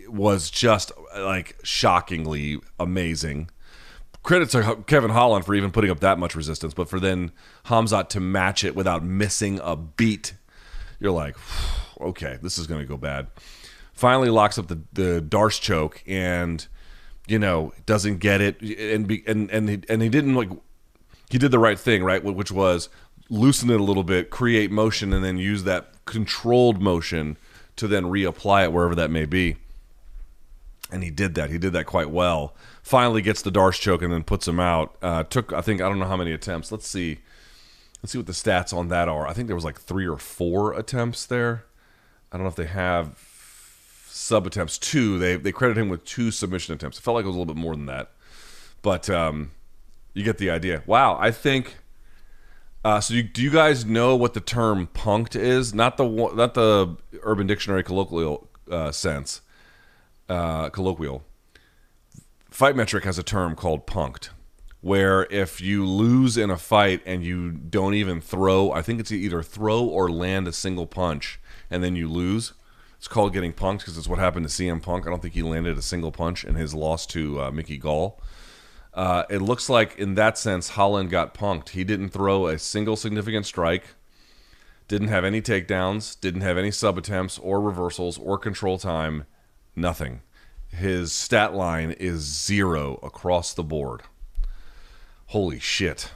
was 0.08 0.50
just 0.50 0.90
like 1.14 1.56
shockingly 1.62 2.58
amazing. 2.80 3.50
Credit 4.22 4.48
to 4.50 4.82
Kevin 4.86 5.10
Holland 5.10 5.44
for 5.44 5.54
even 5.54 5.70
putting 5.70 5.90
up 5.90 6.00
that 6.00 6.18
much 6.18 6.34
resistance, 6.34 6.72
but 6.72 6.88
for 6.88 6.98
then 6.98 7.32
Khamzat 7.66 8.08
to 8.10 8.20
match 8.20 8.64
it 8.64 8.74
without 8.74 9.04
missing 9.04 9.60
a 9.62 9.76
beat, 9.76 10.34
you're 10.98 11.12
like, 11.12 11.36
okay, 12.00 12.38
this 12.42 12.56
is 12.56 12.66
going 12.66 12.80
to 12.80 12.86
go 12.86 12.96
bad. 12.96 13.28
Finally, 13.92 14.30
locks 14.30 14.58
up 14.58 14.68
the 14.68 14.80
the 14.92 15.20
D'Arce 15.20 15.58
choke 15.58 16.02
and 16.06 16.66
you 17.26 17.38
know 17.38 17.74
doesn't 17.84 18.18
get 18.18 18.40
it 18.40 18.60
and 18.62 19.06
be, 19.06 19.22
and 19.26 19.50
and 19.50 19.68
he, 19.68 19.82
and 19.88 20.00
he 20.00 20.08
didn't 20.08 20.34
like 20.34 20.50
he 21.30 21.38
did 21.38 21.50
the 21.50 21.58
right 21.58 21.78
thing 21.78 22.02
right 22.02 22.24
which 22.24 22.50
was 22.52 22.88
loosen 23.30 23.70
it 23.70 23.80
a 23.80 23.82
little 23.82 24.04
bit 24.04 24.30
create 24.30 24.70
motion 24.70 25.12
and 25.12 25.24
then 25.24 25.38
use 25.38 25.64
that 25.64 25.92
controlled 26.04 26.80
motion 26.80 27.36
to 27.76 27.86
then 27.86 28.04
reapply 28.04 28.64
it 28.64 28.72
wherever 28.72 28.94
that 28.94 29.10
may 29.10 29.24
be 29.24 29.56
and 30.90 31.02
he 31.02 31.10
did 31.10 31.34
that. 31.34 31.50
He 31.50 31.58
did 31.58 31.72
that 31.74 31.86
quite 31.86 32.10
well. 32.10 32.54
Finally 32.82 33.22
gets 33.22 33.42
the 33.42 33.50
D'Arce 33.50 33.78
choke 33.78 34.02
and 34.02 34.12
then 34.12 34.24
puts 34.24 34.48
him 34.48 34.58
out. 34.60 34.96
Uh, 35.02 35.22
took 35.24 35.52
I 35.52 35.60
think 35.60 35.80
I 35.80 35.88
don't 35.88 35.98
know 35.98 36.06
how 36.06 36.16
many 36.16 36.32
attempts. 36.32 36.72
Let's 36.72 36.86
see. 36.86 37.18
Let's 38.02 38.12
see 38.12 38.18
what 38.18 38.26
the 38.26 38.32
stats 38.32 38.72
on 38.72 38.88
that 38.88 39.08
are. 39.08 39.26
I 39.26 39.32
think 39.32 39.48
there 39.48 39.56
was 39.56 39.64
like 39.64 39.80
three 39.80 40.06
or 40.06 40.16
four 40.16 40.72
attempts 40.72 41.26
there. 41.26 41.64
I 42.30 42.36
don't 42.36 42.44
know 42.44 42.50
if 42.50 42.56
they 42.56 42.66
have 42.66 43.18
sub 44.06 44.46
attempts. 44.46 44.78
Two. 44.78 45.18
They 45.18 45.36
they 45.36 45.52
credit 45.52 45.76
him 45.76 45.88
with 45.88 46.04
two 46.04 46.30
submission 46.30 46.74
attempts. 46.74 46.98
It 46.98 47.02
felt 47.02 47.16
like 47.16 47.24
it 47.24 47.28
was 47.28 47.36
a 47.36 47.38
little 47.38 47.54
bit 47.54 47.60
more 47.60 47.74
than 47.74 47.86
that, 47.86 48.12
but 48.82 49.10
um, 49.10 49.50
you 50.14 50.24
get 50.24 50.38
the 50.38 50.50
idea. 50.50 50.82
Wow, 50.86 51.16
I 51.20 51.30
think. 51.30 51.76
Uh, 52.84 53.00
so, 53.00 53.12
you, 53.12 53.22
do 53.22 53.42
you 53.42 53.50
guys 53.50 53.84
know 53.84 54.14
what 54.16 54.34
the 54.34 54.40
term 54.40 54.88
"punked" 54.94 55.36
is? 55.36 55.74
Not 55.74 55.96
the 55.96 56.06
not 56.06 56.54
the 56.54 56.96
Urban 57.22 57.46
Dictionary 57.46 57.82
colloquial 57.82 58.48
uh, 58.70 58.92
sense 58.92 59.42
uh, 60.28 60.70
colloquial. 60.70 61.24
Fight 62.50 62.76
Metric 62.76 63.04
has 63.04 63.18
a 63.18 63.22
term 63.22 63.54
called 63.54 63.86
punked, 63.86 64.30
where 64.80 65.26
if 65.30 65.60
you 65.60 65.86
lose 65.86 66.36
in 66.36 66.50
a 66.50 66.56
fight 66.56 67.02
and 67.04 67.24
you 67.24 67.50
don't 67.50 67.94
even 67.94 68.20
throw, 68.20 68.72
I 68.72 68.82
think 68.82 69.00
it's 69.00 69.12
either 69.12 69.42
throw 69.42 69.84
or 69.84 70.10
land 70.10 70.48
a 70.48 70.52
single 70.52 70.86
punch, 70.86 71.38
and 71.70 71.82
then 71.82 71.96
you 71.96 72.08
lose. 72.08 72.54
It's 72.96 73.06
called 73.06 73.32
getting 73.32 73.52
punked 73.52 73.78
because 73.78 73.96
it's 73.96 74.08
what 74.08 74.18
happened 74.18 74.48
to 74.48 74.52
CM 74.52 74.82
Punk. 74.82 75.06
I 75.06 75.10
don't 75.10 75.22
think 75.22 75.34
he 75.34 75.42
landed 75.42 75.78
a 75.78 75.82
single 75.82 76.10
punch 76.10 76.44
in 76.44 76.56
his 76.56 76.74
loss 76.74 77.06
to 77.06 77.42
uh, 77.42 77.50
Mickey 77.52 77.76
Gall. 77.78 78.20
Uh, 78.98 79.22
it 79.30 79.40
looks 79.40 79.70
like, 79.70 79.96
in 79.96 80.16
that 80.16 80.36
sense, 80.36 80.70
Holland 80.70 81.08
got 81.08 81.32
punked. 81.32 81.68
He 81.68 81.84
didn't 81.84 82.08
throw 82.08 82.48
a 82.48 82.58
single 82.58 82.96
significant 82.96 83.46
strike, 83.46 83.84
didn't 84.88 85.06
have 85.06 85.24
any 85.24 85.40
takedowns, 85.40 86.20
didn't 86.20 86.40
have 86.40 86.58
any 86.58 86.72
sub 86.72 86.98
attempts 86.98 87.38
or 87.38 87.60
reversals 87.60 88.18
or 88.18 88.38
control 88.38 88.76
time, 88.76 89.24
nothing. 89.76 90.22
His 90.66 91.12
stat 91.12 91.54
line 91.54 91.92
is 91.92 92.22
zero 92.22 92.98
across 93.00 93.54
the 93.54 93.62
board. 93.62 94.02
Holy 95.26 95.60
shit. 95.60 96.10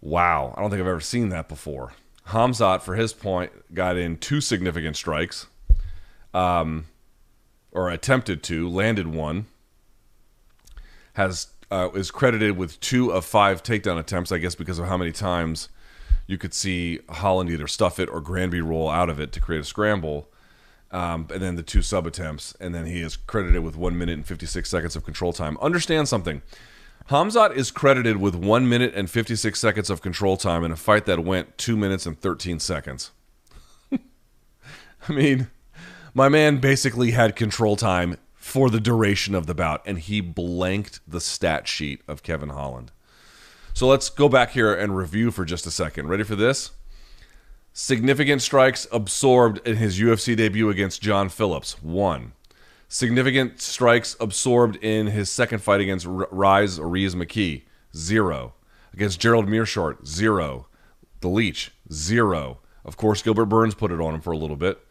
Wow. 0.00 0.54
I 0.56 0.60
don't 0.60 0.70
think 0.70 0.80
I've 0.80 0.86
ever 0.86 1.00
seen 1.00 1.30
that 1.30 1.48
before. 1.48 1.94
Khamzat, 2.28 2.80
for 2.82 2.94
his 2.94 3.12
point, 3.12 3.74
got 3.74 3.96
in 3.96 4.18
two 4.18 4.40
significant 4.40 4.94
strikes, 4.94 5.48
um, 6.32 6.84
or 7.72 7.90
attempted 7.90 8.44
to, 8.44 8.68
landed 8.68 9.08
one. 9.08 9.46
Has 11.14 11.48
uh, 11.70 11.90
is 11.94 12.10
credited 12.10 12.56
with 12.56 12.80
two 12.80 13.12
of 13.12 13.24
five 13.24 13.62
takedown 13.62 13.98
attempts, 13.98 14.32
I 14.32 14.38
guess, 14.38 14.54
because 14.54 14.78
of 14.78 14.86
how 14.86 14.96
many 14.96 15.12
times 15.12 15.68
you 16.26 16.38
could 16.38 16.54
see 16.54 17.00
Holland 17.08 17.50
either 17.50 17.66
stuff 17.66 17.98
it 17.98 18.08
or 18.08 18.20
Granby 18.20 18.60
roll 18.60 18.88
out 18.88 19.10
of 19.10 19.20
it 19.20 19.32
to 19.32 19.40
create 19.40 19.60
a 19.60 19.64
scramble. 19.64 20.28
Um, 20.92 21.28
and 21.32 21.40
then 21.40 21.54
the 21.54 21.62
two 21.62 21.82
sub 21.82 22.04
attempts, 22.06 22.54
and 22.60 22.74
then 22.74 22.84
he 22.86 23.00
is 23.00 23.16
credited 23.16 23.62
with 23.62 23.76
one 23.76 23.96
minute 23.96 24.14
and 24.14 24.26
56 24.26 24.68
seconds 24.68 24.96
of 24.96 25.04
control 25.04 25.32
time. 25.32 25.56
Understand 25.60 26.08
something. 26.08 26.42
Khamzat 27.08 27.56
is 27.56 27.70
credited 27.70 28.18
with 28.18 28.34
one 28.34 28.68
minute 28.68 28.92
and 28.94 29.10
56 29.10 29.58
seconds 29.58 29.90
of 29.90 30.02
control 30.02 30.36
time 30.36 30.64
in 30.64 30.70
a 30.70 30.76
fight 30.76 31.06
that 31.06 31.24
went 31.24 31.58
two 31.58 31.76
minutes 31.76 32.06
and 32.06 32.20
13 32.20 32.60
seconds. 32.60 33.10
I 33.92 35.12
mean, 35.12 35.48
my 36.14 36.28
man 36.28 36.58
basically 36.58 37.12
had 37.12 37.34
control 37.36 37.76
time 37.76 38.16
for 38.40 38.70
the 38.70 38.80
duration 38.80 39.34
of 39.34 39.46
the 39.46 39.54
bout, 39.54 39.82
and 39.84 39.98
he 39.98 40.22
blanked 40.22 41.00
the 41.06 41.20
stat 41.20 41.68
sheet 41.68 42.00
of 42.08 42.22
Kevin 42.22 42.48
Holland. 42.48 42.90
So 43.74 43.86
let's 43.86 44.08
go 44.08 44.30
back 44.30 44.52
here 44.52 44.74
and 44.74 44.96
review 44.96 45.30
for 45.30 45.44
just 45.44 45.66
a 45.66 45.70
second. 45.70 46.08
Ready 46.08 46.24
for 46.24 46.34
this? 46.34 46.70
Significant 47.74 48.40
strikes 48.40 48.88
absorbed 48.90 49.66
in 49.68 49.76
his 49.76 50.00
UFC 50.00 50.34
debut 50.34 50.70
against 50.70 51.02
John 51.02 51.28
Phillips, 51.28 51.82
one. 51.82 52.32
Significant 52.88 53.60
strikes 53.60 54.16
absorbed 54.18 54.76
in 54.76 55.08
his 55.08 55.30
second 55.30 55.60
fight 55.60 55.80
against 55.80 56.06
Rise 56.08 56.80
Rhys 56.80 57.14
McKee, 57.14 57.62
zero. 57.94 58.54
Against 58.92 59.20
Gerald 59.20 59.46
Meerschaert, 59.48 60.06
zero. 60.06 60.66
The 61.20 61.28
Leech, 61.28 61.72
zero. 61.92 62.58
Of 62.86 62.96
course, 62.96 63.22
Gilbert 63.22 63.46
Burns 63.46 63.74
put 63.74 63.92
it 63.92 64.00
on 64.00 64.14
him 64.14 64.20
for 64.22 64.32
a 64.32 64.38
little 64.38 64.56
bit. 64.56 64.84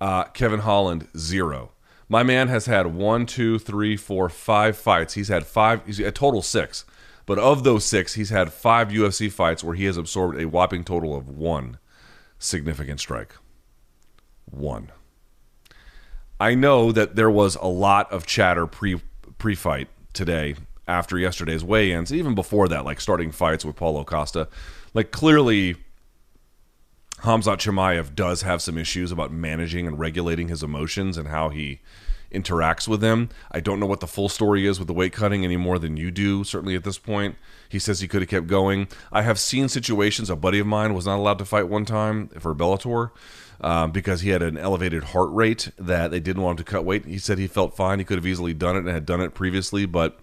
Uh, 0.00 0.24
Kevin 0.24 0.60
Holland, 0.60 1.08
zero. 1.16 1.72
My 2.10 2.24
man 2.24 2.48
has 2.48 2.66
had 2.66 2.88
one, 2.88 3.24
two, 3.24 3.60
three, 3.60 3.96
four, 3.96 4.28
five 4.28 4.76
fights. 4.76 5.14
He's 5.14 5.28
had 5.28 5.46
five, 5.46 5.86
he's 5.86 6.00
a 6.00 6.10
total 6.10 6.42
six. 6.42 6.84
But 7.24 7.38
of 7.38 7.62
those 7.62 7.84
six, 7.84 8.14
he's 8.14 8.30
had 8.30 8.52
five 8.52 8.88
UFC 8.88 9.30
fights 9.30 9.62
where 9.62 9.76
he 9.76 9.84
has 9.84 9.96
absorbed 9.96 10.36
a 10.40 10.48
whopping 10.48 10.82
total 10.82 11.14
of 11.14 11.28
one 11.28 11.78
significant 12.36 12.98
strike. 12.98 13.36
One. 14.46 14.90
I 16.40 16.56
know 16.56 16.90
that 16.90 17.14
there 17.14 17.30
was 17.30 17.54
a 17.54 17.68
lot 17.68 18.10
of 18.10 18.26
chatter 18.26 18.66
pre 18.66 19.00
pre 19.38 19.54
fight 19.54 19.86
today 20.12 20.56
after 20.88 21.16
yesterday's 21.16 21.62
weigh-ins, 21.62 22.12
even 22.12 22.34
before 22.34 22.66
that, 22.66 22.84
like 22.84 23.00
starting 23.00 23.30
fights 23.30 23.64
with 23.64 23.76
Paulo 23.76 24.02
Costa. 24.02 24.48
Like 24.94 25.12
clearly 25.12 25.76
Khamzat 27.22 27.58
Chimaev 27.58 28.14
does 28.14 28.42
have 28.42 28.62
some 28.62 28.78
issues 28.78 29.12
about 29.12 29.32
managing 29.32 29.86
and 29.86 29.98
regulating 29.98 30.48
his 30.48 30.62
emotions 30.62 31.18
and 31.18 31.28
how 31.28 31.50
he 31.50 31.80
interacts 32.32 32.88
with 32.88 33.00
them. 33.00 33.28
I 33.50 33.60
don't 33.60 33.80
know 33.80 33.86
what 33.86 34.00
the 34.00 34.06
full 34.06 34.28
story 34.28 34.66
is 34.66 34.78
with 34.78 34.88
the 34.88 34.94
weight 34.94 35.12
cutting 35.12 35.44
any 35.44 35.56
more 35.56 35.78
than 35.78 35.96
you 35.96 36.10
do, 36.10 36.44
certainly 36.44 36.74
at 36.76 36.84
this 36.84 36.98
point. 36.98 37.36
He 37.68 37.78
says 37.78 38.00
he 38.00 38.08
could 38.08 38.22
have 38.22 38.28
kept 38.28 38.46
going. 38.46 38.88
I 39.12 39.22
have 39.22 39.38
seen 39.38 39.68
situations, 39.68 40.30
a 40.30 40.36
buddy 40.36 40.60
of 40.60 40.66
mine 40.66 40.94
was 40.94 41.06
not 41.06 41.16
allowed 41.16 41.38
to 41.40 41.44
fight 41.44 41.68
one 41.68 41.84
time 41.84 42.28
for 42.38 42.54
Bellator. 42.54 43.10
Um, 43.62 43.90
because 43.90 44.22
he 44.22 44.30
had 44.30 44.40
an 44.40 44.56
elevated 44.56 45.04
heart 45.04 45.28
rate 45.32 45.70
that 45.76 46.10
they 46.10 46.18
didn't 46.18 46.42
want 46.42 46.58
him 46.58 46.64
to 46.64 46.70
cut 46.70 46.82
weight. 46.82 47.04
He 47.04 47.18
said 47.18 47.36
he 47.36 47.46
felt 47.46 47.76
fine. 47.76 47.98
He 47.98 48.06
could 48.06 48.16
have 48.16 48.26
easily 48.26 48.54
done 48.54 48.74
it 48.74 48.78
and 48.78 48.88
had 48.88 49.04
done 49.04 49.20
it 49.20 49.34
previously, 49.34 49.84
but 49.84 50.18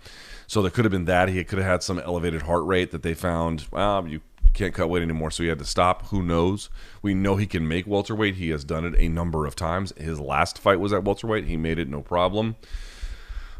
so 0.47 0.63
there 0.63 0.71
could 0.71 0.86
have 0.86 0.91
been 0.91 1.05
that. 1.05 1.29
He 1.29 1.43
could 1.43 1.60
have 1.60 1.67
had 1.67 1.83
some 1.83 1.99
elevated 1.99 2.41
heart 2.41 2.65
rate 2.65 2.89
that 2.89 3.03
they 3.03 3.13
found. 3.13 3.67
Well, 3.69 4.07
you 4.07 4.21
can't 4.58 4.74
cut 4.74 4.89
weight 4.89 5.04
anymore, 5.04 5.32
so 5.32 5.43
he 5.43 5.50
had 5.50 5.60
to 5.60 5.65
stop. 5.65 6.08
Who 6.08 6.24
knows? 6.24 6.70
We 7.02 7.13
know 7.13 7.36
he 7.36 7.46
can 7.46 7.67
make 7.67 7.86
welterweight. 7.86 8.36
He 8.36 8.50
has 8.50 8.63
done 8.63 8.86
it 8.86 8.96
a 8.98 9.08
number 9.08 9.46
of 9.46 9.56
times. 9.56 9.93
His 9.98 10.20
last 10.20 10.58
fight 10.58 10.80
was 10.80 10.91
at 10.91 11.04
welterweight. 11.04 11.46
He 11.46 11.58
made 11.58 11.80
it 11.80 11.88
no 11.88 12.02
problem. 12.02 12.56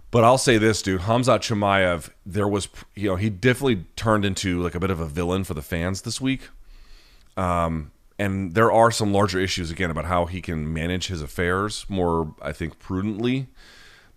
But 0.10 0.24
I'll 0.24 0.38
say 0.38 0.58
this, 0.58 0.82
dude. 0.82 1.02
Khamzat 1.02 1.40
Chimaev, 1.40 2.10
there 2.26 2.48
was, 2.48 2.70
you 2.96 3.10
know, 3.10 3.16
he 3.18 3.30
definitely 3.30 3.86
turned 3.96 4.26
into 4.26 4.62
like 4.62 4.74
a 4.74 4.80
bit 4.80 4.90
of 4.90 5.00
a 5.00 5.06
villain 5.06 5.44
for 5.44 5.54
the 5.54 5.62
fans 5.62 6.02
this 6.02 6.20
week. 6.20 6.50
Um, 7.36 7.92
and 8.18 8.56
there 8.56 8.72
are 8.72 8.90
some 8.90 9.14
larger 9.14 9.40
issues 9.40 9.70
again 9.70 9.92
about 9.92 10.06
how 10.06 10.26
he 10.26 10.42
can 10.42 10.74
manage 10.74 11.08
his 11.08 11.22
affairs 11.22 11.86
more, 11.88 12.34
I 12.42 12.52
think, 12.52 12.80
prudently. 12.80 13.48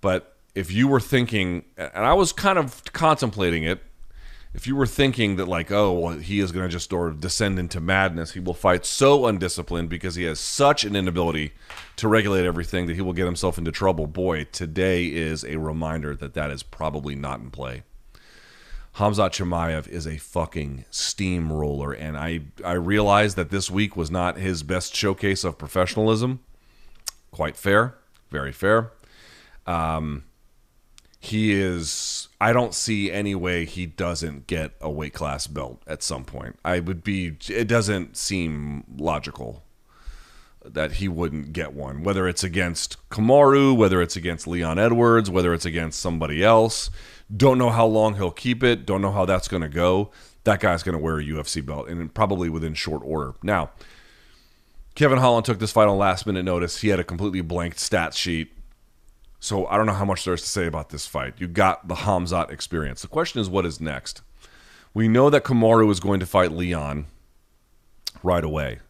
But 0.00 0.36
if 0.54 0.72
you 0.72 0.88
were 0.88 1.00
thinking, 1.00 1.64
and 1.76 2.06
I 2.06 2.14
was 2.14 2.32
kind 2.32 2.58
of 2.58 2.82
contemplating 2.92 3.64
it, 3.64 3.82
if 4.52 4.66
you 4.66 4.74
were 4.74 4.86
thinking 4.86 5.36
that 5.36 5.46
like 5.46 5.70
oh 5.70 5.92
well 5.92 6.18
he 6.18 6.40
is 6.40 6.52
going 6.52 6.66
to 6.66 6.72
just 6.72 6.90
sort 6.90 7.08
of 7.08 7.20
descend 7.20 7.58
into 7.58 7.80
madness 7.80 8.32
he 8.32 8.40
will 8.40 8.54
fight 8.54 8.84
so 8.84 9.26
undisciplined 9.26 9.88
because 9.88 10.16
he 10.16 10.24
has 10.24 10.40
such 10.40 10.84
an 10.84 10.96
inability 10.96 11.52
to 11.96 12.08
regulate 12.08 12.44
everything 12.44 12.86
that 12.86 12.94
he 12.94 13.02
will 13.02 13.12
get 13.12 13.26
himself 13.26 13.58
into 13.58 13.70
trouble 13.70 14.06
boy 14.06 14.44
today 14.44 15.06
is 15.06 15.44
a 15.44 15.56
reminder 15.56 16.16
that 16.16 16.34
that 16.34 16.50
is 16.50 16.62
probably 16.62 17.14
not 17.14 17.40
in 17.40 17.50
play. 17.50 17.82
Khamzat 18.96 19.30
Chimaev 19.30 19.86
is 19.86 20.06
a 20.06 20.16
fucking 20.16 20.84
steamroller 20.90 21.92
and 21.92 22.16
I 22.16 22.40
I 22.64 22.72
realize 22.72 23.36
that 23.36 23.50
this 23.50 23.70
week 23.70 23.96
was 23.96 24.10
not 24.10 24.36
his 24.36 24.62
best 24.64 24.96
showcase 24.96 25.44
of 25.44 25.58
professionalism. 25.58 26.40
Quite 27.30 27.56
fair. 27.56 27.94
Very 28.30 28.52
fair. 28.52 28.90
Um 29.64 30.24
he 31.22 31.52
is 31.52 32.28
I 32.40 32.54
don't 32.54 32.74
see 32.74 33.12
any 33.12 33.34
way 33.34 33.66
he 33.66 33.84
doesn't 33.84 34.46
get 34.46 34.72
a 34.80 34.90
weight 34.90 35.12
class 35.12 35.46
belt 35.46 35.82
at 35.86 36.02
some 36.02 36.24
point. 36.24 36.58
I 36.64 36.80
would 36.80 37.04
be 37.04 37.36
it 37.48 37.68
doesn't 37.68 38.16
seem 38.16 38.84
logical 38.96 39.62
that 40.64 40.92
he 40.92 41.08
wouldn't 41.08 41.52
get 41.52 41.74
one, 41.74 42.02
whether 42.02 42.26
it's 42.26 42.42
against 42.42 42.96
Kamaru, 43.10 43.76
whether 43.76 44.00
it's 44.00 44.16
against 44.16 44.46
Leon 44.46 44.78
Edwards, 44.78 45.30
whether 45.30 45.52
it's 45.52 45.66
against 45.66 46.00
somebody 46.00 46.42
else. 46.42 46.90
Don't 47.34 47.58
know 47.58 47.70
how 47.70 47.86
long 47.86 48.16
he'll 48.16 48.30
keep 48.30 48.62
it, 48.62 48.86
don't 48.86 49.02
know 49.02 49.12
how 49.12 49.24
that's 49.26 49.48
going 49.48 49.62
to 49.62 49.68
go. 49.68 50.10
That 50.44 50.60
guy's 50.60 50.82
going 50.82 50.96
to 50.96 50.98
wear 50.98 51.18
a 51.18 51.24
UFC 51.24 51.64
belt 51.64 51.88
and 51.88 52.12
probably 52.12 52.48
within 52.48 52.72
short 52.74 53.02
order. 53.04 53.34
Now, 53.42 53.70
Kevin 54.94 55.18
Holland 55.18 55.44
took 55.44 55.58
this 55.58 55.72
fight 55.72 55.88
on 55.88 55.98
last 55.98 56.26
minute 56.26 56.44
notice. 56.44 56.80
He 56.80 56.88
had 56.88 56.98
a 56.98 57.04
completely 57.04 57.42
blank 57.42 57.78
stat 57.78 58.14
sheet 58.14 58.52
so 59.40 59.66
I 59.66 59.78
don't 59.78 59.86
know 59.86 59.94
how 59.94 60.04
much 60.04 60.24
there's 60.24 60.42
to 60.42 60.48
say 60.48 60.66
about 60.66 60.90
this 60.90 61.06
fight. 61.06 61.34
You 61.38 61.48
got 61.48 61.88
the 61.88 61.94
Khamzat 61.94 62.50
experience. 62.50 63.00
The 63.00 63.08
question 63.08 63.40
is, 63.40 63.48
what 63.48 63.64
is 63.64 63.80
next? 63.80 64.20
We 64.92 65.08
know 65.08 65.30
that 65.30 65.44
Kamaru 65.44 65.90
is 65.90 65.98
going 65.98 66.20
to 66.20 66.26
fight 66.26 66.52
Leon 66.52 67.06
right 68.22 68.44
away. 68.44 68.80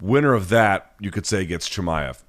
Winner 0.00 0.34
of 0.34 0.50
that, 0.50 0.92
you 1.00 1.10
could 1.10 1.26
say, 1.26 1.44
gets 1.44 1.68
Chimaev. 1.68 2.22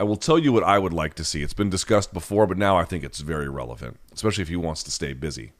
I 0.00 0.04
will 0.04 0.16
tell 0.16 0.38
you 0.38 0.52
what 0.52 0.64
I 0.64 0.80
would 0.80 0.92
like 0.92 1.14
to 1.14 1.24
see. 1.24 1.42
It's 1.42 1.54
been 1.54 1.70
discussed 1.70 2.12
before, 2.12 2.48
but 2.48 2.58
now 2.58 2.76
I 2.76 2.84
think 2.84 3.04
it's 3.04 3.20
very 3.20 3.48
relevant, 3.48 4.00
especially 4.12 4.42
if 4.42 4.48
he 4.48 4.56
wants 4.56 4.82
to 4.82 4.90
stay 4.90 5.12
busy. 5.12 5.52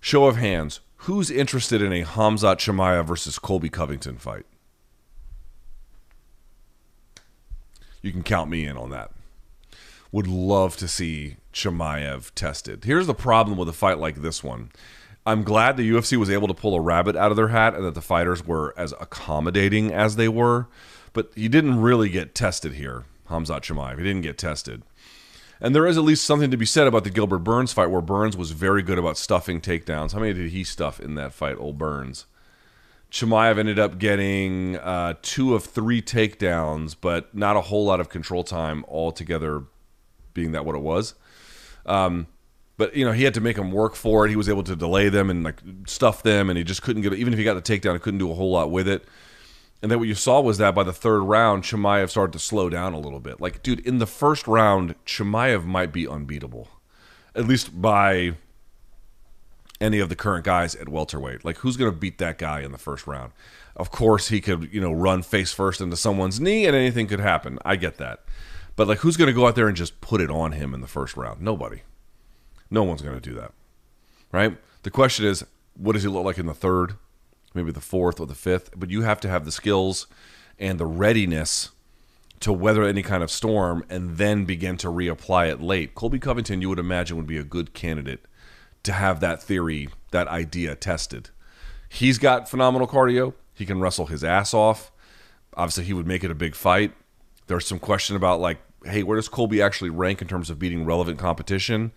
Show 0.00 0.26
of 0.26 0.36
hands. 0.36 0.80
Who's 1.00 1.30
interested 1.30 1.82
in 1.82 1.92
a 1.92 2.04
Khamzat 2.04 2.56
Chimaev 2.56 3.04
versus 3.04 3.38
Colby 3.38 3.68
Covington 3.68 4.16
fight? 4.16 4.46
You 8.00 8.12
can 8.12 8.22
count 8.22 8.48
me 8.48 8.64
in 8.64 8.78
on 8.78 8.88
that 8.90 9.10
would 10.12 10.26
love 10.26 10.76
to 10.78 10.88
see 10.88 11.36
Chimaev 11.52 12.30
tested. 12.34 12.84
Here's 12.84 13.06
the 13.06 13.14
problem 13.14 13.56
with 13.56 13.68
a 13.68 13.72
fight 13.72 13.98
like 13.98 14.16
this 14.16 14.44
one. 14.44 14.70
I'm 15.24 15.42
glad 15.42 15.76
the 15.76 15.90
UFC 15.90 16.16
was 16.16 16.30
able 16.30 16.46
to 16.46 16.54
pull 16.54 16.74
a 16.74 16.80
rabbit 16.80 17.16
out 17.16 17.32
of 17.32 17.36
their 17.36 17.48
hat 17.48 17.74
and 17.74 17.84
that 17.84 17.94
the 17.94 18.00
fighters 18.00 18.46
were 18.46 18.72
as 18.76 18.92
accommodating 19.00 19.92
as 19.92 20.16
they 20.16 20.28
were, 20.28 20.68
but 21.12 21.32
he 21.34 21.48
didn't 21.48 21.80
really 21.80 22.08
get 22.08 22.34
tested 22.34 22.74
here, 22.74 23.04
Khamzat 23.28 23.62
Chimaev. 23.62 23.98
He 23.98 24.04
didn't 24.04 24.22
get 24.22 24.38
tested. 24.38 24.82
And 25.60 25.74
there 25.74 25.86
is 25.86 25.96
at 25.96 26.04
least 26.04 26.24
something 26.24 26.50
to 26.50 26.56
be 26.56 26.66
said 26.66 26.86
about 26.86 27.04
the 27.04 27.10
Gilbert 27.10 27.38
Burns 27.40 27.72
fight 27.72 27.90
where 27.90 28.02
Burns 28.02 28.36
was 28.36 28.52
very 28.52 28.82
good 28.82 28.98
about 28.98 29.18
stuffing 29.18 29.60
takedowns. 29.60 30.12
How 30.12 30.20
many 30.20 30.34
did 30.34 30.50
he 30.50 30.62
stuff 30.62 31.00
in 31.00 31.14
that 31.14 31.32
fight, 31.32 31.56
old 31.58 31.78
Burns? 31.78 32.26
Chimaev 33.10 33.58
ended 33.58 33.78
up 33.78 33.98
getting 33.98 34.76
uh, 34.76 35.14
two 35.22 35.54
of 35.54 35.64
three 35.64 36.02
takedowns, 36.02 36.94
but 37.00 37.34
not 37.34 37.56
a 37.56 37.62
whole 37.62 37.84
lot 37.84 38.00
of 38.00 38.08
control 38.08 38.44
time 38.44 38.84
altogether 38.88 39.64
being 40.36 40.52
that 40.52 40.64
what 40.64 40.76
it 40.76 40.82
was. 40.82 41.14
Um, 41.84 42.28
but 42.76 42.94
you 42.94 43.04
know 43.04 43.12
he 43.12 43.24
had 43.24 43.34
to 43.34 43.40
make 43.40 43.56
them 43.56 43.72
work 43.72 43.96
for 43.96 44.26
it. 44.26 44.30
He 44.30 44.36
was 44.36 44.48
able 44.48 44.62
to 44.64 44.76
delay 44.76 45.08
them 45.08 45.30
and 45.30 45.42
like 45.42 45.60
stuff 45.86 46.22
them, 46.22 46.48
and 46.48 46.56
he 46.56 46.62
just 46.62 46.82
couldn't 46.82 47.02
get. 47.02 47.12
It, 47.12 47.18
even 47.18 47.32
if 47.32 47.38
he 47.38 47.44
got 47.44 47.54
the 47.54 47.62
takedown, 47.62 47.94
he 47.94 47.98
couldn't 47.98 48.18
do 48.18 48.30
a 48.30 48.34
whole 48.34 48.50
lot 48.52 48.70
with 48.70 48.86
it. 48.86 49.04
And 49.82 49.90
then 49.90 49.98
what 49.98 50.08
you 50.08 50.14
saw 50.14 50.40
was 50.40 50.58
that 50.58 50.74
by 50.74 50.84
the 50.84 50.92
third 50.92 51.20
round, 51.20 51.62
Chimaev 51.62 52.10
started 52.10 52.32
to 52.32 52.38
slow 52.38 52.70
down 52.70 52.94
a 52.94 52.98
little 52.98 53.20
bit. 53.20 53.40
Like, 53.40 53.62
dude, 53.62 53.80
in 53.80 53.98
the 53.98 54.06
first 54.06 54.46
round, 54.48 54.94
Chimaev 55.04 55.64
might 55.64 55.92
be 55.92 56.08
unbeatable, 56.08 56.68
at 57.34 57.46
least 57.46 57.80
by 57.80 58.36
any 59.80 59.98
of 59.98 60.08
the 60.08 60.16
current 60.16 60.44
guys 60.44 60.74
at 60.74 60.88
welterweight. 60.88 61.44
Like, 61.44 61.58
who's 61.58 61.76
going 61.76 61.92
to 61.92 61.96
beat 61.96 62.18
that 62.18 62.38
guy 62.38 62.60
in 62.60 62.72
the 62.72 62.78
first 62.78 63.06
round? 63.06 63.32
Of 63.76 63.90
course, 63.90 64.28
he 64.28 64.40
could, 64.40 64.72
you 64.72 64.80
know, 64.80 64.92
run 64.92 65.22
face 65.22 65.52
first 65.52 65.82
into 65.82 65.96
someone's 65.96 66.40
knee, 66.40 66.64
and 66.66 66.74
anything 66.74 67.06
could 67.06 67.20
happen. 67.20 67.58
I 67.64 67.76
get 67.76 67.98
that. 67.98 68.24
But 68.76 68.88
like, 68.88 68.98
who's 68.98 69.16
going 69.16 69.28
to 69.28 69.32
go 69.32 69.46
out 69.46 69.56
there 69.56 69.68
and 69.68 69.76
just 69.76 70.00
put 70.00 70.20
it 70.20 70.30
on 70.30 70.52
him 70.52 70.74
in 70.74 70.80
the 70.80 70.86
first 70.86 71.16
round? 71.16 71.40
Nobody. 71.40 71.82
No 72.70 72.82
one's 72.82 73.02
going 73.02 73.14
to 73.14 73.20
do 73.20 73.34
that, 73.34 73.52
right? 74.32 74.56
The 74.82 74.90
question 74.90 75.24
is, 75.24 75.44
what 75.74 75.92
does 75.92 76.02
he 76.02 76.08
look 76.08 76.24
like 76.24 76.38
in 76.38 76.46
the 76.46 76.54
third? 76.54 76.96
maybe 77.56 77.72
the 77.72 77.80
fourth 77.80 78.20
or 78.20 78.26
the 78.26 78.34
fifth, 78.34 78.70
but 78.76 78.90
you 78.90 79.02
have 79.02 79.20
to 79.20 79.28
have 79.28 79.44
the 79.44 79.50
skills 79.50 80.06
and 80.58 80.78
the 80.78 80.86
readiness 80.86 81.70
to 82.38 82.52
weather 82.52 82.84
any 82.84 83.02
kind 83.02 83.22
of 83.22 83.30
storm 83.30 83.84
and 83.88 84.18
then 84.18 84.44
begin 84.44 84.76
to 84.76 84.88
reapply 84.88 85.50
it 85.50 85.60
late. 85.60 85.94
Colby 85.94 86.18
Covington, 86.18 86.60
you 86.60 86.68
would 86.68 86.78
imagine, 86.78 87.16
would 87.16 87.26
be 87.26 87.38
a 87.38 87.44
good 87.44 87.72
candidate 87.72 88.26
to 88.82 88.92
have 88.92 89.20
that 89.20 89.42
theory, 89.42 89.88
that 90.10 90.28
idea 90.28 90.76
tested. 90.76 91.30
He's 91.88 92.18
got 92.18 92.48
phenomenal 92.48 92.86
cardio. 92.86 93.32
He 93.54 93.64
can 93.64 93.80
wrestle 93.80 94.06
his 94.06 94.22
ass 94.22 94.52
off. 94.52 94.92
Obviously, 95.54 95.84
he 95.84 95.94
would 95.94 96.06
make 96.06 96.22
it 96.22 96.30
a 96.30 96.34
big 96.34 96.54
fight. 96.54 96.92
There's 97.46 97.66
some 97.66 97.78
question 97.78 98.16
about, 98.16 98.38
like, 98.38 98.58
hey, 98.84 99.02
where 99.02 99.16
does 99.16 99.28
Colby 99.28 99.62
actually 99.62 99.90
rank 99.90 100.22
in 100.22 100.28
terms 100.28 100.50
of 100.50 100.58
beating 100.58 100.84
relevant 100.84 101.18
competition? 101.18 101.92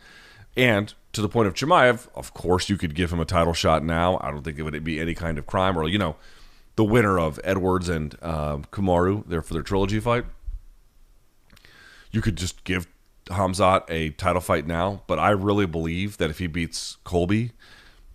And 0.57 0.93
to 1.13 1.21
the 1.21 1.29
point 1.29 1.47
of 1.47 1.53
Chimaev, 1.53 2.07
of 2.15 2.33
course, 2.33 2.69
you 2.69 2.77
could 2.77 2.95
give 2.95 3.11
him 3.13 3.19
a 3.19 3.25
title 3.25 3.53
shot 3.53 3.83
now. 3.83 4.19
I 4.21 4.31
don't 4.31 4.43
think 4.43 4.57
it 4.59 4.63
would 4.63 4.83
be 4.83 4.99
any 4.99 5.13
kind 5.13 5.37
of 5.37 5.45
crime 5.45 5.77
or, 5.77 5.87
you 5.87 5.97
know, 5.97 6.15
the 6.75 6.83
winner 6.83 7.19
of 7.19 7.39
Edwards 7.43 7.89
and 7.89 8.15
uh, 8.21 8.57
Kamaru 8.71 9.27
there 9.27 9.41
for 9.41 9.53
their 9.53 9.61
trilogy 9.61 9.99
fight. 9.99 10.25
You 12.11 12.21
could 12.21 12.35
just 12.35 12.63
give 12.63 12.87
Khamzat 13.25 13.83
a 13.89 14.11
title 14.11 14.41
fight 14.41 14.65
now, 14.65 15.03
but 15.05 15.19
I 15.19 15.29
really 15.29 15.65
believe 15.65 16.17
that 16.17 16.29
if 16.29 16.39
he 16.39 16.47
beats 16.47 16.97
Colby, 17.03 17.51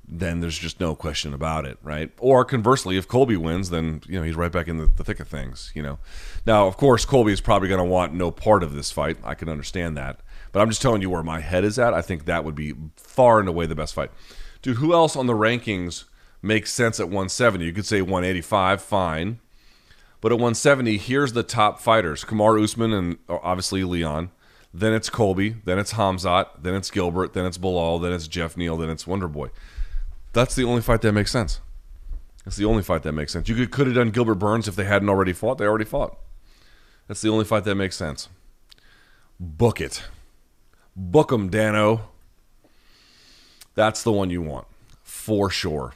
then 0.07 0.41
there's 0.41 0.59
just 0.59 0.81
no 0.81 0.95
question 0.95 1.33
about 1.33 1.65
it, 1.65 1.79
right? 1.83 2.11
Or 2.19 2.45
conversely, 2.45 2.97
if 2.97 3.09
Colby 3.09 3.37
wins, 3.37 3.71
then 3.71 4.03
you 4.07 4.19
know 4.19 4.25
he's 4.25 4.37
right 4.37 4.53
back 4.53 4.69
in 4.69 4.77
the, 4.77 4.87
the 4.87 5.05
thick 5.05 5.21
of 5.21 5.29
things. 5.29 5.73
You 5.75 5.83
know, 5.83 5.99
now 6.47 6.67
of 6.67 6.77
course 6.77 7.05
Colby 7.05 7.33
is 7.33 7.41
probably 7.41 7.69
going 7.69 7.79
to 7.79 7.85
want 7.85 8.15
no 8.15 8.31
part 8.31 8.63
of 8.63 8.75
this 8.75 8.91
fight. 8.91 9.17
I 9.25 9.35
can 9.35 9.49
understand 9.49 9.97
that, 9.97 10.21
but 10.53 10.61
I'm 10.61 10.69
just 10.69 10.83
telling 10.83 11.03
you 11.03 11.11
where 11.11 11.23
my 11.23 11.41
head 11.41 11.65
is 11.65 11.79
at. 11.79 11.95
I 11.95 12.03
think 12.03 12.25
that 12.25 12.45
would 12.45 12.55
be 12.55 12.75
far 12.97 13.41
and 13.41 13.49
away 13.49 13.67
the 13.67 13.75
best 13.75 13.95
fight, 13.95 14.11
dude. 14.63 14.77
Who 14.77 14.93
else 14.93 15.17
on 15.17 15.27
the 15.27 15.35
rankings 15.35 16.05
makes 16.45 16.73
sense 16.73 17.01
at 17.01 17.07
170. 17.07 17.65
You 17.65 17.73
could 17.73 17.87
say 17.87 18.03
185, 18.03 18.83
fine. 18.83 19.41
But 20.21 20.33
at 20.33 20.37
170, 20.37 20.99
here's 20.99 21.33
the 21.33 21.43
top 21.43 21.81
fighters 21.81 22.25
Kamaru 22.25 22.63
Usman 22.63 22.93
and 22.93 23.19
uh, 23.29 23.39
obviously 23.43 23.83
Leon. 23.83 24.31
Then 24.73 24.93
it's 24.93 25.09
Colby. 25.09 25.57
Then 25.65 25.79
it's 25.79 25.93
Khamzat. 25.95 26.63
Then 26.63 26.75
it's 26.75 26.91
Gilbert. 26.91 27.33
Then 27.33 27.47
it's 27.47 27.59
Belal. 27.59 28.01
Then 28.03 28.13
it's 28.13 28.29
Jeff 28.29 28.57
Neal. 28.57 28.77
Then 28.77 28.91
it's 28.91 29.05
Wonderboy. 29.05 29.51
That's 30.35 30.55
the 30.55 30.64
only 30.64 30.82
fight 30.82 31.01
that 31.03 31.12
makes 31.12 31.30
sense. 31.30 31.61
That's 32.45 32.57
the 32.57 32.64
only 32.66 32.82
fight 32.82 33.05
that 33.05 33.12
makes 33.12 33.32
sense. 33.32 33.49
You 33.49 33.55
could, 33.55 33.70
could 33.70 33.87
have 33.87 33.97
done 33.97 34.11
Gilbert 34.11 34.35
Burns 34.35 34.68
if 34.68 34.76
they 34.76 34.85
hadn't 34.85 35.09
already 35.09 35.32
fought. 35.32 35.59
They 35.59 35.64
already 35.64 35.85
fought. 35.85 36.18
That's 37.09 37.22
the 37.22 37.30
only 37.30 37.45
fight 37.45 37.64
that 37.64 37.74
makes 37.76 37.97
sense. 37.97 38.28
Book 39.41 39.80
it. 39.80 40.03
Book 40.95 41.28
them, 41.28 41.49
Dano. 41.49 42.11
That's 43.74 44.03
the 44.03 44.12
one 44.12 44.30
you 44.30 44.43
want. 44.43 44.66
For 45.03 45.51
sure. 45.51 45.95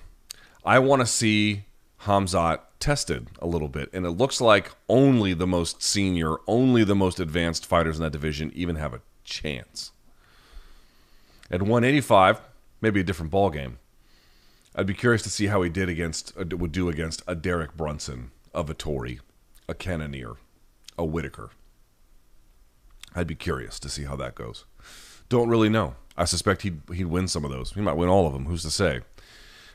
I 0.64 0.78
want 0.78 1.00
to 1.00 1.06
see 1.06 1.64
Khamzat 2.02 2.60
tested 2.80 3.28
a 3.40 3.46
little 3.46 3.68
bit. 3.68 3.90
And 3.92 4.06
it 4.06 4.12
looks 4.12 4.40
like 4.40 4.70
only 4.88 5.34
the 5.34 5.46
most 5.46 5.82
senior, 5.82 6.36
only 6.46 6.84
the 6.84 6.94
most 6.94 7.20
advanced 7.20 7.66
fighters 7.66 7.96
in 7.96 8.04
that 8.04 8.12
division 8.12 8.52
even 8.54 8.76
have 8.76 8.94
a 8.94 9.00
chance. 9.24 9.92
At 11.50 11.62
185, 11.62 12.40
maybe 12.80 13.00
a 13.00 13.04
different 13.04 13.30
ball 13.30 13.50
game. 13.50 13.78
I'd 14.78 14.86
be 14.86 14.94
curious 14.94 15.22
to 15.22 15.30
see 15.30 15.46
how 15.46 15.62
he 15.62 15.68
did 15.68 15.88
against 15.88 16.32
uh, 16.38 16.44
would 16.56 16.70
do 16.70 16.88
against 16.88 17.20
a 17.26 17.34
Derek 17.34 17.76
Brunson, 17.76 18.30
a 18.54 18.62
Vettori, 18.62 19.18
a 19.68 19.74
Cannonier, 19.74 20.36
a 20.96 21.04
Whittaker. 21.04 21.50
I'd 23.12 23.26
be 23.26 23.34
curious 23.34 23.80
to 23.80 23.88
see 23.88 24.04
how 24.04 24.14
that 24.14 24.36
goes. 24.36 24.66
Don't 25.28 25.48
really 25.48 25.68
know. 25.68 25.96
I 26.16 26.26
suspect 26.26 26.62
he'd 26.62 26.80
he'd 26.94 27.06
win 27.06 27.26
some 27.26 27.44
of 27.44 27.50
those. 27.50 27.72
He 27.72 27.80
might 27.80 27.96
win 27.96 28.08
all 28.08 28.28
of 28.28 28.32
them. 28.32 28.44
Who's 28.44 28.62
to 28.62 28.70
say? 28.70 29.00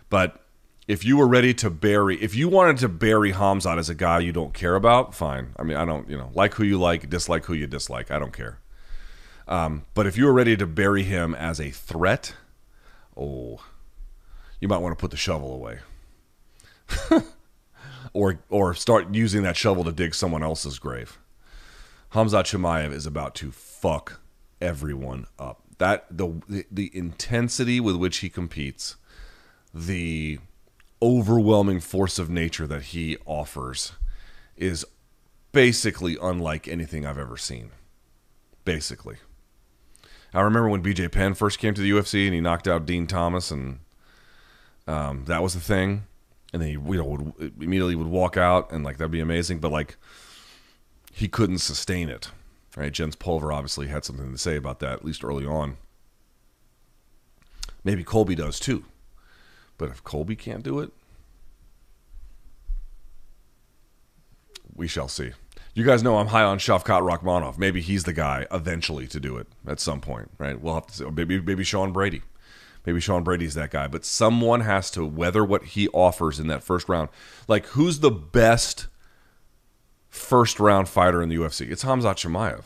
But 0.09 0.41
if 0.87 1.03
you 1.03 1.17
were 1.17 1.27
ready 1.27 1.53
to 1.55 1.69
bury, 1.69 2.15
if 2.23 2.33
you 2.33 2.47
wanted 2.47 2.77
to 2.77 2.87
bury 2.87 3.33
Khamzat 3.33 3.77
as 3.77 3.89
a 3.89 3.95
guy 3.95 4.19
you 4.19 4.31
don't 4.31 4.53
care 4.53 4.75
about, 4.75 5.13
fine. 5.13 5.53
I 5.59 5.63
mean, 5.63 5.75
I 5.75 5.83
don't, 5.83 6.09
you 6.09 6.17
know, 6.17 6.31
like 6.33 6.53
who 6.53 6.63
you 6.63 6.79
like, 6.79 7.09
dislike 7.09 7.43
who 7.43 7.53
you 7.53 7.67
dislike. 7.67 8.09
I 8.09 8.19
don't 8.19 8.33
care. 8.33 8.59
Um, 9.49 9.83
but 9.95 10.07
if 10.07 10.17
you 10.17 10.25
were 10.27 10.33
ready 10.33 10.55
to 10.55 10.65
bury 10.65 11.03
him 11.03 11.35
as 11.35 11.59
a 11.59 11.71
threat, 11.71 12.35
oh, 13.17 13.59
you 14.63 14.69
might 14.69 14.77
want 14.77 14.97
to 14.97 15.01
put 15.01 15.11
the 15.11 15.17
shovel 15.17 15.53
away, 15.53 15.79
or 18.13 18.39
or 18.49 18.73
start 18.73 19.13
using 19.13 19.43
that 19.43 19.57
shovel 19.57 19.83
to 19.83 19.91
dig 19.91 20.15
someone 20.15 20.41
else's 20.41 20.79
grave. 20.79 21.19
Khamzat 22.13 22.45
Chimaev 22.45 22.93
is 22.93 23.05
about 23.05 23.35
to 23.35 23.51
fuck 23.51 24.21
everyone 24.61 25.27
up. 25.37 25.63
That 25.79 26.05
the, 26.09 26.41
the 26.47 26.65
the 26.71 26.89
intensity 26.97 27.81
with 27.81 27.97
which 27.97 28.19
he 28.19 28.29
competes, 28.29 28.95
the 29.73 30.39
overwhelming 31.01 31.81
force 31.81 32.17
of 32.17 32.29
nature 32.29 32.65
that 32.65 32.83
he 32.83 33.17
offers 33.25 33.91
is 34.55 34.85
basically 35.51 36.17
unlike 36.21 36.69
anything 36.69 37.05
I've 37.05 37.17
ever 37.17 37.35
seen. 37.35 37.71
Basically. 38.63 39.17
I 40.33 40.39
remember 40.39 40.69
when 40.69 40.81
BJ 40.81 41.11
Penn 41.11 41.33
first 41.33 41.59
came 41.59 41.73
to 41.73 41.81
the 41.81 41.91
UFC 41.91 42.25
and 42.25 42.33
he 42.33 42.39
knocked 42.39 42.67
out 42.67 42.85
Din 42.85 43.07
Thomas, 43.07 43.51
and 43.51 43.79
um, 44.87 45.25
that 45.25 45.41
was 45.41 45.53
the 45.53 45.59
thing. 45.59 46.03
And 46.51 46.61
then 46.61 46.69
he, 46.69 46.73
you 46.73 46.97
know, 46.97 47.05
would 47.05 47.53
immediately 47.59 47.95
would 47.95 48.07
walk 48.07 48.37
out, 48.37 48.71
and 48.71 48.83
like 48.83 48.97
that'd 48.97 49.11
be 49.11 49.19
amazing. 49.19 49.59
But 49.59 49.71
like, 49.71 49.97
he 51.11 51.27
couldn't 51.27 51.59
sustain 51.59 52.09
it. 52.09 52.29
Right? 52.75 52.91
Jens 52.91 53.15
Pulver 53.15 53.51
obviously 53.51 53.87
had 53.87 54.03
something 54.03 54.31
to 54.31 54.37
say 54.37 54.55
about 54.55 54.79
that, 54.79 54.93
at 54.93 55.05
least 55.05 55.23
early 55.23 55.45
on. 55.45 55.77
Maybe 57.83 58.03
Colby 58.03 58.35
does 58.35 58.59
too. 58.59 58.85
But 59.77 59.89
if 59.89 60.03
Colby 60.03 60.35
can't 60.35 60.63
do 60.63 60.79
it, 60.79 60.91
we 64.75 64.87
shall 64.87 65.07
see. 65.07 65.31
You 65.75 65.83
guys 65.83 66.03
know 66.03 66.17
I'm 66.17 66.27
high 66.27 66.43
on 66.43 66.59
Shavkat 66.59 67.01
Rakhmonov. 67.01 67.57
Maybe 67.57 67.81
he's 67.81 68.03
the 68.03 68.13
guy 68.13 68.45
eventually 68.51 69.07
to 69.07 69.19
do 69.19 69.37
it 69.37 69.47
at 69.67 69.79
some 69.79 70.01
point, 70.01 70.29
right? 70.37 70.59
We'll 70.59 70.75
have 70.75 70.87
to 70.87 70.93
see. 70.93 71.05
Maybe 71.05 71.41
maybe 71.41 71.63
Sean 71.63 71.91
Brady. 71.91 72.21
Maybe 72.85 72.99
Sean 72.99 73.23
Brady's 73.23 73.53
that 73.53 73.71
guy. 73.71 73.87
But 73.87 74.05
someone 74.05 74.61
has 74.61 74.91
to 74.91 75.05
weather 75.05 75.43
what 75.43 75.63
he 75.63 75.87
offers 75.89 76.39
in 76.39 76.47
that 76.47 76.63
first 76.63 76.89
round. 76.89 77.09
Like 77.47 77.65
who's 77.67 77.99
the 77.99 78.11
best 78.11 78.87
first 80.09 80.59
round 80.59 80.89
fighter 80.89 81.21
in 81.21 81.29
the 81.29 81.35
UFC? 81.35 81.69
It's 81.69 81.83
Khamzat 81.83 82.15
Chimaev. 82.15 82.65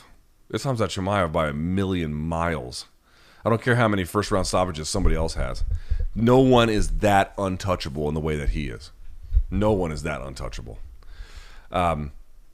It's 0.49 0.65
Khamzat 0.65 0.89
Chimaev 0.89 1.31
by 1.31 1.49
a 1.49 1.53
million 1.53 2.13
miles. 2.13 2.85
I 3.45 3.49
don't 3.49 3.61
care 3.61 3.75
how 3.75 3.87
many 3.87 4.03
first 4.03 4.31
round 4.31 4.47
stoppages 4.47 4.89
somebody 4.89 5.15
else 5.15 5.35
has. 5.35 5.63
No 6.15 6.39
one 6.39 6.69
is 6.69 6.97
that 6.99 7.33
untouchable 7.37 8.07
in 8.07 8.13
the 8.13 8.19
way 8.19 8.35
that 8.35 8.49
he 8.49 8.67
is. 8.69 8.91
No 9.51 9.71
one 9.71 9.91
is 9.91 10.03
that 10.03 10.21
untouchable. 10.21 10.79
Um, 11.71 12.11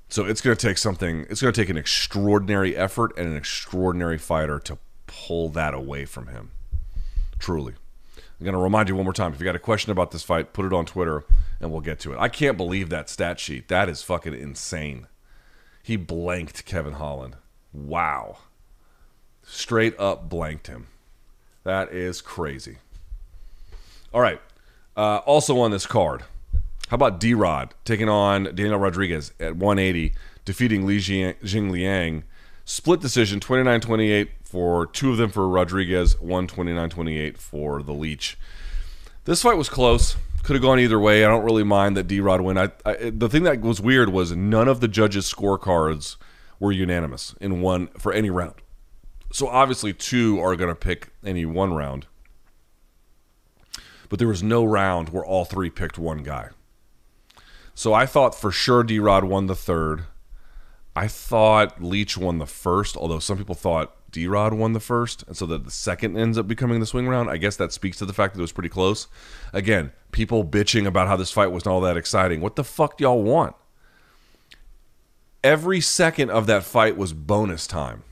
so 0.09 0.25
it's 0.25 0.41
going 0.41 0.55
to 0.55 0.67
take 0.67 0.77
something. 0.77 1.25
It's 1.29 1.41
going 1.41 1.53
to 1.53 1.59
take 1.59 1.69
an 1.69 1.77
extraordinary 1.77 2.75
effort 2.75 3.13
and 3.17 3.27
an 3.27 3.35
extraordinary 3.35 4.17
fighter 4.17 4.59
to 4.59 4.77
pull 5.07 5.49
that 5.49 5.73
away 5.73 6.05
from 6.05 6.27
him. 6.27 6.51
Truly. 7.43 7.73
I'm 8.15 8.45
going 8.45 8.53
to 8.53 8.57
remind 8.61 8.87
you 8.87 8.95
one 8.95 9.03
more 9.03 9.11
time. 9.11 9.33
If 9.33 9.39
you 9.41 9.43
got 9.43 9.53
a 9.53 9.59
question 9.59 9.91
about 9.91 10.11
this 10.11 10.23
fight, 10.23 10.53
put 10.53 10.65
it 10.65 10.71
on 10.71 10.85
Twitter 10.85 11.25
and 11.59 11.73
we'll 11.73 11.81
get 11.81 11.99
to 11.99 12.13
it. 12.13 12.17
I 12.17 12.29
can't 12.29 12.55
believe 12.55 12.87
that 12.87 13.09
stat 13.09 13.37
sheet. 13.37 13.67
That 13.67 13.89
is 13.89 14.01
fucking 14.01 14.33
insane. 14.33 15.07
He 15.83 15.97
blanked 15.97 16.63
Kevin 16.63 16.93
Holland. 16.93 17.35
Wow. 17.73 18.37
Straight 19.41 19.93
up 19.99 20.29
blanked 20.29 20.67
him. 20.67 20.87
That 21.65 21.91
is 21.91 22.21
crazy. 22.21 22.77
All 24.13 24.21
right. 24.21 24.39
Uh, 24.95 25.17
also 25.25 25.59
on 25.59 25.71
this 25.71 25.85
card, 25.85 26.23
how 26.87 26.95
about 26.95 27.19
D 27.19 27.33
Rod 27.33 27.73
taking 27.83 28.07
on 28.07 28.45
Daniel 28.55 28.79
Rodriguez 28.79 29.33
at 29.37 29.57
180, 29.57 30.13
defeating 30.45 30.85
Li 30.85 30.99
Jingliang? 30.99 32.23
Split 32.65 33.01
decision 33.01 33.39
29 33.39 33.81
28 33.81 34.31
for 34.43 34.85
two 34.85 35.11
of 35.11 35.17
them 35.17 35.29
for 35.29 35.47
Rodriguez, 35.49 36.19
129 36.21 36.89
28 36.89 37.37
for 37.37 37.83
the 37.83 37.93
Leech. 37.93 38.37
This 39.25 39.41
fight 39.41 39.57
was 39.57 39.69
close. 39.69 40.15
Could 40.43 40.55
have 40.55 40.63
gone 40.63 40.79
either 40.79 40.99
way. 40.99 41.23
I 41.23 41.29
don't 41.29 41.45
really 41.45 41.63
mind 41.63 41.95
that 41.95 42.07
D 42.07 42.19
Rod 42.19 42.41
win. 42.41 42.57
I, 42.57 42.71
I, 42.85 43.09
the 43.09 43.29
thing 43.29 43.43
that 43.43 43.61
was 43.61 43.79
weird 43.79 44.09
was 44.09 44.33
none 44.33 44.67
of 44.67 44.81
the 44.81 44.87
judges' 44.87 45.33
scorecards 45.33 46.17
were 46.59 46.71
unanimous 46.71 47.33
in 47.39 47.61
one 47.61 47.87
for 47.97 48.11
any 48.13 48.29
round. 48.29 48.55
So 49.31 49.47
obviously, 49.47 49.93
two 49.93 50.39
are 50.39 50.55
going 50.55 50.69
to 50.69 50.75
pick 50.75 51.09
any 51.25 51.45
one 51.45 51.73
round. 51.73 52.07
But 54.09 54.19
there 54.19 54.27
was 54.27 54.43
no 54.43 54.63
round 54.63 55.09
where 55.09 55.25
all 55.25 55.45
three 55.45 55.69
picked 55.69 55.97
one 55.97 56.23
guy. 56.23 56.49
So 57.73 57.93
I 57.93 58.05
thought 58.05 58.35
for 58.35 58.51
sure 58.51 58.83
D 58.83 58.99
Rod 58.99 59.23
won 59.23 59.47
the 59.47 59.55
third. 59.55 60.03
I 60.95 61.07
thought 61.07 61.81
Leech 61.81 62.17
won 62.17 62.37
the 62.37 62.45
first, 62.45 62.95
although 62.95 63.19
some 63.19 63.37
people 63.37 63.55
thought 63.55 63.95
D 64.11 64.27
Rod 64.27 64.53
won 64.53 64.73
the 64.73 64.79
first, 64.79 65.23
and 65.27 65.35
so 65.35 65.47
that 65.47 65.65
the 65.65 65.71
second 65.71 66.17
ends 66.17 66.37
up 66.37 66.47
becoming 66.47 66.79
the 66.79 66.85
swing 66.85 67.07
round. 67.07 67.29
I 67.29 67.37
guess 67.37 67.55
that 67.55 67.73
speaks 67.73 67.97
to 67.97 68.05
the 68.05 68.13
fact 68.13 68.33
that 68.35 68.39
it 68.39 68.43
was 68.43 68.51
pretty 68.51 68.69
close. 68.69 69.07
Again, 69.53 69.91
people 70.11 70.45
bitching 70.45 70.85
about 70.85 71.07
how 71.07 71.15
this 71.17 71.31
fight 71.31 71.51
wasn't 71.51 71.73
all 71.73 71.81
that 71.81 71.97
exciting. 71.97 72.41
What 72.41 72.55
the 72.55 72.63
fuck 72.63 72.97
do 72.97 73.03
y'all 73.05 73.23
want? 73.23 73.55
Every 75.43 75.81
second 75.81 76.29
of 76.29 76.45
that 76.47 76.63
fight 76.63 76.95
was 76.95 77.11
bonus 77.11 77.65
time. 77.65 78.03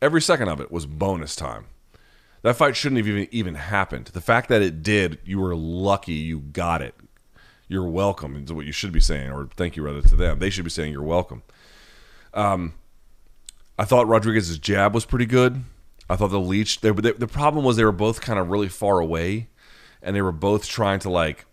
Every 0.00 0.22
second 0.22 0.48
of 0.48 0.60
it 0.60 0.70
was 0.70 0.86
bonus 0.86 1.34
time. 1.34 1.66
That 2.42 2.56
fight 2.56 2.76
shouldn't 2.76 2.98
have 2.98 3.08
even 3.08 3.28
even 3.32 3.56
happened. 3.56 4.06
The 4.06 4.20
fact 4.20 4.48
that 4.48 4.62
it 4.62 4.82
did, 4.82 5.18
you 5.24 5.40
were 5.40 5.56
lucky 5.56 6.14
you 6.14 6.38
got 6.40 6.82
it 6.82 6.94
You're 7.68 7.88
welcome. 7.88 8.36
Is 8.44 8.52
what 8.52 8.64
you 8.64 8.72
should 8.72 8.92
be 8.92 9.00
saying, 9.00 9.30
or 9.30 9.48
thank 9.56 9.76
you 9.76 9.82
rather 9.82 10.02
to 10.02 10.16
them. 10.16 10.38
They 10.38 10.50
should 10.50 10.64
be 10.64 10.70
saying 10.70 10.92
you're 10.92 11.02
welcome. 11.02 11.42
Um, 12.34 12.74
I 13.78 13.84
thought 13.84 14.06
Rodriguez's 14.06 14.58
jab 14.58 14.94
was 14.94 15.04
pretty 15.04 15.26
good. 15.26 15.64
I 16.08 16.16
thought 16.16 16.28
the 16.28 16.40
leech. 16.40 16.80
They, 16.80 16.90
they, 16.90 17.12
the 17.12 17.28
problem 17.28 17.64
was 17.64 17.76
they 17.76 17.84
were 17.84 17.92
both 17.92 18.20
kind 18.20 18.38
of 18.38 18.50
really 18.50 18.68
far 18.68 19.00
away, 19.00 19.48
and 20.02 20.14
they 20.14 20.22
were 20.22 20.32
both 20.32 20.68
trying 20.68 20.98
to 21.00 21.10
like 21.10 21.46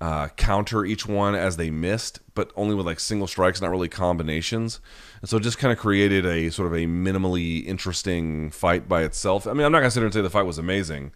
uh, 0.00 0.28
counter 0.36 0.84
each 0.84 1.06
one 1.06 1.34
as 1.34 1.56
they 1.56 1.70
missed, 1.70 2.20
but 2.34 2.50
only 2.56 2.74
with 2.74 2.86
like 2.86 3.00
single 3.00 3.26
strikes, 3.26 3.62
not 3.62 3.70
really 3.70 3.88
combinations. 3.88 4.80
And 5.20 5.30
so 5.30 5.36
it 5.38 5.42
just 5.42 5.58
kind 5.58 5.72
of 5.72 5.78
created 5.78 6.26
a 6.26 6.50
sort 6.50 6.66
of 6.66 6.74
a 6.74 6.86
minimally 6.86 7.64
interesting 7.64 8.50
fight 8.50 8.88
by 8.88 9.02
itself. 9.02 9.46
I 9.46 9.52
mean, 9.52 9.64
I'm 9.64 9.72
not 9.72 9.78
gonna 9.78 9.90
sit 9.90 10.00
here 10.00 10.06
and 10.06 10.12
say 10.12 10.20
the 10.20 10.28
fight 10.28 10.42
was 10.42 10.58
amazing, 10.58 11.12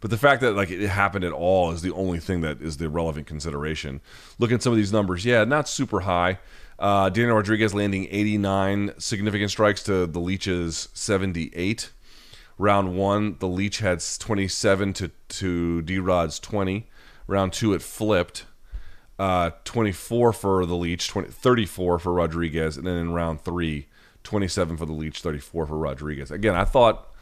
but 0.00 0.10
the 0.10 0.18
fact 0.18 0.40
that 0.40 0.56
like 0.56 0.70
it 0.70 0.88
happened 0.88 1.24
at 1.24 1.32
all 1.32 1.70
is 1.70 1.82
the 1.82 1.92
only 1.92 2.18
thing 2.18 2.40
that 2.40 2.60
is 2.60 2.78
the 2.78 2.88
relevant 2.88 3.26
consideration. 3.26 4.00
Looking 4.38 4.56
at 4.56 4.62
some 4.62 4.72
of 4.72 4.76
these 4.76 4.92
numbers, 4.92 5.24
yeah, 5.24 5.44
not 5.44 5.68
super 5.68 6.00
high. 6.00 6.40
Uh, 6.82 7.08
Daniel 7.08 7.36
Rodriguez 7.36 7.72
landing 7.72 8.08
89 8.10 8.94
significant 8.98 9.52
strikes 9.52 9.84
to 9.84 10.04
the 10.04 10.18
Leech's 10.18 10.88
78. 10.92 11.90
Round 12.58 12.96
one, 12.96 13.36
the 13.38 13.46
Leech 13.46 13.78
had 13.78 14.02
27 14.18 14.92
to 14.94 15.10
to 15.28 15.82
D 15.82 16.00
Rod's 16.00 16.40
20. 16.40 16.88
Round 17.28 17.52
two, 17.52 17.72
it 17.72 17.82
flipped. 17.82 18.46
Uh, 19.16 19.50
24 19.62 20.32
for 20.32 20.66
the 20.66 20.74
Leech, 20.74 21.06
20, 21.06 21.28
34 21.28 22.00
for 22.00 22.12
Rodriguez, 22.12 22.76
and 22.76 22.84
then 22.84 22.96
in 22.96 23.12
round 23.12 23.42
three, 23.42 23.86
27 24.24 24.76
for 24.76 24.84
the 24.84 24.92
Leech, 24.92 25.20
34 25.20 25.66
for 25.66 25.78
Rodriguez. 25.78 26.32
Again, 26.32 26.56
I 26.56 26.64
thought, 26.64 27.14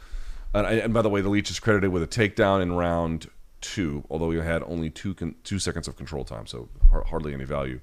and, 0.55 0.65
and 0.65 0.91
by 0.91 1.03
the 1.03 1.09
way, 1.09 1.21
the 1.21 1.29
Leech 1.29 1.51
is 1.51 1.59
credited 1.59 1.91
with 1.91 2.01
a 2.01 2.07
takedown 2.07 2.63
in 2.63 2.71
round 2.71 3.29
two, 3.59 4.03
although 4.09 4.31
he 4.31 4.39
had 4.39 4.63
only 4.63 4.89
two 4.89 5.13
con- 5.13 5.35
two 5.43 5.59
seconds 5.59 5.87
of 5.87 5.95
control 5.95 6.25
time, 6.25 6.47
so 6.47 6.67
hardly 7.05 7.35
any 7.35 7.45
value. 7.45 7.79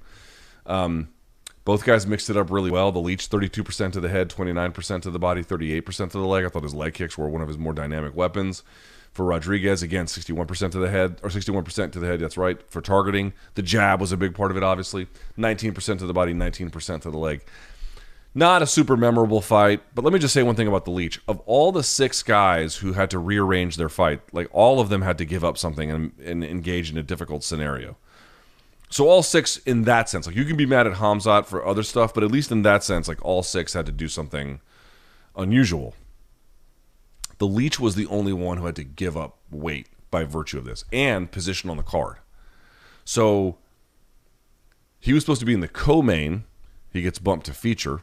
Um, 0.65 1.09
both 1.65 1.85
guys 1.85 2.07
mixed 2.07 2.29
it 2.29 2.37
up 2.37 2.49
really 2.49 2.71
well. 2.71 2.91
The 2.91 2.99
Leech, 2.99 3.29
32% 3.29 3.93
to 3.93 3.99
the 3.99 4.09
head, 4.09 4.29
29% 4.29 5.01
to 5.03 5.11
the 5.11 5.19
body, 5.19 5.43
38% 5.43 6.11
to 6.11 6.17
the 6.17 6.25
leg. 6.25 6.45
I 6.45 6.49
thought 6.49 6.63
his 6.63 6.73
leg 6.73 6.93
kicks 6.93 7.17
were 7.17 7.29
one 7.29 7.41
of 7.41 7.47
his 7.47 7.57
more 7.57 7.73
dynamic 7.73 8.15
weapons 8.15 8.63
for 9.11 9.25
Rodriguez. 9.25 9.83
Again, 9.83 10.05
61% 10.05 10.71
to 10.71 10.79
the 10.79 10.89
head, 10.89 11.19
or 11.23 11.29
61% 11.29 11.91
to 11.91 11.99
the 11.99 12.07
head, 12.07 12.19
that's 12.19 12.37
right, 12.37 12.59
for 12.69 12.81
targeting. 12.81 13.33
The 13.55 13.61
jab 13.61 14.01
was 14.01 14.11
a 14.11 14.17
big 14.17 14.33
part 14.35 14.51
of 14.51 14.57
it, 14.57 14.63
obviously. 14.63 15.07
19% 15.37 15.99
to 15.99 16.05
the 16.05 16.13
body, 16.13 16.33
19% 16.33 17.01
to 17.01 17.11
the 17.11 17.17
leg. 17.17 17.41
Not 18.35 18.61
a 18.61 18.67
super 18.67 18.95
memorable 18.95 19.41
fight, 19.41 19.81
but 19.95 20.03
let 20.03 20.13
me 20.13 20.19
just 20.19 20.35
say 20.35 20.43
one 20.43 20.55
thing 20.55 20.67
about 20.67 20.85
the 20.85 20.91
Leech. 20.91 21.19
Of 21.27 21.39
all 21.47 21.71
the 21.71 21.83
six 21.83 22.21
guys 22.21 22.77
who 22.77 22.93
had 22.93 23.09
to 23.09 23.17
rearrange 23.17 23.75
their 23.75 23.89
fight, 23.89 24.21
like 24.31 24.47
all 24.51 24.79
of 24.79 24.89
them 24.89 25.01
had 25.01 25.17
to 25.17 25.25
give 25.25 25.43
up 25.43 25.57
something 25.57 25.89
and, 25.89 26.11
and 26.23 26.43
engage 26.43 26.91
in 26.91 26.97
a 26.97 27.03
difficult 27.03 27.43
scenario. 27.43 27.97
So 28.89 29.07
all 29.07 29.21
six 29.21 29.57
in 29.57 29.83
that 29.83 30.09
sense, 30.09 30.25
like 30.25 30.35
you 30.35 30.45
can 30.45 30.57
be 30.57 30.65
mad 30.65 30.87
at 30.87 30.93
Khamzat 30.93 31.45
for 31.45 31.65
other 31.65 31.83
stuff, 31.83 32.13
but 32.13 32.23
at 32.23 32.31
least 32.31 32.51
in 32.51 32.63
that 32.63 32.83
sense, 32.83 33.07
like 33.07 33.23
all 33.23 33.43
six 33.43 33.73
had 33.73 33.85
to 33.85 33.91
do 33.91 34.07
something 34.07 34.61
unusual. 35.35 35.93
The 37.37 37.47
Leech 37.47 37.79
was 37.79 37.95
the 37.95 38.07
only 38.07 38.33
one 38.33 38.57
who 38.57 38.65
had 38.65 38.75
to 38.77 38.83
give 38.83 39.15
up 39.15 39.37
weight 39.51 39.87
by 40.11 40.23
virtue 40.23 40.57
of 40.57 40.65
this 40.65 40.83
and 40.91 41.31
position 41.31 41.69
on 41.69 41.77
the 41.77 41.83
card. 41.83 42.17
So 43.05 43.57
he 44.99 45.13
was 45.13 45.23
supposed 45.23 45.39
to 45.39 45.45
be 45.45 45.53
in 45.53 45.61
the 45.61 45.67
co-main. 45.67 46.43
He 46.91 47.01
gets 47.01 47.19
bumped 47.19 47.45
to 47.45 47.53
feature. 47.53 48.01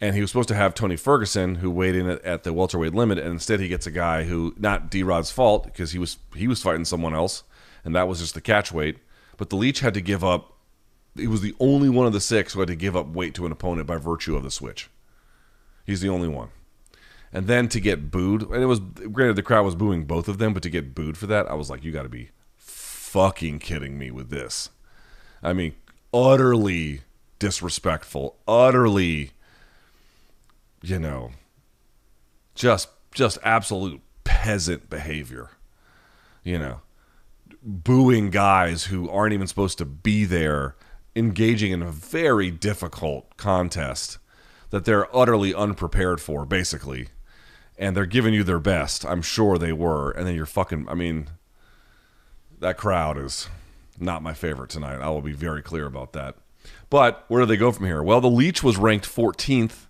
And 0.00 0.16
he 0.16 0.20
was 0.20 0.30
supposed 0.30 0.48
to 0.48 0.56
have 0.56 0.74
Tony 0.74 0.96
Ferguson, 0.96 1.56
who 1.56 1.70
weighed 1.70 1.94
in 1.94 2.08
at 2.08 2.42
the 2.42 2.52
welterweight 2.52 2.92
limit, 2.92 3.18
and 3.18 3.28
instead 3.28 3.60
he 3.60 3.68
gets 3.68 3.86
a 3.86 3.90
guy 3.92 4.24
who 4.24 4.52
not 4.58 4.90
D 4.90 5.04
Rod's 5.04 5.30
fault 5.30 5.64
because 5.64 5.92
he 5.92 5.98
was 6.00 6.18
he 6.34 6.48
was 6.48 6.60
fighting 6.60 6.84
someone 6.84 7.14
else, 7.14 7.44
and 7.84 7.94
that 7.94 8.08
was 8.08 8.18
just 8.18 8.34
the 8.34 8.40
catch 8.40 8.72
weight. 8.72 8.98
But 9.36 9.50
the 9.50 9.56
Leech 9.56 9.80
had 9.80 9.94
to 9.94 10.00
give 10.00 10.22
up. 10.22 10.52
He 11.16 11.26
was 11.26 11.40
the 11.40 11.54
only 11.60 11.88
one 11.88 12.06
of 12.06 12.12
the 12.12 12.20
six 12.20 12.52
who 12.52 12.60
had 12.60 12.68
to 12.68 12.76
give 12.76 12.96
up 12.96 13.08
weight 13.08 13.34
to 13.34 13.46
an 13.46 13.52
opponent 13.52 13.86
by 13.86 13.96
virtue 13.96 14.36
of 14.36 14.42
the 14.42 14.50
switch. 14.50 14.88
He's 15.84 16.00
the 16.00 16.08
only 16.08 16.28
one 16.28 16.50
and 17.32 17.46
then 17.46 17.68
to 17.68 17.80
get 17.80 18.10
booed, 18.10 18.42
and 18.42 18.62
it 18.62 18.66
was 18.66 18.80
granted 18.80 19.36
the 19.36 19.42
crowd 19.42 19.64
was 19.64 19.74
booing 19.74 20.04
both 20.04 20.28
of 20.28 20.38
them, 20.38 20.52
but 20.52 20.62
to 20.62 20.70
get 20.70 20.94
booed 20.94 21.16
for 21.16 21.26
that, 21.26 21.50
I 21.50 21.54
was 21.54 21.70
like, 21.70 21.82
you 21.82 21.90
got 21.90 22.02
to 22.02 22.08
be 22.08 22.30
fucking 22.58 23.58
kidding 23.58 23.98
me 23.98 24.10
with 24.10 24.28
this. 24.28 24.68
I 25.42 25.52
mean, 25.54 25.74
utterly 26.12 27.00
disrespectful, 27.38 28.36
utterly, 28.46 29.30
you 30.82 30.98
know, 30.98 31.32
just 32.54 32.88
just 33.14 33.38
absolute 33.42 34.00
peasant 34.24 34.90
behavior. 34.90 35.50
You 36.44 36.58
know, 36.58 36.80
booing 37.62 38.30
guys 38.30 38.84
who 38.84 39.08
aren't 39.10 39.32
even 39.32 39.46
supposed 39.46 39.78
to 39.78 39.84
be 39.84 40.24
there, 40.24 40.76
engaging 41.14 41.72
in 41.72 41.82
a 41.82 41.90
very 41.90 42.50
difficult 42.50 43.36
contest 43.36 44.18
that 44.70 44.84
they're 44.84 45.14
utterly 45.14 45.54
unprepared 45.54 46.20
for, 46.20 46.44
basically 46.46 47.08
and 47.78 47.96
they're 47.96 48.06
giving 48.06 48.34
you 48.34 48.44
their 48.44 48.60
best. 48.60 49.04
I'm 49.04 49.22
sure 49.22 49.58
they 49.58 49.72
were. 49.72 50.12
And 50.12 50.26
then 50.26 50.34
you're 50.34 50.46
fucking. 50.46 50.88
I 50.88 50.94
mean, 50.94 51.28
that 52.60 52.76
crowd 52.76 53.18
is 53.18 53.48
not 53.98 54.22
my 54.22 54.34
favorite 54.34 54.70
tonight. 54.70 55.00
I 55.00 55.08
will 55.08 55.22
be 55.22 55.32
very 55.32 55.62
clear 55.62 55.86
about 55.86 56.12
that. 56.12 56.36
But 56.90 57.24
where 57.28 57.40
do 57.40 57.46
they 57.46 57.56
go 57.56 57.72
from 57.72 57.86
here? 57.86 58.02
Well, 58.02 58.20
the 58.20 58.30
Leech 58.30 58.62
was 58.62 58.76
ranked 58.76 59.06
14th 59.06 59.86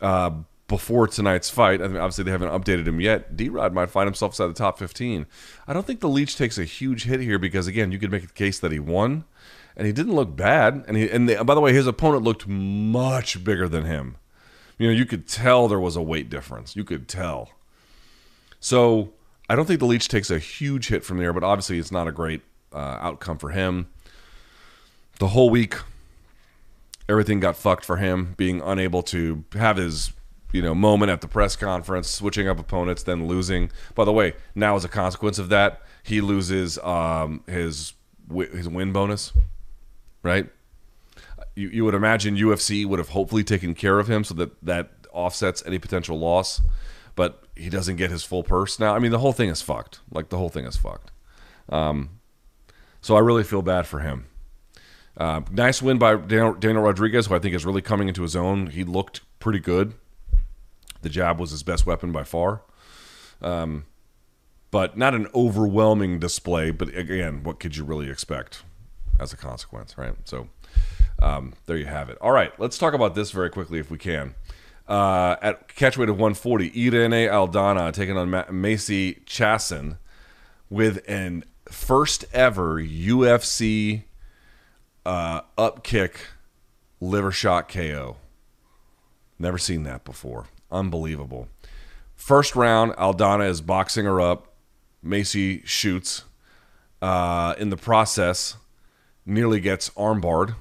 uh, 0.00 0.30
before 0.68 1.08
tonight's 1.08 1.48
fight. 1.48 1.80
I 1.80 1.88
mean, 1.88 1.96
obviously, 1.96 2.24
they 2.24 2.30
haven't 2.30 2.50
updated 2.50 2.86
him 2.86 3.00
yet. 3.00 3.36
D 3.36 3.48
Rod 3.48 3.72
might 3.72 3.90
find 3.90 4.06
himself 4.06 4.32
inside 4.32 4.48
the 4.48 4.52
top 4.52 4.78
15. 4.78 5.26
I 5.66 5.72
don't 5.72 5.86
think 5.86 6.00
the 6.00 6.08
Leech 6.08 6.36
takes 6.36 6.58
a 6.58 6.64
huge 6.64 7.04
hit 7.04 7.20
here 7.20 7.38
because, 7.38 7.66
again, 7.66 7.90
you 7.90 7.98
could 7.98 8.12
make 8.12 8.26
the 8.26 8.32
case 8.32 8.60
that 8.60 8.70
he 8.70 8.78
won, 8.78 9.24
and 9.76 9.86
he 9.86 9.92
didn't 9.92 10.14
look 10.14 10.36
bad. 10.36 10.84
And 10.86 10.96
he, 10.96 11.10
and 11.10 11.26
by 11.46 11.54
the 11.54 11.60
way, 11.60 11.72
his 11.72 11.86
opponent 11.86 12.22
looked 12.22 12.46
much 12.46 13.42
bigger 13.42 13.68
than 13.68 13.84
him. 13.84 14.16
You 14.78 14.88
know, 14.88 14.92
you 14.92 15.06
could 15.06 15.26
tell 15.26 15.66
there 15.66 15.80
was 15.80 15.96
a 15.96 16.02
weight 16.02 16.28
difference. 16.28 16.76
You 16.76 16.84
could 16.84 17.08
tell. 17.08 17.50
So 18.60 19.12
I 19.48 19.56
don't 19.56 19.64
think 19.66 19.80
the 19.80 19.86
Leech 19.86 20.08
takes 20.08 20.30
a 20.30 20.38
huge 20.38 20.88
hit 20.88 21.04
from 21.04 21.16
there, 21.16 21.32
but 21.32 21.42
obviously 21.42 21.78
it's 21.78 21.90
not 21.90 22.06
a 22.06 22.12
great 22.12 22.42
uh, 22.72 22.98
outcome 23.00 23.38
for 23.38 23.50
him. 23.50 23.88
The 25.18 25.28
whole 25.28 25.50
week, 25.50 25.76
everything 27.08 27.40
got 27.40 27.56
fucked 27.56 27.84
for 27.84 27.96
him, 27.96 28.34
being 28.36 28.60
unable 28.60 29.02
to 29.04 29.44
have 29.54 29.78
his 29.78 30.12
you 30.52 30.62
know 30.62 30.74
moment 30.74 31.10
at 31.10 31.20
the 31.20 31.28
press 31.28 31.56
conference, 31.56 32.08
switching 32.08 32.48
up 32.48 32.58
opponents, 32.58 33.02
then 33.02 33.26
losing. 33.26 33.70
By 33.94 34.04
the 34.04 34.12
way, 34.12 34.34
now 34.54 34.76
as 34.76 34.84
a 34.84 34.88
consequence 34.88 35.38
of 35.38 35.48
that, 35.48 35.82
he 36.02 36.20
loses 36.20 36.78
um, 36.78 37.42
his 37.46 37.94
his 38.30 38.68
win 38.68 38.92
bonus, 38.92 39.32
right? 40.22 40.48
you, 41.58 41.68
you 41.70 41.84
would 41.84 41.94
imagine 41.94 42.36
UFC 42.36 42.86
would 42.86 43.00
have 43.00 43.10
hopefully 43.10 43.42
taken 43.42 43.74
care 43.74 43.98
of 43.98 44.08
him 44.08 44.22
so 44.22 44.32
that 44.34 44.64
that 44.64 44.90
offsets 45.12 45.62
any 45.66 45.78
potential 45.78 46.18
loss, 46.18 46.62
but 47.16 47.42
he 47.56 47.68
doesn't 47.68 47.96
get 47.96 48.10
his 48.10 48.22
full 48.22 48.44
purse 48.44 48.78
now. 48.78 48.94
I 48.94 49.00
mean, 49.00 49.10
the 49.10 49.18
whole 49.18 49.32
thing 49.32 49.48
is 49.48 49.60
fucked. 49.60 49.98
Like 50.12 50.28
the 50.28 50.38
whole 50.38 50.48
thing 50.48 50.64
is 50.64 50.76
fucked. 50.76 51.10
Um, 51.68 52.20
so 53.00 53.16
I 53.16 53.18
really 53.18 53.42
feel 53.42 53.62
bad 53.62 53.86
for 53.86 54.00
him. 54.00 54.26
Uh, 55.16 55.40
nice 55.50 55.82
win 55.82 55.98
by 55.98 56.14
Daniel, 56.14 56.54
Daniel 56.54 56.84
Rodriguez, 56.84 57.26
who 57.26 57.34
I 57.34 57.40
think 57.40 57.56
is 57.56 57.66
really 57.66 57.82
coming 57.82 58.06
into 58.06 58.22
his 58.22 58.36
own. 58.36 58.68
He 58.68 58.84
looked 58.84 59.22
pretty 59.40 59.58
good. 59.58 59.94
The 61.02 61.08
jab 61.08 61.38
was 61.38 61.50
his 61.50 61.62
best 61.62 61.86
weapon 61.86 62.12
by 62.12 62.24
far. 62.24 62.62
Um, 63.40 63.84
but 64.70 64.96
not 64.96 65.14
an 65.14 65.28
overwhelming 65.34 66.18
display. 66.18 66.70
But 66.70 66.94
again, 66.94 67.42
what 67.42 67.60
could 67.60 67.76
you 67.76 67.84
really 67.84 68.10
expect 68.10 68.62
as 69.18 69.32
a 69.32 69.36
consequence, 69.36 69.96
right? 69.96 70.14
So 70.24 70.48
um, 71.20 71.54
there 71.66 71.76
you 71.76 71.86
have 71.86 72.10
it. 72.10 72.18
All 72.20 72.32
right, 72.32 72.58
let's 72.58 72.78
talk 72.78 72.94
about 72.94 73.14
this 73.14 73.30
very 73.30 73.50
quickly 73.50 73.78
if 73.78 73.90
we 73.90 73.98
can. 73.98 74.34
Uh, 74.86 75.36
at 75.42 75.68
catchweight 75.68 76.08
of 76.08 76.16
140, 76.18 76.72
Irene 76.74 77.28
Aldana 77.28 77.92
taking 77.92 78.16
on 78.16 78.30
Ma- 78.30 78.50
Macy 78.50 79.16
Chiasson 79.26 79.98
with 80.70 81.02
an 81.06 81.44
first 81.70 82.24
ever 82.32 82.80
UFC 82.80 84.04
uh, 85.04 85.42
liver 87.00 87.32
shot 87.32 87.68
KO. 87.68 88.16
Never 89.38 89.58
seen 89.58 89.82
that 89.84 90.04
before. 90.04 90.46
Unbelievable. 90.70 91.48
First 92.14 92.56
round, 92.56 92.92
Aldana 92.92 93.48
is 93.48 93.60
boxing 93.60 94.04
her 94.04 94.20
up. 94.20 94.52
Macy 95.02 95.62
shoots. 95.64 96.24
Uh, 97.00 97.54
in 97.58 97.70
the 97.70 97.76
process, 97.76 98.56
nearly 99.24 99.60
gets 99.60 99.90
armbarred 99.90 100.56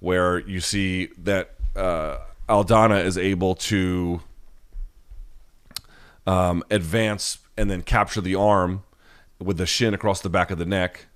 where 0.00 0.40
you 0.40 0.60
see 0.60 1.06
that 1.16 1.54
uh, 1.76 2.18
Aldana 2.48 3.04
is 3.04 3.16
able 3.16 3.54
to 3.54 4.20
um, 6.26 6.64
advance 6.70 7.38
and 7.56 7.70
then 7.70 7.82
capture 7.82 8.20
the 8.20 8.34
arm 8.34 8.82
with 9.38 9.58
the 9.58 9.66
shin 9.66 9.94
across 9.94 10.20
the 10.20 10.28
back 10.28 10.50
of 10.50 10.58
the 10.58 10.64
neck, 10.64 11.06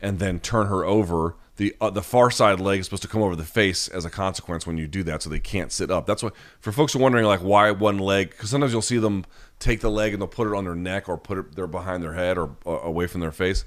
and 0.00 0.18
then 0.18 0.38
turn 0.38 0.68
her 0.68 0.84
over. 0.84 1.34
The 1.60 1.76
uh, 1.78 1.90
the 1.90 2.00
far 2.00 2.30
side 2.30 2.58
leg 2.58 2.80
is 2.80 2.86
supposed 2.86 3.02
to 3.02 3.08
come 3.08 3.20
over 3.20 3.36
the 3.36 3.44
face 3.44 3.86
as 3.88 4.06
a 4.06 4.10
consequence 4.10 4.66
when 4.66 4.78
you 4.78 4.86
do 4.86 5.02
that, 5.02 5.20
so 5.20 5.28
they 5.28 5.38
can't 5.38 5.70
sit 5.70 5.90
up. 5.90 6.06
That's 6.06 6.22
why 6.22 6.30
for 6.58 6.72
folks 6.72 6.94
who 6.94 7.00
are 7.00 7.02
wondering 7.02 7.26
like 7.26 7.40
why 7.40 7.70
one 7.70 7.98
leg 7.98 8.30
because 8.30 8.48
sometimes 8.48 8.72
you'll 8.72 8.80
see 8.80 8.96
them 8.96 9.26
take 9.58 9.80
the 9.80 9.90
leg 9.90 10.14
and 10.14 10.22
they'll 10.22 10.26
put 10.26 10.48
it 10.48 10.54
on 10.54 10.64
their 10.64 10.74
neck 10.74 11.06
or 11.06 11.18
put 11.18 11.36
it 11.36 11.56
there 11.56 11.66
behind 11.66 12.02
their 12.02 12.14
head 12.14 12.38
or, 12.38 12.56
or 12.64 12.80
away 12.80 13.06
from 13.06 13.20
their 13.20 13.30
face. 13.30 13.66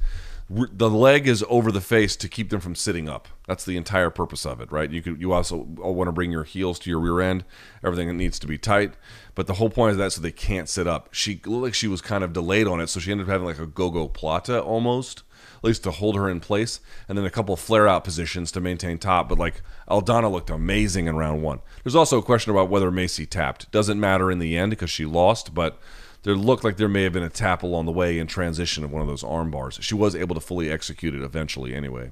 The 0.50 0.90
leg 0.90 1.28
is 1.28 1.46
over 1.48 1.72
the 1.72 1.82
face 1.82 2.16
to 2.16 2.28
keep 2.28 2.50
them 2.50 2.62
from 2.62 2.74
sitting 2.74 3.08
up. 3.08 3.28
That's 3.48 3.64
the 3.64 3.78
entire 3.78 4.10
purpose 4.10 4.44
of 4.44 4.60
it, 4.60 4.72
right? 4.72 4.90
You 4.90 5.04
could 5.04 5.22
you 5.22 5.32
also 5.32 5.58
want 5.58 6.08
to 6.08 6.12
bring 6.12 6.32
your 6.32 6.46
heels 6.46 6.80
to 6.80 6.90
your 6.90 7.00
rear 7.00 7.22
end. 7.22 7.46
Everything 7.86 8.18
needs 8.18 8.40
to 8.40 8.48
be 8.48 8.58
tight, 8.58 8.96
but 9.36 9.46
the 9.46 9.54
whole 9.54 9.70
point 9.70 9.92
is 9.92 9.98
that 9.98 10.14
so 10.14 10.22
they 10.22 10.32
can't 10.32 10.68
sit 10.68 10.88
up. 10.88 11.10
She 11.12 11.40
looked 11.46 11.64
like 11.64 11.74
she 11.76 11.88
was 11.88 12.02
kind 12.02 12.24
of 12.24 12.34
delayed 12.34 12.66
on 12.66 12.82
it, 12.82 12.88
so 12.88 13.00
she 13.00 13.12
ended 13.12 13.28
up 13.28 13.32
having 13.32 13.46
like 13.46 13.60
a 13.60 13.68
gogoplata 13.68 14.66
almost, 14.66 15.22
at 15.64 15.68
least 15.68 15.84
to 15.84 15.92
hold 15.92 16.18
her 16.18 16.30
in 16.30 16.42
place, 16.42 16.82
and 17.08 17.18
then 17.18 17.24
a 17.24 17.30
couple 17.30 17.56
flare 17.56 17.88
out 17.88 18.04
positions 18.04 18.52
to 18.52 18.60
maintain 18.60 18.98
top. 18.98 19.30
But 19.30 19.40
like 19.40 19.62
Aldana 19.90 20.30
looked 20.30 20.50
amazing 20.50 21.08
in 21.08 21.16
round 21.16 21.42
one. 21.42 21.62
There's 21.84 21.96
also 21.96 22.20
a 22.20 22.24
question 22.24 22.52
about 22.52 22.70
whether 22.70 22.92
Macy 22.92 23.26
tapped. 23.26 23.72
Doesn't 23.72 24.00
matter 24.00 24.30
in 24.30 24.40
the 24.40 24.58
end 24.58 24.72
because 24.72 24.90
she 24.90 25.06
lost, 25.06 25.54
but 25.54 25.80
there 26.24 26.36
looked 26.36 26.66
like 26.66 26.76
there 26.76 26.90
may 26.90 27.04
have 27.04 27.14
been 27.14 27.24
a 27.24 27.30
tap 27.30 27.64
along 27.64 27.86
the 27.86 27.94
way 27.94 28.20
in 28.20 28.28
transition 28.28 28.84
of 28.84 28.92
one 28.92 29.02
of 29.02 29.08
those 29.08 29.24
arm 29.24 29.52
bars. 29.52 29.78
She 29.82 29.96
was 29.96 30.16
able 30.16 30.36
to 30.36 30.42
fully 30.42 30.70
execute 30.70 31.16
it 31.16 31.22
eventually 31.24 31.74
anyway. 31.74 32.12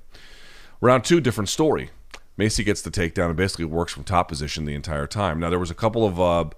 Round 0.80 1.04
two, 1.04 1.20
different 1.20 1.50
story. 1.50 1.90
Macy 2.38 2.64
gets 2.64 2.82
the 2.82 2.90
takedown 2.90 3.28
and 3.28 3.36
basically 3.36 3.66
works 3.66 3.92
from 3.92 4.06
top 4.06 4.30
position 4.30 4.64
the 4.64 4.74
entire 4.74 5.08
time. 5.08 5.40
Now 5.40 5.50
there 5.50 5.60
was 5.60 5.72
a 5.72 5.76
couple 5.76 6.06
of 6.06 6.20
uh, 6.20 6.50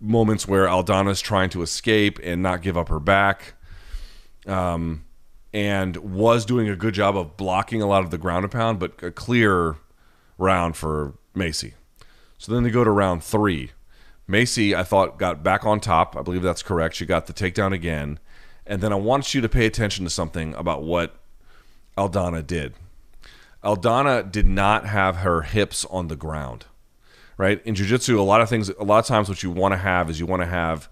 moments 0.00 0.48
where 0.48 0.66
Aldana's 0.66 1.20
trying 1.20 1.48
to 1.50 1.62
escape 1.62 2.18
and 2.22 2.42
not 2.42 2.60
give 2.60 2.76
up 2.76 2.88
her 2.88 3.00
back, 3.00 3.54
um, 4.46 5.04
and 5.52 5.96
was 5.96 6.44
doing 6.44 6.68
a 6.68 6.76
good 6.76 6.94
job 6.94 7.16
of 7.16 7.36
blocking 7.36 7.82
a 7.82 7.86
lot 7.86 8.04
of 8.04 8.10
the 8.10 8.18
ground 8.18 8.44
and 8.44 8.52
pound, 8.52 8.78
but 8.78 9.02
a 9.02 9.10
clear 9.10 9.76
round 10.38 10.76
for 10.76 11.14
Macy. 11.34 11.74
So 12.38 12.52
then 12.52 12.62
they 12.62 12.70
go 12.70 12.84
to 12.84 12.90
round 12.90 13.22
three. 13.22 13.70
Macy, 14.26 14.74
I 14.74 14.82
thought, 14.82 15.18
got 15.18 15.42
back 15.42 15.64
on 15.64 15.80
top. 15.80 16.16
I 16.16 16.22
believe 16.22 16.42
that's 16.42 16.62
correct. 16.62 16.94
She 16.94 17.06
got 17.06 17.26
the 17.26 17.32
takedown 17.32 17.72
again. 17.72 18.18
And 18.66 18.80
then 18.80 18.92
I 18.92 18.96
want 18.96 19.34
you 19.34 19.40
to 19.40 19.48
pay 19.48 19.66
attention 19.66 20.04
to 20.04 20.10
something 20.10 20.54
about 20.54 20.82
what 20.82 21.16
Aldana 21.98 22.46
did. 22.46 22.74
Aldana 23.62 24.30
did 24.30 24.46
not 24.46 24.86
have 24.86 25.16
her 25.16 25.42
hips 25.42 25.84
on 25.86 26.08
the 26.08 26.16
ground, 26.16 26.66
right? 27.36 27.60
In 27.64 27.74
jiu-jitsu, 27.74 28.20
a 28.20 28.22
lot 28.22 28.40
of 28.40 28.48
things, 28.48 28.70
a 28.70 28.84
lot 28.84 28.98
of 28.98 29.06
times 29.06 29.28
what 29.28 29.42
you 29.42 29.50
want 29.50 29.72
to 29.72 29.78
have 29.78 30.08
is 30.08 30.18
you 30.18 30.26
want 30.26 30.42
to 30.42 30.46
have, 30.46 30.88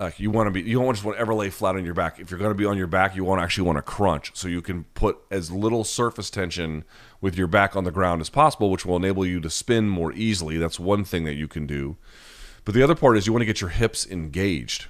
uh, 0.00 0.10
you 0.16 0.30
want 0.30 0.48
to 0.48 0.50
be, 0.50 0.62
you 0.62 0.80
don't 0.80 0.92
just 0.92 1.04
want 1.04 1.16
to 1.16 1.20
ever 1.20 1.34
lay 1.34 1.50
flat 1.50 1.76
on 1.76 1.84
your 1.84 1.94
back. 1.94 2.18
If 2.18 2.30
you're 2.30 2.38
going 2.38 2.50
to 2.50 2.56
be 2.56 2.64
on 2.64 2.76
your 2.76 2.86
back, 2.86 3.14
you 3.14 3.24
want 3.24 3.38
to 3.38 3.44
actually 3.44 3.66
want 3.66 3.78
to 3.78 3.82
crunch 3.82 4.32
so 4.34 4.48
you 4.48 4.60
can 4.60 4.84
put 4.94 5.18
as 5.30 5.50
little 5.50 5.84
surface 5.84 6.30
tension 6.30 6.84
with 7.20 7.36
your 7.36 7.46
back 7.46 7.76
on 7.76 7.84
the 7.84 7.92
ground 7.92 8.20
as 8.20 8.28
possible, 8.28 8.70
which 8.70 8.84
will 8.84 8.96
enable 8.96 9.24
you 9.24 9.40
to 9.40 9.50
spin 9.50 9.88
more 9.88 10.12
easily. 10.12 10.58
That's 10.58 10.80
one 10.80 11.04
thing 11.04 11.24
that 11.24 11.34
you 11.34 11.46
can 11.46 11.66
do. 11.66 11.96
But 12.64 12.74
the 12.74 12.82
other 12.82 12.94
part 12.94 13.16
is 13.16 13.26
you 13.26 13.32
want 13.32 13.42
to 13.42 13.46
get 13.46 13.60
your 13.60 13.70
hips 13.70 14.06
engaged. 14.06 14.86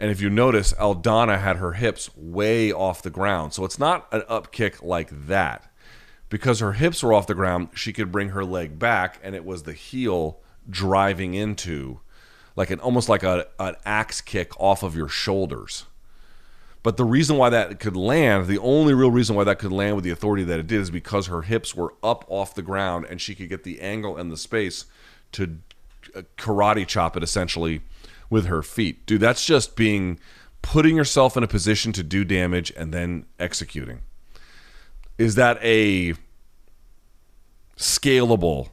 And 0.00 0.10
if 0.10 0.20
you 0.20 0.28
notice, 0.28 0.72
Aldana 0.74 1.40
had 1.40 1.56
her 1.56 1.72
hips 1.72 2.10
way 2.16 2.72
off 2.72 3.02
the 3.02 3.10
ground. 3.10 3.54
So 3.54 3.64
it's 3.64 3.78
not 3.78 4.06
an 4.12 4.22
up 4.28 4.52
kick 4.52 4.82
like 4.82 5.26
that. 5.26 5.72
Because 6.28 6.58
her 6.60 6.72
hips 6.72 7.02
were 7.02 7.12
off 7.12 7.28
the 7.28 7.34
ground, 7.34 7.68
she 7.74 7.92
could 7.92 8.10
bring 8.10 8.30
her 8.30 8.44
leg 8.44 8.78
back, 8.78 9.20
and 9.22 9.34
it 9.36 9.44
was 9.44 9.62
the 9.62 9.72
heel 9.72 10.40
driving 10.68 11.34
into, 11.34 12.00
like 12.56 12.70
an 12.70 12.80
almost 12.80 13.08
like 13.08 13.22
a, 13.22 13.46
an 13.60 13.76
axe 13.84 14.20
kick 14.20 14.58
off 14.58 14.82
of 14.82 14.96
your 14.96 15.08
shoulders. 15.08 15.84
But 16.82 16.96
the 16.96 17.04
reason 17.04 17.36
why 17.36 17.50
that 17.50 17.80
could 17.80 17.96
land, 17.96 18.46
the 18.46 18.58
only 18.58 18.94
real 18.94 19.10
reason 19.10 19.34
why 19.34 19.44
that 19.44 19.58
could 19.58 19.72
land 19.72 19.96
with 19.96 20.04
the 20.04 20.10
authority 20.10 20.44
that 20.44 20.60
it 20.60 20.68
did, 20.68 20.80
is 20.80 20.90
because 20.90 21.26
her 21.26 21.42
hips 21.42 21.74
were 21.74 21.94
up 22.02 22.24
off 22.28 22.54
the 22.54 22.62
ground, 22.62 23.06
and 23.10 23.20
she 23.20 23.34
could 23.34 23.48
get 23.48 23.64
the 23.64 23.80
angle 23.80 24.16
and 24.16 24.30
the 24.30 24.36
space 24.36 24.86
to 25.32 25.58
uh, 26.14 26.22
karate 26.38 26.86
chop 26.86 27.16
it 27.16 27.22
essentially 27.22 27.80
with 28.30 28.46
her 28.46 28.62
feet. 28.62 29.04
Dude, 29.04 29.20
that's 29.20 29.44
just 29.44 29.74
being 29.74 30.20
putting 30.62 30.96
yourself 30.96 31.36
in 31.36 31.42
a 31.42 31.48
position 31.48 31.92
to 31.92 32.02
do 32.02 32.24
damage 32.24 32.72
and 32.76 32.94
then 32.94 33.26
executing. 33.38 34.00
Is 35.18 35.34
that 35.34 35.58
a 35.62 36.14
scalable, 37.76 38.68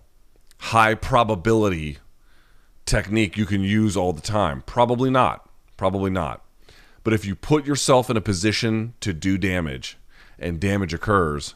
high 0.60 0.94
probability 0.94 1.98
technique 2.86 3.38
you 3.38 3.46
can 3.46 3.62
use 3.62 3.96
all 3.98 4.14
the 4.14 4.22
time? 4.22 4.64
Probably 4.66 5.10
not. 5.10 5.50
Probably 5.78 6.12
not. 6.12 6.44
But 7.04 7.14
if 7.14 7.26
you 7.26 7.36
put 7.36 7.66
yourself 7.66 8.10
in 8.10 8.18
a 8.18 8.22
position 8.22 8.94
to 9.02 9.14
do 9.14 9.38
damage 9.38 9.98
and 10.40 10.60
damage 10.60 10.94
occurs, 10.94 11.56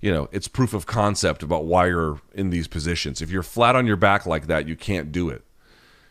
you 0.00 0.12
know, 0.12 0.28
it's 0.32 0.48
proof 0.48 0.74
of 0.74 0.86
concept 0.86 1.42
about 1.42 1.64
why 1.64 1.86
you're 1.86 2.20
in 2.34 2.50
these 2.50 2.68
positions. 2.68 3.20
If 3.20 3.30
you're 3.30 3.42
flat 3.42 3.76
on 3.76 3.86
your 3.86 3.96
back 3.96 4.26
like 4.26 4.46
that, 4.46 4.66
you 4.66 4.76
can't 4.76 5.12
do 5.12 5.28
it. 5.28 5.44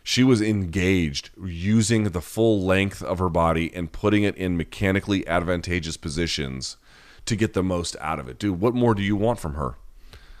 She 0.02 0.24
was 0.24 0.40
engaged, 0.40 1.30
using 1.44 2.04
the 2.04 2.22
full 2.22 2.62
length 2.62 3.02
of 3.02 3.18
her 3.18 3.28
body 3.28 3.70
and 3.74 3.92
putting 3.92 4.22
it 4.22 4.36
in 4.36 4.56
mechanically 4.56 5.26
advantageous 5.28 5.96
positions 5.96 6.76
to 7.26 7.36
get 7.36 7.52
the 7.52 7.62
most 7.62 7.96
out 8.00 8.18
of 8.18 8.28
it. 8.28 8.38
Dude, 8.38 8.60
what 8.60 8.74
more 8.74 8.94
do 8.94 9.02
you 9.02 9.14
want 9.14 9.38
from 9.38 9.54
her? 9.54 9.76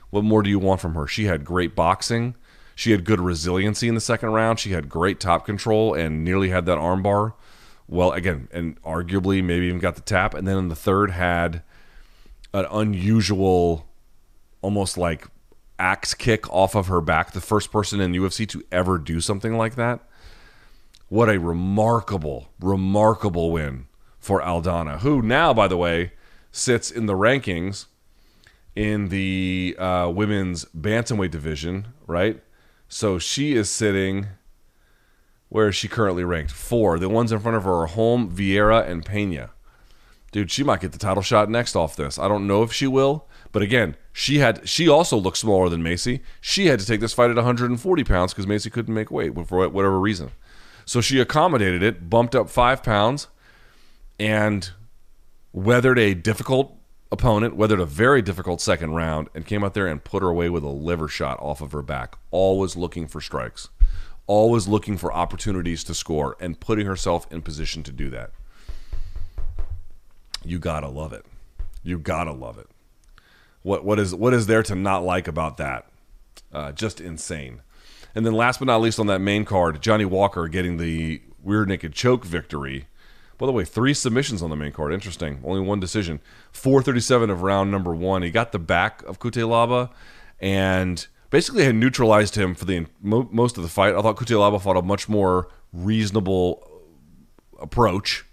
What 0.08 0.24
more 0.24 0.42
do 0.42 0.50
you 0.50 0.58
want 0.58 0.80
from 0.80 0.94
her? 0.94 1.06
She 1.06 1.26
had 1.26 1.44
great 1.44 1.76
boxing. 1.76 2.34
She 2.74 2.92
had 2.92 3.04
good 3.04 3.20
resiliency 3.20 3.88
in 3.88 3.94
the 3.94 4.00
second 4.00 4.30
round. 4.30 4.58
She 4.58 4.70
had 4.70 4.88
great 4.88 5.20
top 5.20 5.44
control 5.44 5.94
and 5.94 6.24
nearly 6.24 6.50
had 6.50 6.66
that 6.66 6.78
armbar. 6.78 7.34
Well, 7.88 8.12
again, 8.12 8.48
and 8.52 8.80
arguably 8.82 9.42
maybe 9.44 9.66
even 9.66 9.80
got 9.80 9.96
the 9.96 10.00
tap. 10.00 10.34
And 10.34 10.46
then 10.46 10.56
in 10.56 10.68
the 10.68 10.76
third, 10.76 11.10
had 11.10 11.62
an 12.54 12.66
unusual, 12.70 13.86
almost 14.62 14.96
like 14.96 15.26
axe 15.78 16.14
kick 16.14 16.48
off 16.52 16.74
of 16.74 16.86
her 16.86 17.00
back. 17.00 17.32
The 17.32 17.40
first 17.40 17.72
person 17.72 18.00
in 18.00 18.12
UFC 18.12 18.48
to 18.50 18.62
ever 18.70 18.98
do 18.98 19.20
something 19.20 19.56
like 19.56 19.74
that. 19.74 20.00
What 21.08 21.28
a 21.28 21.38
remarkable, 21.40 22.50
remarkable 22.60 23.50
win 23.50 23.86
for 24.20 24.40
Aldana, 24.40 25.00
who 25.00 25.20
now, 25.20 25.52
by 25.52 25.66
the 25.66 25.76
way, 25.76 26.12
sits 26.52 26.90
in 26.90 27.06
the 27.06 27.14
rankings 27.14 27.86
in 28.76 29.08
the 29.08 29.74
uh, 29.78 30.10
women's 30.14 30.64
bantamweight 30.66 31.30
division, 31.30 31.88
right? 32.06 32.40
So 32.90 33.20
she 33.20 33.54
is 33.54 33.70
sitting. 33.70 34.26
Where 35.48 35.68
is 35.68 35.76
she 35.76 35.86
currently 35.88 36.24
ranked? 36.24 36.50
Four. 36.50 36.98
The 36.98 37.08
ones 37.08 37.30
in 37.30 37.38
front 37.38 37.56
of 37.56 37.62
her 37.62 37.82
are 37.82 37.86
Holm, 37.86 38.30
Vieira, 38.30 38.86
and 38.86 39.06
Pena. 39.06 39.50
Dude, 40.32 40.50
she 40.50 40.64
might 40.64 40.80
get 40.80 40.92
the 40.92 40.98
title 40.98 41.22
shot 41.22 41.48
next 41.48 41.76
off 41.76 41.94
this. 41.94 42.18
I 42.18 42.26
don't 42.26 42.48
know 42.48 42.62
if 42.64 42.72
she 42.72 42.88
will, 42.88 43.28
but 43.52 43.62
again, 43.62 43.96
she 44.12 44.38
had 44.38 44.68
she 44.68 44.88
also 44.88 45.16
looked 45.16 45.38
smaller 45.38 45.68
than 45.68 45.82
Macy. 45.82 46.20
She 46.40 46.66
had 46.66 46.80
to 46.80 46.86
take 46.86 47.00
this 47.00 47.12
fight 47.12 47.30
at 47.30 47.36
140 47.36 48.04
pounds 48.04 48.32
because 48.32 48.46
Macy 48.46 48.70
couldn't 48.70 48.94
make 48.94 49.10
weight 49.10 49.34
for 49.46 49.68
whatever 49.68 49.98
reason. 49.98 50.32
So 50.84 51.00
she 51.00 51.20
accommodated 51.20 51.82
it, 51.84 52.10
bumped 52.10 52.34
up 52.34 52.50
five 52.50 52.82
pounds, 52.82 53.28
and 54.18 54.70
weathered 55.52 55.98
a 55.98 56.14
difficult 56.14 56.76
opponent, 57.12 57.56
weathered 57.56 57.80
a 57.80 57.86
very 57.86 58.22
difficult 58.22 58.60
second 58.60 58.94
round, 58.94 59.28
and 59.34 59.46
came 59.46 59.64
out 59.64 59.74
there 59.74 59.86
and 59.86 60.02
put 60.02 60.22
her 60.22 60.28
away 60.28 60.48
with 60.48 60.64
a 60.64 60.68
liver 60.68 61.08
shot 61.08 61.38
off 61.40 61.60
of 61.60 61.72
her 61.72 61.82
back. 61.82 62.16
Always 62.30 62.76
looking 62.76 63.06
for 63.06 63.20
strikes, 63.20 63.68
always 64.26 64.68
looking 64.68 64.96
for 64.96 65.12
opportunities 65.12 65.84
to 65.84 65.94
score, 65.94 66.36
and 66.40 66.60
putting 66.60 66.86
herself 66.86 67.30
in 67.32 67.42
position 67.42 67.82
to 67.82 67.92
do 67.92 68.10
that. 68.10 68.30
You 70.44 70.58
gotta 70.58 70.88
love 70.88 71.12
it. 71.12 71.24
You 71.82 71.98
gotta 71.98 72.32
love 72.32 72.58
it. 72.58 72.68
What 73.62 73.84
what 73.84 73.98
is 73.98 74.14
what 74.14 74.32
is 74.32 74.46
there 74.46 74.62
to 74.62 74.74
not 74.74 75.04
like 75.04 75.28
about 75.28 75.56
that? 75.58 75.86
Uh, 76.52 76.72
just 76.72 77.00
insane. 77.00 77.62
And 78.14 78.26
then 78.26 78.32
last 78.32 78.58
but 78.58 78.66
not 78.66 78.80
least 78.80 78.98
on 78.98 79.06
that 79.06 79.20
main 79.20 79.44
card, 79.44 79.82
Johnny 79.82 80.04
Walker 80.04 80.48
getting 80.48 80.78
the 80.78 81.22
rear 81.44 81.64
naked 81.64 81.92
choke 81.92 82.24
victory. 82.24 82.86
By 83.40 83.46
the 83.46 83.52
way, 83.52 83.64
three 83.64 83.94
submissions 83.94 84.42
on 84.42 84.50
the 84.50 84.56
main 84.56 84.70
card. 84.70 84.92
Interesting. 84.92 85.40
Only 85.42 85.62
one 85.62 85.80
decision. 85.80 86.20
437 86.52 87.30
of 87.30 87.40
round 87.40 87.70
number 87.70 87.94
one. 87.94 88.20
He 88.20 88.30
got 88.30 88.52
the 88.52 88.58
back 88.58 89.02
of 89.04 89.18
Cutelaba 89.18 89.88
and 90.40 91.06
basically 91.30 91.64
had 91.64 91.74
neutralized 91.74 92.34
him 92.34 92.54
for 92.54 92.66
the 92.66 92.84
most 93.00 93.56
of 93.56 93.62
the 93.62 93.70
fight. 93.70 93.94
I 93.94 94.02
thought 94.02 94.18
Cutelaba 94.18 94.60
fought 94.60 94.76
a 94.76 94.82
much 94.82 95.08
more 95.08 95.48
reasonable 95.72 96.70
approach, 97.58 98.26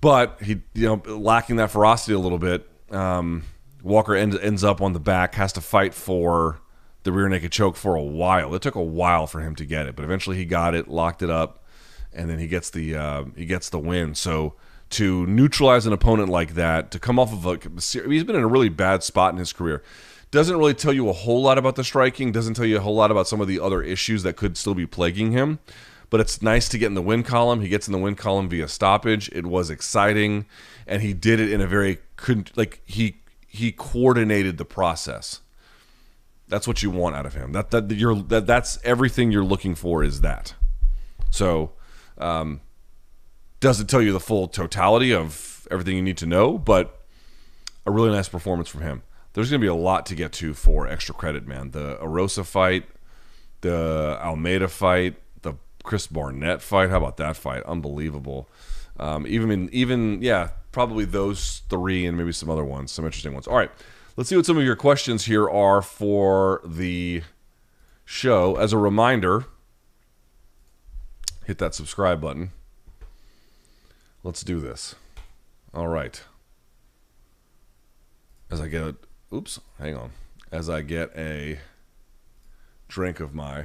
but 0.00 0.38
he, 0.40 0.62
you 0.72 0.86
know, 0.86 1.02
lacking 1.18 1.56
that 1.56 1.70
ferocity 1.70 2.14
a 2.14 2.18
little 2.18 2.38
bit. 2.38 2.66
Um, 2.90 3.44
Walker 3.82 4.14
ends, 4.14 4.38
ends 4.38 4.64
up 4.64 4.80
on 4.80 4.94
the 4.94 5.00
back, 5.00 5.34
has 5.34 5.52
to 5.52 5.60
fight 5.60 5.92
for 5.92 6.62
the 7.02 7.12
rear 7.12 7.28
naked 7.28 7.52
choke 7.52 7.76
for 7.76 7.96
a 7.96 8.02
while. 8.02 8.54
It 8.54 8.62
took 8.62 8.76
a 8.76 8.82
while 8.82 9.26
for 9.26 9.40
him 9.40 9.54
to 9.56 9.66
get 9.66 9.86
it, 9.86 9.94
but 9.94 10.06
eventually 10.06 10.38
he 10.38 10.46
got 10.46 10.74
it, 10.74 10.88
locked 10.88 11.22
it 11.22 11.28
up, 11.28 11.64
and 12.12 12.28
then 12.28 12.38
he 12.38 12.46
gets 12.46 12.70
the 12.70 12.96
uh, 12.96 13.24
he 13.36 13.46
gets 13.46 13.68
the 13.70 13.78
win. 13.78 14.14
So 14.14 14.54
to 14.90 15.26
neutralize 15.26 15.86
an 15.86 15.92
opponent 15.92 16.28
like 16.28 16.54
that, 16.54 16.90
to 16.92 16.98
come 16.98 17.18
off 17.18 17.32
of 17.32 17.46
a 17.46 17.58
he's 18.08 18.24
been 18.24 18.36
in 18.36 18.42
a 18.42 18.48
really 18.48 18.68
bad 18.68 19.02
spot 19.02 19.32
in 19.32 19.38
his 19.38 19.52
career. 19.52 19.82
Doesn't 20.30 20.58
really 20.58 20.74
tell 20.74 20.92
you 20.92 21.08
a 21.08 21.14
whole 21.14 21.40
lot 21.40 21.56
about 21.56 21.76
the 21.76 21.84
striking. 21.84 22.32
Doesn't 22.32 22.54
tell 22.54 22.66
you 22.66 22.76
a 22.76 22.80
whole 22.80 22.94
lot 22.94 23.10
about 23.10 23.26
some 23.26 23.40
of 23.40 23.48
the 23.48 23.60
other 23.60 23.82
issues 23.82 24.22
that 24.24 24.36
could 24.36 24.58
still 24.58 24.74
be 24.74 24.86
plaguing 24.86 25.32
him. 25.32 25.58
But 26.10 26.20
it's 26.20 26.42
nice 26.42 26.68
to 26.70 26.78
get 26.78 26.86
in 26.86 26.94
the 26.94 27.02
win 27.02 27.22
column. 27.22 27.60
He 27.60 27.68
gets 27.68 27.86
in 27.86 27.92
the 27.92 27.98
win 27.98 28.14
column 28.14 28.48
via 28.48 28.68
stoppage. 28.68 29.30
It 29.32 29.46
was 29.46 29.70
exciting, 29.70 30.46
and 30.86 31.02
he 31.02 31.12
did 31.12 31.40
it 31.40 31.50
in 31.50 31.60
a 31.60 31.66
very 31.66 31.98
like 32.56 32.82
he 32.84 33.20
he 33.46 33.72
coordinated 33.72 34.58
the 34.58 34.64
process. 34.64 35.40
That's 36.46 36.66
what 36.66 36.82
you 36.82 36.90
want 36.90 37.16
out 37.16 37.26
of 37.26 37.34
him. 37.34 37.52
That 37.52 37.70
that 37.70 37.90
you're 37.90 38.16
that 38.16 38.46
that's 38.46 38.78
everything 38.84 39.30
you're 39.32 39.44
looking 39.44 39.74
for 39.74 40.02
is 40.02 40.22
that. 40.22 40.54
So, 41.30 41.72
um, 42.18 42.60
doesn't 43.60 43.88
tell 43.88 44.02
you 44.02 44.12
the 44.12 44.20
full 44.20 44.48
totality 44.48 45.12
of 45.12 45.66
everything 45.70 45.96
you 45.96 46.02
need 46.02 46.18
to 46.18 46.26
know, 46.26 46.58
but 46.58 47.02
a 47.86 47.90
really 47.90 48.10
nice 48.10 48.28
performance 48.28 48.68
from 48.68 48.82
him. 48.82 49.02
There's 49.32 49.50
going 49.50 49.60
to 49.60 49.64
be 49.64 49.68
a 49.68 49.74
lot 49.74 50.06
to 50.06 50.14
get 50.14 50.32
to 50.34 50.54
for 50.54 50.86
extra 50.86 51.14
credit, 51.14 51.46
man. 51.46 51.70
The 51.70 51.96
Erosa 51.96 52.44
fight, 52.44 52.84
the 53.60 54.18
Almeida 54.22 54.68
fight, 54.68 55.16
the 55.42 55.54
Chris 55.84 56.06
Barnett 56.06 56.62
fight. 56.62 56.90
How 56.90 56.98
about 56.98 57.16
that 57.18 57.36
fight? 57.36 57.62
Unbelievable. 57.64 58.48
Um, 58.98 59.26
even 59.26 59.68
even 59.72 60.22
yeah, 60.22 60.50
probably 60.72 61.04
those 61.04 61.62
three 61.68 62.04
and 62.04 62.16
maybe 62.18 62.32
some 62.32 62.50
other 62.50 62.64
ones, 62.64 62.90
some 62.90 63.04
interesting 63.04 63.32
ones. 63.32 63.46
All 63.46 63.56
right, 63.56 63.70
let's 64.16 64.28
see 64.28 64.36
what 64.36 64.46
some 64.46 64.58
of 64.58 64.64
your 64.64 64.76
questions 64.76 65.26
here 65.26 65.48
are 65.48 65.82
for 65.82 66.60
the 66.64 67.22
show. 68.04 68.56
As 68.56 68.72
a 68.72 68.78
reminder, 68.78 69.44
hit 71.48 71.56
that 71.56 71.74
subscribe 71.74 72.20
button. 72.20 72.50
Let's 74.22 74.42
do 74.42 74.60
this. 74.60 74.94
All 75.72 75.88
right. 75.88 76.22
As 78.50 78.60
I 78.60 78.68
get 78.68 78.82
a, 78.82 78.96
oops, 79.34 79.58
hang 79.78 79.96
on. 79.96 80.10
As 80.52 80.68
I 80.68 80.82
get 80.82 81.10
a 81.16 81.58
drink 82.86 83.18
of 83.18 83.34
my 83.34 83.64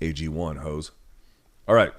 AG1 0.00 0.58
hose. 0.58 0.92
All 1.66 1.74
right. 1.74 1.92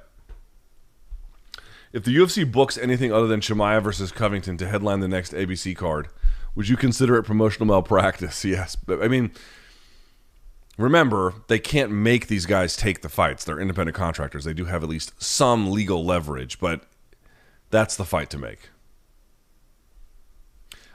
If 1.91 2.05
the 2.05 2.15
UFC 2.15 2.49
books 2.49 2.77
anything 2.77 3.11
other 3.11 3.27
than 3.27 3.41
Chimaev 3.41 3.83
versus 3.83 4.13
Covington 4.13 4.55
to 4.57 4.67
headline 4.67 5.01
the 5.01 5.09
next 5.09 5.33
ABC 5.33 5.75
card, 5.75 6.07
would 6.55 6.69
you 6.69 6.77
consider 6.77 7.17
it 7.17 7.23
promotional 7.23 7.67
malpractice? 7.67 8.45
Yes. 8.45 8.77
But 8.77 9.03
I 9.03 9.09
mean, 9.09 9.31
remember, 10.77 11.33
they 11.47 11.59
can't 11.59 11.91
make 11.91 12.27
these 12.27 12.45
guys 12.45 12.75
take 12.75 13.01
the 13.01 13.09
fights. 13.09 13.43
They're 13.43 13.59
independent 13.59 13.95
contractors. 13.95 14.43
They 14.43 14.53
do 14.53 14.65
have 14.65 14.83
at 14.83 14.89
least 14.89 15.21
some 15.21 15.71
legal 15.71 16.03
leverage, 16.03 16.59
but 16.59 16.81
that's 17.69 17.95
the 17.95 18.05
fight 18.05 18.29
to 18.31 18.37
make. 18.37 18.69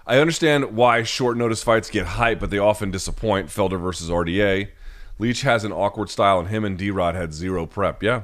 I 0.07 0.19
understand 0.19 0.77
why 0.77 1.03
short 1.03 1.37
notice 1.37 1.63
fights 1.63 1.91
get 1.91 2.07
hype, 2.07 2.41
but 2.41 2.51
they 2.51 2.59
often 2.59 2.91
disappoint. 2.91 3.49
Felder 3.49 3.81
versus 3.81 4.11
RDA. 4.11 4.71
Leech 5.19 5.43
has 5.43 5.65
an 5.65 5.73
awkward 5.73 6.11
style, 6.11 6.41
and 6.41 6.49
him 6.49 6.65
and 6.65 6.77
D 6.77 6.91
Rod 6.91 7.15
had 7.15 7.33
zero 7.33 7.67
prep. 7.67 8.03
Yeah. 8.03 8.23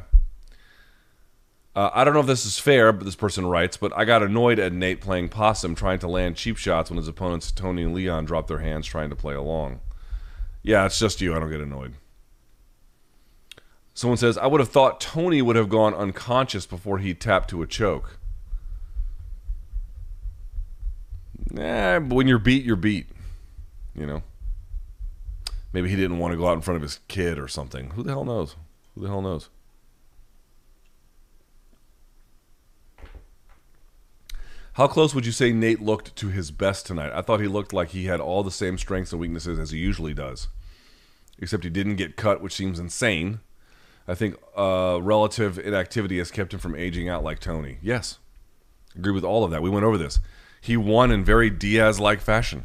Uh, 1.76 1.90
I 1.92 2.04
don't 2.04 2.14
know 2.14 2.20
if 2.20 2.26
this 2.26 2.46
is 2.46 2.58
fair, 2.58 2.90
but 2.90 3.04
this 3.04 3.14
person 3.14 3.44
writes, 3.44 3.76
but 3.76 3.92
I 3.94 4.06
got 4.06 4.22
annoyed 4.22 4.58
at 4.58 4.72
Nate 4.72 5.02
playing 5.02 5.28
possum, 5.28 5.74
trying 5.74 5.98
to 5.98 6.08
land 6.08 6.36
cheap 6.36 6.56
shots 6.56 6.90
when 6.90 6.96
his 6.96 7.06
opponents, 7.06 7.52
Tony 7.52 7.82
and 7.82 7.94
Leon, 7.94 8.24
dropped 8.24 8.48
their 8.48 8.60
hands 8.60 8.86
trying 8.86 9.10
to 9.10 9.16
play 9.16 9.34
along. 9.34 9.80
Yeah, 10.66 10.84
it's 10.84 10.98
just 10.98 11.20
you. 11.20 11.32
I 11.32 11.38
don't 11.38 11.48
get 11.48 11.60
annoyed. 11.60 11.94
Someone 13.94 14.16
says, 14.16 14.36
I 14.36 14.48
would 14.48 14.58
have 14.58 14.68
thought 14.68 15.00
Tony 15.00 15.40
would 15.40 15.54
have 15.54 15.68
gone 15.68 15.94
unconscious 15.94 16.66
before 16.66 16.98
he 16.98 17.14
tapped 17.14 17.48
to 17.50 17.62
a 17.62 17.68
choke. 17.68 18.18
Nah, 21.52 22.00
but 22.00 22.16
when 22.16 22.26
you're 22.26 22.40
beat, 22.40 22.64
you're 22.64 22.74
beat. 22.74 23.06
You 23.94 24.06
know? 24.06 24.22
Maybe 25.72 25.88
he 25.88 25.94
didn't 25.94 26.18
want 26.18 26.32
to 26.32 26.36
go 26.36 26.48
out 26.48 26.54
in 26.54 26.62
front 26.62 26.76
of 26.76 26.82
his 26.82 26.98
kid 27.06 27.38
or 27.38 27.46
something. 27.46 27.90
Who 27.90 28.02
the 28.02 28.10
hell 28.10 28.24
knows? 28.24 28.56
Who 28.96 29.02
the 29.02 29.08
hell 29.08 29.22
knows? 29.22 29.48
How 34.76 34.86
close 34.86 35.14
would 35.14 35.24
you 35.24 35.32
say 35.32 35.52
Nate 35.52 35.80
looked 35.80 36.14
to 36.16 36.28
his 36.28 36.50
best 36.50 36.84
tonight? 36.84 37.10
I 37.14 37.22
thought 37.22 37.40
he 37.40 37.48
looked 37.48 37.72
like 37.72 37.88
he 37.88 38.04
had 38.04 38.20
all 38.20 38.42
the 38.42 38.50
same 38.50 38.76
strengths 38.76 39.10
and 39.10 39.18
weaknesses 39.18 39.58
as 39.58 39.70
he 39.70 39.78
usually 39.78 40.12
does, 40.12 40.48
except 41.38 41.64
he 41.64 41.70
didn't 41.70 41.96
get 41.96 42.16
cut, 42.16 42.42
which 42.42 42.52
seems 42.52 42.78
insane. 42.78 43.40
I 44.06 44.14
think 44.14 44.36
uh, 44.54 44.98
relative 45.00 45.58
inactivity 45.58 46.18
has 46.18 46.30
kept 46.30 46.52
him 46.52 46.60
from 46.60 46.76
aging 46.76 47.08
out 47.08 47.24
like 47.24 47.38
Tony. 47.38 47.78
Yes, 47.80 48.18
agree 48.94 49.14
with 49.14 49.24
all 49.24 49.44
of 49.44 49.50
that. 49.50 49.62
We 49.62 49.70
went 49.70 49.86
over 49.86 49.96
this. 49.96 50.20
He 50.60 50.76
won 50.76 51.10
in 51.10 51.24
very 51.24 51.48
Diaz 51.48 51.98
like 51.98 52.20
fashion. 52.20 52.64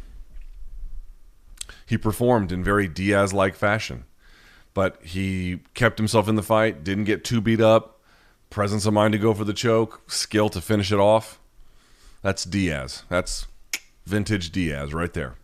He 1.86 1.97
performed 1.97 2.51
in 2.51 2.62
very 2.62 2.89
Diaz 2.89 3.32
like 3.32 3.55
fashion, 3.55 4.03
but 4.74 5.01
he 5.01 5.62
kept 5.76 5.97
himself 5.97 6.28
in 6.28 6.36
the 6.36 6.43
fight, 6.43 6.84
didn't 6.84 7.05
get 7.05 7.24
too 7.24 7.39
beat 7.39 7.62
up, 7.62 8.01
presence 8.49 8.86
of 8.86 8.93
mind 8.93 9.14
to 9.14 9.18
go 9.18 9.34
for 9.34 9.45
the 9.45 9.53
choke, 9.53 10.01
skill 10.12 10.49
to 10.49 10.59
finish 10.59 10.91
it 10.91 10.99
off. 10.99 11.38
That's 12.22 12.43
Diaz. 12.43 13.03
That's 13.09 13.47
vintage 14.05 14.51
Diaz 14.51 14.93
right 14.93 15.13
there. 15.13 15.36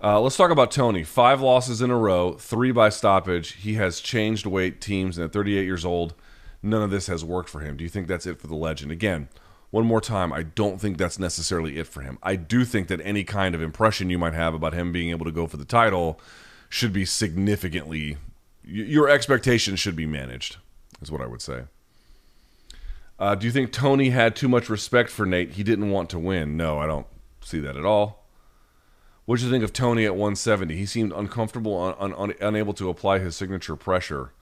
Uh, 0.00 0.20
let's 0.20 0.36
talk 0.36 0.52
about 0.52 0.70
Tony. 0.70 1.02
Five 1.02 1.40
losses 1.40 1.82
in 1.82 1.90
a 1.90 1.96
row, 1.96 2.34
three 2.34 2.70
by 2.70 2.88
stoppage. 2.88 3.54
He 3.54 3.74
has 3.74 3.98
changed 3.98 4.46
weight 4.46 4.80
teams, 4.80 5.18
and 5.18 5.24
at 5.24 5.32
38 5.32 5.64
years 5.64 5.84
old, 5.84 6.14
none 6.62 6.82
of 6.82 6.90
this 6.90 7.08
has 7.08 7.24
worked 7.24 7.48
for 7.48 7.60
him. 7.60 7.76
Do 7.76 7.82
you 7.82 7.90
think 7.90 8.06
that's 8.06 8.26
it 8.26 8.40
for 8.40 8.46
the 8.46 8.54
legend? 8.54 8.92
Again, 8.92 9.28
one 9.70 9.84
more 9.84 10.00
time, 10.00 10.32
I 10.32 10.44
don't 10.44 10.80
think 10.80 10.98
that's 10.98 11.18
necessarily 11.18 11.78
it 11.78 11.88
for 11.88 12.02
him. 12.02 12.18
I 12.22 12.36
do 12.36 12.64
think 12.64 12.86
that 12.88 13.00
any 13.02 13.24
kind 13.24 13.56
of 13.56 13.60
impression 13.60 14.08
you 14.08 14.18
might 14.18 14.34
have 14.34 14.54
about 14.54 14.72
him 14.72 14.92
being 14.92 15.10
able 15.10 15.24
to 15.26 15.32
go 15.32 15.48
for 15.48 15.56
the 15.56 15.64
title 15.64 16.20
should 16.68 16.92
be 16.92 17.04
significantly, 17.04 18.18
your 18.62 19.08
expectations 19.08 19.80
should 19.80 19.96
be 19.96 20.06
managed, 20.06 20.58
is 21.02 21.10
what 21.10 21.20
I 21.20 21.26
would 21.26 21.42
say. 21.42 21.64
Uh, 23.18 23.34
do 23.34 23.46
you 23.46 23.52
think 23.52 23.72
Tony 23.72 24.10
had 24.10 24.36
too 24.36 24.48
much 24.48 24.68
respect 24.68 25.10
for 25.10 25.26
Nate? 25.26 25.52
He 25.52 25.62
didn't 25.64 25.90
want 25.90 26.08
to 26.10 26.18
win. 26.18 26.56
No, 26.56 26.78
I 26.78 26.86
don't 26.86 27.06
see 27.40 27.58
that 27.60 27.76
at 27.76 27.84
all. 27.84 28.26
What 29.24 29.38
did 29.38 29.46
you 29.46 29.50
think 29.50 29.64
of 29.64 29.72
Tony 29.72 30.04
at 30.06 30.12
170? 30.12 30.76
He 30.76 30.86
seemed 30.86 31.12
uncomfortable, 31.12 31.78
un- 32.00 32.14
un- 32.14 32.34
unable 32.40 32.72
to 32.74 32.88
apply 32.88 33.18
his 33.18 33.36
signature 33.36 33.76
pressure. 33.76 34.32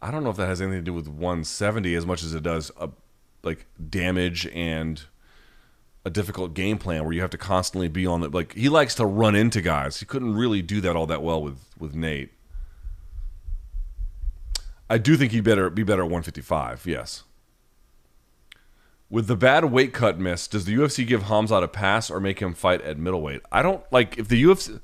I 0.00 0.10
don't 0.10 0.22
know 0.22 0.30
if 0.30 0.36
that 0.36 0.46
has 0.46 0.60
anything 0.60 0.80
to 0.80 0.84
do 0.84 0.94
with 0.94 1.08
170 1.08 1.94
as 1.94 2.06
much 2.06 2.22
as 2.22 2.34
it 2.34 2.42
does 2.42 2.70
uh, 2.78 2.88
like 3.42 3.66
damage 3.90 4.46
and 4.48 5.02
a 6.04 6.10
difficult 6.10 6.54
game 6.54 6.78
plan 6.78 7.04
where 7.04 7.12
you 7.12 7.20
have 7.20 7.30
to 7.30 7.38
constantly 7.38 7.88
be 7.88 8.06
on 8.06 8.20
the 8.20 8.28
like 8.28 8.54
he 8.54 8.68
likes 8.68 8.94
to 8.94 9.06
run 9.06 9.34
into 9.34 9.60
guys. 9.60 9.98
He 9.98 10.06
couldn't 10.06 10.34
really 10.34 10.62
do 10.62 10.80
that 10.82 10.94
all 10.94 11.06
that 11.06 11.22
well 11.22 11.42
with 11.42 11.58
with 11.78 11.94
Nate. 11.94 12.32
I 14.88 14.98
do 14.98 15.16
think 15.16 15.32
he'd 15.32 15.44
better 15.44 15.68
be 15.68 15.82
better 15.82 16.02
at 16.02 16.06
155. 16.06 16.86
Yes. 16.86 17.24
With 19.10 19.26
the 19.26 19.36
bad 19.36 19.66
weight 19.66 19.94
cut 19.94 20.18
miss, 20.18 20.46
does 20.46 20.66
the 20.66 20.74
UFC 20.74 21.06
give 21.06 21.24
Khamzat 21.24 21.62
a 21.62 21.68
pass 21.68 22.10
or 22.10 22.20
make 22.20 22.40
him 22.40 22.52
fight 22.52 22.82
at 22.82 22.98
middleweight? 22.98 23.40
I 23.50 23.62
don't 23.62 23.82
like 23.90 24.18
if 24.18 24.28
the 24.28 24.42
UFC. 24.42 24.80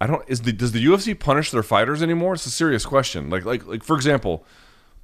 I 0.00 0.06
don't 0.06 0.22
is 0.26 0.42
the 0.42 0.52
does 0.52 0.72
the 0.72 0.84
UFC 0.84 1.18
punish 1.18 1.50
their 1.50 1.62
fighters 1.62 2.02
anymore? 2.02 2.34
It's 2.34 2.46
a 2.46 2.50
serious 2.50 2.86
question. 2.86 3.28
Like 3.28 3.44
like 3.44 3.66
like 3.66 3.82
for 3.82 3.94
example, 3.94 4.46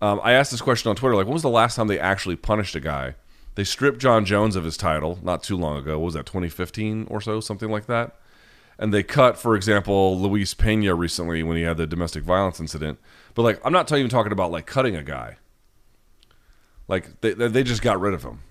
um, 0.02 0.20
I 0.24 0.32
asked 0.32 0.50
this 0.50 0.60
question 0.60 0.90
on 0.90 0.96
Twitter. 0.96 1.14
Like, 1.14 1.26
when 1.26 1.32
was 1.32 1.42
the 1.42 1.48
last 1.48 1.76
time 1.76 1.86
they 1.86 1.98
actually 1.98 2.34
punished 2.34 2.74
a 2.74 2.80
guy? 2.80 3.14
They 3.54 3.62
stripped 3.62 4.00
Jon 4.00 4.24
Jones 4.24 4.56
of 4.56 4.64
his 4.64 4.76
title 4.76 5.20
not 5.22 5.44
too 5.44 5.56
long 5.56 5.76
ago. 5.76 5.96
What 5.98 6.06
was 6.06 6.14
that 6.14 6.26
2015 6.26 7.06
or 7.08 7.20
so, 7.20 7.38
something 7.38 7.70
like 7.70 7.86
that? 7.86 8.16
And 8.78 8.92
they 8.92 9.04
cut, 9.04 9.38
for 9.38 9.54
example, 9.54 10.18
Luis 10.18 10.54
Pena 10.54 10.92
recently 10.96 11.44
when 11.44 11.56
he 11.56 11.62
had 11.62 11.76
the 11.76 11.86
domestic 11.86 12.24
violence 12.24 12.58
incident. 12.58 12.98
But 13.34 13.42
like, 13.42 13.60
I'm 13.64 13.72
not 13.72 13.92
even 13.92 14.10
talking 14.10 14.32
about 14.32 14.50
like 14.50 14.66
cutting 14.66 14.96
a 14.96 15.04
guy. 15.04 15.36
Like 16.92 17.22
they 17.22 17.32
they 17.32 17.62
just 17.62 17.80
got 17.80 17.98
rid 17.98 18.12
of 18.12 18.22
him. 18.22 18.42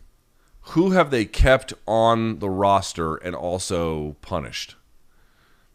Who 0.74 0.92
have 0.92 1.12
they 1.12 1.26
kept 1.26 1.76
on 1.86 2.40
the 2.40 2.50
roster 2.50 3.18
and 3.18 3.36
also 3.36 4.16
punished? 4.24 4.78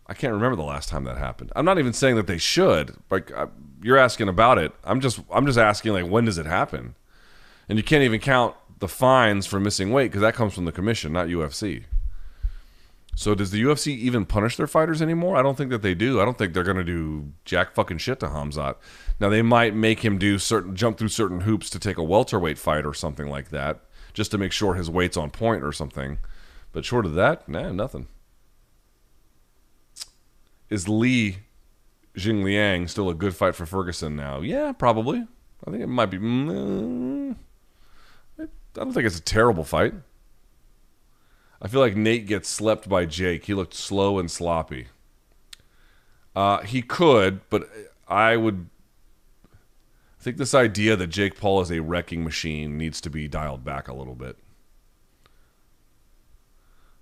I 0.09 0.15
can't 0.15 0.33
remember 0.33 0.57
the 0.57 0.65
last 0.65 0.89
time 0.89 1.05
that 1.05 1.17
happened. 1.17 1.53
I'm 1.55 1.65
not 1.65 1.79
even 1.79 1.93
saying 1.93 2.17
that 2.17 2.27
they 2.27 2.39
should. 2.39 2.97
Like 3.09 3.31
you're 3.81 3.97
asking 3.97 4.27
about 4.29 4.59
it. 4.59 4.73
I'm 4.83 5.01
just 5.01 5.21
I'm 5.31 5.47
just 5.47 5.61
asking 5.61 5.93
like 5.93 6.09
when 6.11 6.25
does 6.25 6.39
it 6.39 6.47
happen? 6.47 6.97
And 7.69 7.79
you 7.79 7.85
can't 7.85 8.03
even 8.03 8.19
count 8.19 8.57
the 8.81 8.89
fines 8.89 9.47
for 9.47 9.61
missing 9.61 9.93
weight 9.93 10.09
because 10.09 10.23
that 10.23 10.35
comes 10.35 10.53
from 10.53 10.65
the 10.65 10.73
commission, 10.73 11.13
not 11.13 11.29
UFC. 11.29 11.85
So 13.19 13.35
does 13.35 13.51
the 13.51 13.63
UFC 13.63 13.97
even 13.97 14.27
punish 14.27 14.59
their 14.59 14.67
fighters 14.67 15.01
anymore? 15.01 15.37
I 15.39 15.43
don't 15.43 15.57
think 15.57 15.71
that 15.71 15.81
they 15.81 15.95
do. 15.95 16.21
I 16.21 16.27
don't 16.27 16.37
think 16.37 16.53
they're 16.53 16.63
going 16.63 16.77
to 16.77 16.85
do 16.85 17.33
jack 17.47 17.73
fucking 17.73 17.97
shit 17.97 18.21
to 18.21 18.27
Khamzat. 18.27 18.77
Now 19.19 19.31
they 19.31 19.41
might 19.41 19.75
make 19.75 20.01
him 20.05 20.19
do 20.19 20.39
certain 20.39 20.77
jump 20.77 20.99
through 20.99 21.09
certain 21.09 21.41
hoops 21.41 21.71
to 21.71 21.79
take 21.79 21.97
a 21.97 22.05
welterweight 22.05 22.59
fight 22.59 22.85
or 22.85 22.93
something 22.93 23.31
like 23.31 23.49
that, 23.49 23.81
just 24.13 24.33
to 24.33 24.39
make 24.39 24.53
sure 24.53 24.75
his 24.75 24.91
weight's 24.91 25.17
on 25.17 25.31
point 25.31 25.65
or 25.65 25.73
something. 25.73 26.19
But 26.73 26.85
short 26.85 27.07
of 27.07 27.15
that, 27.15 27.49
nah, 27.49 27.73
nothing. 27.73 28.07
Is 30.69 30.87
Li 30.87 31.39
Jingliang 32.19 32.87
still 32.91 33.09
a 33.09 33.15
good 33.15 33.35
fight 33.35 33.55
for 33.55 33.65
Ferguson 33.65 34.15
now? 34.15 34.41
Yeah, 34.43 34.73
probably. 34.73 35.27
I 35.67 35.71
think 35.71 35.83
it 35.83 35.87
might 35.87 36.11
be. 36.11 36.19
Mm, 36.19 37.37
I 38.39 38.45
don't 38.75 38.93
think 38.93 39.07
it's 39.07 39.19
a 39.19 39.23
terrible 39.23 39.65
fight. 39.65 39.95
I 41.61 41.69
feel 41.69 41.81
like 41.81 41.97
Nate 41.97 42.27
gets 42.27 42.49
slept 42.49 42.89
by 42.89 43.07
Jake. 43.07 43.45
He 43.45 43.55
looked 43.55 43.75
slow 43.75 44.19
and 44.19 44.31
sloppy. 44.31 44.89
Uh, 46.35 46.63
he 46.63 46.83
could, 46.83 47.41
but 47.49 47.69
I 48.07 48.37
would 48.37 48.69
I 50.21 50.23
think 50.23 50.37
this 50.37 50.55
idea 50.55 50.97
that 50.97 51.07
Jake 51.09 51.39
Paul 51.39 51.61
is 51.61 51.71
a 51.71 51.81
wrecking 51.81 52.25
machine 52.25 52.77
needs 52.77 53.01
to 53.03 53.11
be 53.11 53.29
dialed 53.29 53.65
back 53.65 53.89
a 53.89 53.95
little 53.95 54.15
bit. 54.15 54.37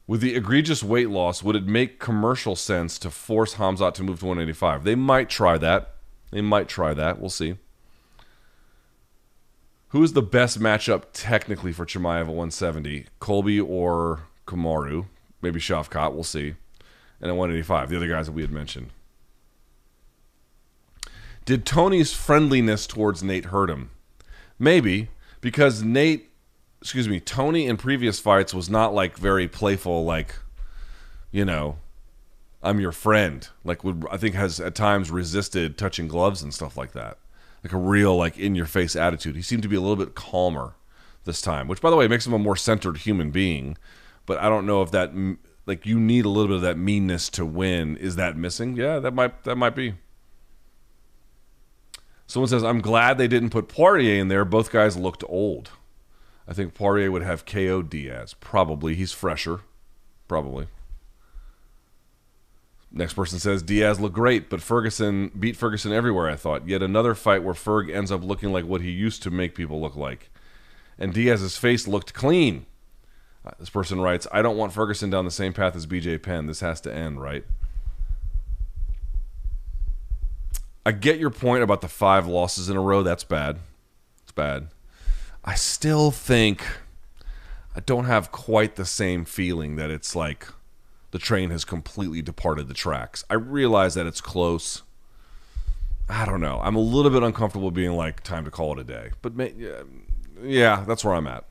With 0.07 0.21
the 0.21 0.35
egregious 0.35 0.83
weight 0.83 1.09
loss, 1.09 1.43
would 1.43 1.57
it 1.57 1.67
make 1.67 1.99
commercial 1.99 2.57
sense 2.57 2.99
to 2.99 3.11
force 3.11 3.55
Khamzat 3.55 3.95
to 3.95 4.03
move 4.03 4.21
to 4.21 4.27
185? 4.27 4.85
They 4.85 4.95
might 4.95 5.31
try 5.31 5.57
that. 5.59 5.95
They 6.31 6.43
might 6.43 6.69
try 6.69 6.93
that. 6.93 7.19
We'll 7.19 7.31
see. 7.31 7.57
Who 9.89 10.03
is 10.03 10.13
the 10.13 10.23
best 10.23 10.61
matchup 10.61 11.05
technically 11.13 11.73
for 11.73 11.87
Chimaev 11.87 12.23
at 12.23 12.27
170? 12.27 13.07
Colby 13.21 13.59
or 13.59 14.25
Kamaru? 14.47 15.07
Maybe 15.43 15.61
Shavkat. 15.61 16.13
We'll 16.13 16.25
see. 16.25 16.55
And 17.21 17.31
at 17.31 17.37
185, 17.37 17.91
the 17.91 17.97
other 17.97 18.09
guys 18.09 18.27
that 18.27 18.33
we 18.33 18.43
had 18.43 18.51
mentioned. 18.51 18.91
Did 21.45 21.67
Tony's 21.67 22.13
friendliness 22.13 22.87
towards 22.87 23.23
Nate 23.23 23.47
hurt 23.47 23.69
him? 23.69 23.91
Maybe, 24.59 25.09
because 25.41 25.83
Nate 25.83 26.31
excuse 26.85 27.09
me, 27.09 27.19
Tony 27.19 27.67
in 27.67 27.79
previous 27.79 28.21
fights 28.21 28.53
was 28.53 28.69
not 28.69 28.93
like 28.93 29.17
very 29.17 29.49
playful, 29.49 30.05
like, 30.05 30.35
you 31.33 31.43
know, 31.43 31.79
I'm 32.63 32.79
your 32.79 32.93
friend. 32.93 33.49
Like, 33.65 33.83
would 33.83 34.05
I 34.11 34.19
think 34.19 34.35
has 34.35 34.61
at 34.61 34.75
times 34.75 35.11
resisted 35.11 35.79
touching 35.79 36.09
gloves 36.09 36.43
and 36.43 36.53
stuff 36.53 36.77
like 36.77 36.93
that. 36.93 37.17
Like 37.65 37.73
a 37.73 37.79
real 37.79 38.15
like 38.17 38.37
in 38.37 38.55
your 38.55 38.67
face 38.67 38.95
attitude. 38.95 39.35
He 39.35 39.41
seemed 39.41 39.63
to 39.63 39.69
be 39.69 39.77
a 39.77 39.81
little 39.81 39.97
bit 39.97 40.15
calmer 40.15 40.75
this 41.25 41.41
time, 41.41 41.69
which 41.69 41.81
by 41.81 41.89
the 41.89 41.97
way 41.97 42.07
makes 42.07 42.27
him 42.27 42.35
a 42.35 42.39
more 42.39 42.55
centered 42.55 42.99
human 42.99 43.31
being. 43.31 43.79
But 44.27 44.39
I 44.39 44.49
don't 44.49 44.67
know 44.67 44.83
if 44.83 44.91
that 44.93 45.13
like 45.67 45.87
you 45.87 45.99
need 45.99 46.25
a 46.25 46.29
little 46.29 46.49
bit 46.49 46.57
of 46.57 46.63
that 46.63 46.79
meanness 46.79 47.29
to 47.31 47.45
win. 47.45 47.97
Is 47.97 48.17
that 48.17 48.37
missing? 48.37 48.77
Yeah, 48.77 48.99
that 48.99 49.13
might 49.15 49.45
that 49.45 49.57
might 49.57 49.75
be. 49.75 49.95
Someone 52.27 52.49
says, 52.49 52.65
I'm 52.65 52.81
glad 52.81 53.19
they 53.19 53.29
didn't 53.29 53.51
put 53.51 53.69
Poirier 53.69 54.21
in 54.21 54.29
there. 54.29 54.45
Both 54.45 54.73
guys 54.73 54.97
looked 54.97 55.23
old. 55.29 55.71
I 56.49 56.53
think 56.53 56.75
Poirier 56.75 57.11
would 57.11 57.23
have 57.23 57.47
KO 57.47 57.83
Diaz. 57.83 58.35
Probably. 58.35 58.95
He's 58.95 59.13
fresher. 59.13 59.61
Probably. 60.27 60.69
Next 62.91 63.15
person 63.15 63.39
says 63.39 63.63
Diaz 63.63 63.99
looked 63.99 64.15
great, 64.15 64.49
but 64.49 64.61
Ferguson 64.61 65.33
beat 65.39 65.57
Ferguson 65.57 65.93
everywhere, 65.93 66.31
I 66.31 66.37
thought. 66.37 66.69
Yet 66.69 66.83
another 66.83 67.15
fight 67.15 67.43
where 67.43 67.55
Ferg 67.55 67.93
ends 67.93 68.13
up 68.13 68.23
looking 68.23 68.53
like 68.53 68.65
what 68.65 68.81
he 68.81 68.91
used 68.91 69.23
to 69.25 69.31
make 69.31 69.55
people 69.55 69.81
look 69.81 69.97
like. 69.97 70.31
And 70.99 71.13
Diaz's 71.13 71.57
face 71.57 71.89
looked 71.89 72.15
clean. 72.15 72.67
This 73.59 73.71
person 73.71 74.01
writes, 74.01 74.27
I 74.33 74.41
don't 74.43 74.57
want 74.57 74.73
Ferguson 74.73 75.11
down 75.11 75.25
the 75.25 75.31
same 75.31 75.53
path 75.53 75.77
as 75.77 75.87
BJ 75.87 76.23
Penn. 76.23 76.47
This 76.47 76.61
has 76.61 76.81
to 76.83 76.95
end, 76.95 77.21
right? 77.21 77.45
I 80.87 80.93
get 80.93 81.19
your 81.19 81.31
point 81.31 81.63
about 81.63 81.81
the 81.81 81.89
five 81.89 82.27
losses 82.27 82.69
in 82.69 82.77
a 82.77 82.81
row. 82.81 83.03
That's 83.03 83.25
bad. 83.25 83.59
It's 84.23 84.33
bad. 84.33 84.69
I 85.45 85.55
still 85.55 86.11
think 86.11 86.65
I 87.77 87.81
don't 87.81 88.05
have 88.05 88.33
quite 88.33 88.77
the 88.77 88.85
same 88.85 89.25
feeling 89.25 89.77
that 89.77 89.91
it's 89.91 90.17
like 90.17 90.47
the 91.11 91.19
train 91.19 91.51
has 91.51 91.65
completely 91.65 92.23
departed 92.23 92.69
the 92.69 92.75
tracks. 92.75 93.25
I 93.29 93.35
realize 93.35 93.95
that 93.95 94.07
it's 94.07 94.21
close. 94.21 94.83
I 96.09 96.25
don't 96.25 96.41
know. 96.41 96.61
I'm 96.63 96.77
a 96.77 96.81
little 96.81 97.11
bit 97.11 97.23
uncomfortable 97.23 97.71
being 97.71 97.93
like 97.93 98.23
time 98.23 98.45
to 98.45 98.51
call 98.51 98.73
it 98.73 98.79
a 98.79 98.85
day. 98.85 99.11
But 99.23 99.33
yeah, 100.43 100.85
that's 100.87 101.05
where 101.05 101.15
I'm 101.15 101.27
at. 101.27 101.45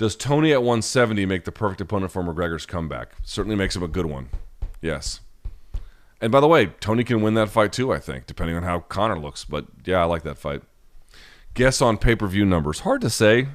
Does 0.00 0.16
Tony 0.16 0.50
at 0.50 0.62
170 0.62 1.26
make 1.26 1.44
the 1.44 1.52
perfect 1.52 1.82
opponent 1.82 2.10
for 2.10 2.22
McGregor's 2.22 2.64
comeback? 2.64 3.16
Certainly 3.22 3.56
makes 3.56 3.76
him 3.76 3.82
a 3.82 3.86
good 3.86 4.06
one. 4.06 4.30
Yes. 4.80 5.20
And 6.22 6.32
by 6.32 6.40
the 6.40 6.48
way, 6.48 6.68
Tony 6.80 7.04
can 7.04 7.20
win 7.20 7.34
that 7.34 7.50
fight 7.50 7.70
too, 7.70 7.92
I 7.92 7.98
think, 7.98 8.26
depending 8.26 8.56
on 8.56 8.62
how 8.62 8.80
Conor 8.80 9.18
looks. 9.18 9.44
But 9.44 9.66
yeah, 9.84 10.00
I 10.00 10.04
like 10.04 10.22
that 10.22 10.38
fight. 10.38 10.62
Guess 11.52 11.82
on 11.82 11.98
pay 11.98 12.16
per 12.16 12.26
view 12.26 12.46
numbers. 12.46 12.80
Hard 12.80 13.02
to 13.02 13.10
say. 13.10 13.48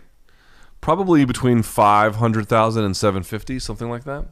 Probably 0.81 1.25
between 1.25 1.63
500,000 1.63 2.83
and 2.83 2.95
750, 2.95 3.57
something 3.57 3.89
like 3.89 4.03
that. 4.03 4.25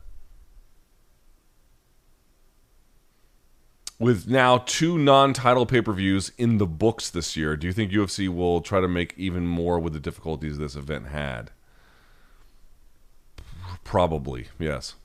With 3.98 4.28
now 4.28 4.60
two 4.68 5.00
non 5.00 5.34
title 5.34 5.66
pay 5.66 5.82
per 5.82 5.94
views 5.94 6.32
in 6.38 6.60
the 6.60 6.68
books 6.68 7.10
this 7.10 7.36
year, 7.36 7.58
do 7.58 7.66
you 7.66 7.74
think 7.74 7.92
UFC 7.92 8.30
will 8.30 8.62
try 8.62 8.82
to 8.82 8.88
make 8.88 9.16
even 9.18 9.48
more 9.48 9.80
with 9.80 9.94
the 9.94 10.00
difficulties 10.00 10.60
this 10.60 10.76
event 10.76 11.08
had? 11.08 11.50
Probably, 13.84 14.48
yes. 14.60 14.96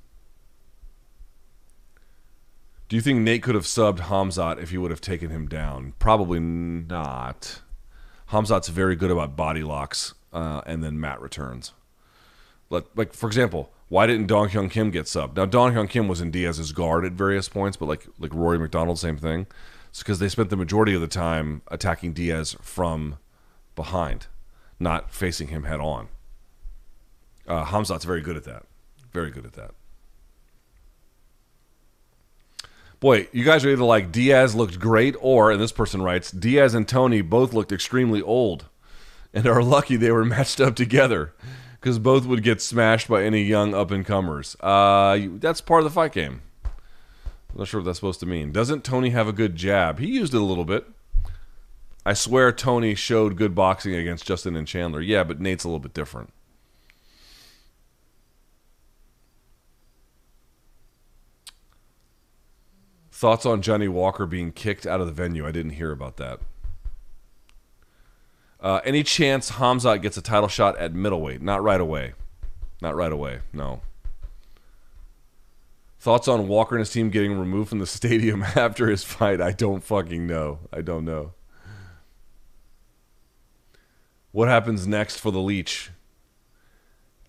Do 2.88 2.96
you 2.96 3.02
think 3.02 3.20
Nate 3.20 3.42
could 3.42 3.54
have 3.54 3.64
subbed 3.64 3.98
Khamzat 3.98 4.62
if 4.62 4.70
he 4.70 4.78
would 4.78 4.90
have 4.90 5.00
taken 5.00 5.30
him 5.30 5.46
down? 5.46 5.92
Probably 5.98 6.40
not. 6.40 7.60
Khamzat's 8.30 8.68
very 8.68 8.96
good 8.96 9.10
about 9.10 9.36
body 9.36 9.62
locks, 9.62 10.14
uh, 10.32 10.62
and 10.64 10.82
then 10.82 10.98
mat 10.98 11.20
returns. 11.20 11.72
Like, 12.70 12.86
like 12.94 13.12
for 13.12 13.26
example, 13.26 13.72
why 13.88 14.06
didn't 14.06 14.26
Dong 14.26 14.48
Hyun 14.48 14.70
Kim 14.70 14.90
get 14.90 15.04
subbed? 15.04 15.36
Now 15.36 15.46
Dong 15.46 15.72
Hyun 15.72 15.88
Kim 15.88 16.08
was 16.08 16.20
in 16.20 16.30
Diaz's 16.30 16.72
guard 16.72 17.04
at 17.04 17.12
various 17.12 17.48
points, 17.48 17.76
but 17.76 17.86
like 17.86 18.06
like 18.18 18.34
Rory 18.34 18.58
MacDonald, 18.58 18.98
same 18.98 19.16
thing. 19.16 19.46
It's 19.90 20.00
because 20.00 20.18
they 20.18 20.28
spent 20.28 20.50
the 20.50 20.56
majority 20.56 20.94
of 20.94 21.00
the 21.00 21.06
time 21.06 21.62
attacking 21.68 22.12
Diaz 22.12 22.56
from 22.60 23.18
behind, 23.74 24.26
not 24.78 25.10
facing 25.10 25.48
him 25.48 25.64
head 25.64 25.80
on. 25.80 26.08
Uh, 27.48 27.64
Khamzat's 27.64 28.04
very 28.04 28.20
good 28.20 28.36
at 28.36 28.44
that. 28.44 28.66
Very 29.12 29.30
good 29.30 29.46
at 29.46 29.54
that. 29.54 29.72
boy, 33.00 33.28
you 33.32 33.44
guys 33.44 33.64
are 33.64 33.70
either 33.70 33.84
like 33.84 34.12
Diaz 34.12 34.54
looked 34.54 34.78
great, 34.78 35.14
or, 35.20 35.50
and 35.50 35.60
this 35.60 35.72
person 35.72 36.02
writes, 36.02 36.30
Diaz 36.30 36.74
and 36.74 36.86
Tony 36.86 37.20
both 37.20 37.52
looked 37.52 37.72
extremely 37.72 38.22
old 38.22 38.66
and 39.32 39.46
are 39.46 39.62
lucky 39.62 39.96
they 39.96 40.10
were 40.10 40.24
matched 40.24 40.60
up 40.60 40.74
together 40.74 41.34
because 41.80 41.98
both 41.98 42.26
would 42.26 42.42
get 42.42 42.60
smashed 42.60 43.08
by 43.08 43.22
any 43.22 43.42
young 43.42 43.74
up 43.74 43.90
and 43.90 44.04
comers. 44.04 44.56
Uh, 44.60 45.18
that's 45.36 45.60
part 45.60 45.80
of 45.80 45.84
the 45.84 45.94
fight 45.94 46.12
game. 46.12 46.42
I'm 46.64 47.60
not 47.60 47.68
sure 47.68 47.80
what 47.80 47.86
that's 47.86 47.98
supposed 47.98 48.20
to 48.20 48.26
mean. 48.26 48.52
Doesn't 48.52 48.84
Tony 48.84 49.10
have 49.10 49.28
a 49.28 49.32
good 49.32 49.56
jab? 49.56 49.98
He 49.98 50.08
used 50.08 50.34
it 50.34 50.40
a 50.40 50.44
little 50.44 50.64
bit. 50.64 50.86
I 52.04 52.14
swear 52.14 52.52
Tony 52.52 52.94
showed 52.94 53.36
good 53.36 53.54
boxing 53.54 53.94
against 53.94 54.26
Justin 54.26 54.56
and 54.56 54.66
Chandler. 54.66 55.00
Yeah, 55.00 55.24
but 55.24 55.40
Nate's 55.40 55.64
a 55.64 55.68
little 55.68 55.78
bit 55.78 55.94
different. 55.94 56.32
Thoughts 63.18 63.44
on 63.44 63.62
Johnny 63.62 63.88
Walker 63.88 64.26
being 64.26 64.52
kicked 64.52 64.86
out 64.86 65.00
of 65.00 65.08
the 65.08 65.12
venue? 65.12 65.44
I 65.44 65.50
didn't 65.50 65.72
hear 65.72 65.90
about 65.90 66.18
that. 66.18 66.38
Uh, 68.60 68.80
any 68.84 69.02
chance 69.02 69.50
Khamzat 69.50 70.02
gets 70.02 70.16
a 70.16 70.22
title 70.22 70.48
shot 70.48 70.78
at 70.78 70.94
middleweight? 70.94 71.42
Not 71.42 71.60
right 71.60 71.80
away. 71.80 72.12
Not 72.80 72.94
right 72.94 73.10
away. 73.10 73.40
No. 73.52 73.80
Thoughts 75.98 76.28
on 76.28 76.46
Walker 76.46 76.76
and 76.76 76.80
his 76.80 76.92
team 76.92 77.10
getting 77.10 77.36
removed 77.36 77.70
from 77.70 77.80
the 77.80 77.86
stadium 77.88 78.44
after 78.54 78.88
his 78.88 79.02
fight? 79.02 79.40
I 79.40 79.50
don't 79.50 79.82
fucking 79.82 80.24
know. 80.24 80.60
I 80.72 80.80
don't 80.80 81.04
know. 81.04 81.32
What 84.30 84.46
happens 84.46 84.86
next 84.86 85.16
for 85.18 85.32
the 85.32 85.40
leech? 85.40 85.90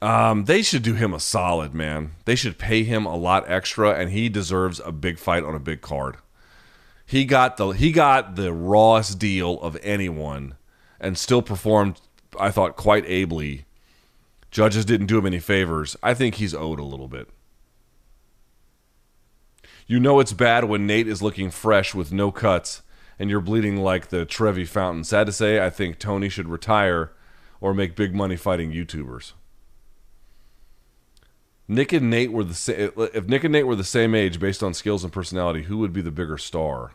Um, 0.02 0.45
they 0.45 0.62
should 0.62 0.84
do 0.84 0.93
him 0.93 1.14
a 1.14 1.20
solid, 1.20 1.74
man. 1.74 2.12
They 2.26 2.36
should 2.36 2.58
pay 2.58 2.84
him 2.84 3.06
a 3.06 3.18
lot 3.18 3.50
extra, 3.50 3.91
and 3.91 4.12
he 4.12 4.30
deserves 4.30 4.80
a 4.80 4.91
big 4.91 5.20
fight 5.20 5.43
on 5.43 5.56
a 5.56 5.60
big 5.60 5.82
card. 5.82 6.18
He 7.06 7.26
got 7.26 7.58
the 7.58 7.70
he 7.70 7.91
got 7.91 8.36
the 8.36 8.54
rawest 8.54 9.20
deal 9.20 9.60
of 9.62 9.78
anyone, 9.82 10.56
and 11.00 11.18
still 11.18 11.41
performed. 11.41 12.00
I 12.39 12.52
thought 12.52 12.76
quite 12.76 13.06
ably. 13.08 13.66
Judges 14.52 14.86
didn't 14.86 15.08
do 15.08 15.18
him 15.18 15.26
any 15.26 15.39
favors. 15.39 15.95
I 16.02 16.14
think 16.14 16.36
he's 16.36 16.54
owed 16.54 16.80
a 16.80 16.84
little 16.84 17.08
bit. 17.08 17.30
You 19.86 20.00
know 20.00 20.20
it's 20.20 20.34
bad 20.34 20.66
when 20.66 20.88
Nate 20.88 21.08
is 21.08 21.22
looking 21.22 21.50
fresh 21.50 21.95
with 21.95 22.12
no 22.12 22.32
cuts 22.32 22.84
and 23.20 23.30
you're 23.30 23.41
bleeding 23.41 23.78
like 23.78 24.08
the 24.08 24.26
Trevi 24.26 24.66
fountain. 24.66 25.04
Sad 25.04 25.26
to 25.28 25.34
say, 25.34 25.64
I 25.64 25.70
think 25.70 26.00
Tony 26.00 26.30
should 26.30 26.47
retire 26.47 27.12
or 27.60 27.74
make 27.74 27.95
big 27.95 28.16
money 28.16 28.38
fighting 28.38 28.72
YouTubers. 28.72 29.34
Nick 31.72 31.93
and 31.93 32.09
Nate 32.09 32.32
were 32.32 32.43
the 32.43 32.55
same. 32.55 32.91
If 32.97 33.28
Nick 33.28 33.43
and 33.43 33.53
Nate 33.53 33.67
were 33.67 33.76
the 33.76 33.84
same 33.84 34.15
age, 34.15 34.39
based 34.39 34.63
on 34.63 34.74
skills 34.74 35.03
and 35.03 35.13
personality, 35.13 35.63
who 35.63 35.78
would 35.78 35.93
be 35.93 36.01
the 36.01 36.09
bigger 36.09 36.38
star? 36.38 36.93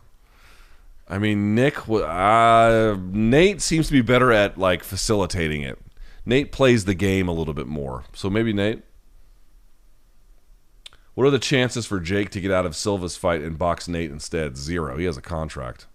I 1.08 1.18
mean, 1.18 1.54
Nick. 1.54 1.88
Uh, 1.88 2.96
Nate 3.00 3.62
seems 3.62 3.86
to 3.86 3.92
be 3.92 4.02
better 4.02 4.32
at 4.32 4.58
like 4.58 4.82
facilitating 4.82 5.62
it. 5.62 5.78
Nate 6.26 6.50
plays 6.50 6.86
the 6.86 6.94
game 6.94 7.28
a 7.28 7.32
little 7.32 7.54
bit 7.54 7.68
more, 7.68 8.02
so 8.14 8.28
maybe 8.28 8.52
Nate. 8.52 8.82
What 11.14 11.24
are 11.24 11.30
the 11.30 11.38
chances 11.38 11.86
for 11.86 12.00
Jake 12.00 12.30
to 12.30 12.40
get 12.40 12.50
out 12.50 12.66
of 12.66 12.74
Silva's 12.74 13.16
fight 13.16 13.42
and 13.42 13.56
box 13.56 13.86
Nate 13.86 14.10
instead? 14.10 14.56
Zero. 14.56 14.98
He 14.98 15.04
has 15.04 15.16
a 15.16 15.22
contract. 15.22 15.86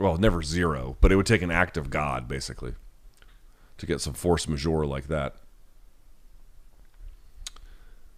Well, 0.00 0.16
never 0.16 0.42
zero, 0.42 0.96
but 1.00 1.12
it 1.12 1.16
would 1.16 1.26
take 1.26 1.42
an 1.42 1.52
act 1.52 1.76
of 1.76 1.90
God, 1.90 2.26
basically, 2.26 2.74
to 3.78 3.86
get 3.86 4.00
some 4.00 4.14
force 4.14 4.48
majeure 4.48 4.84
like 4.84 5.06
that. 5.06 5.36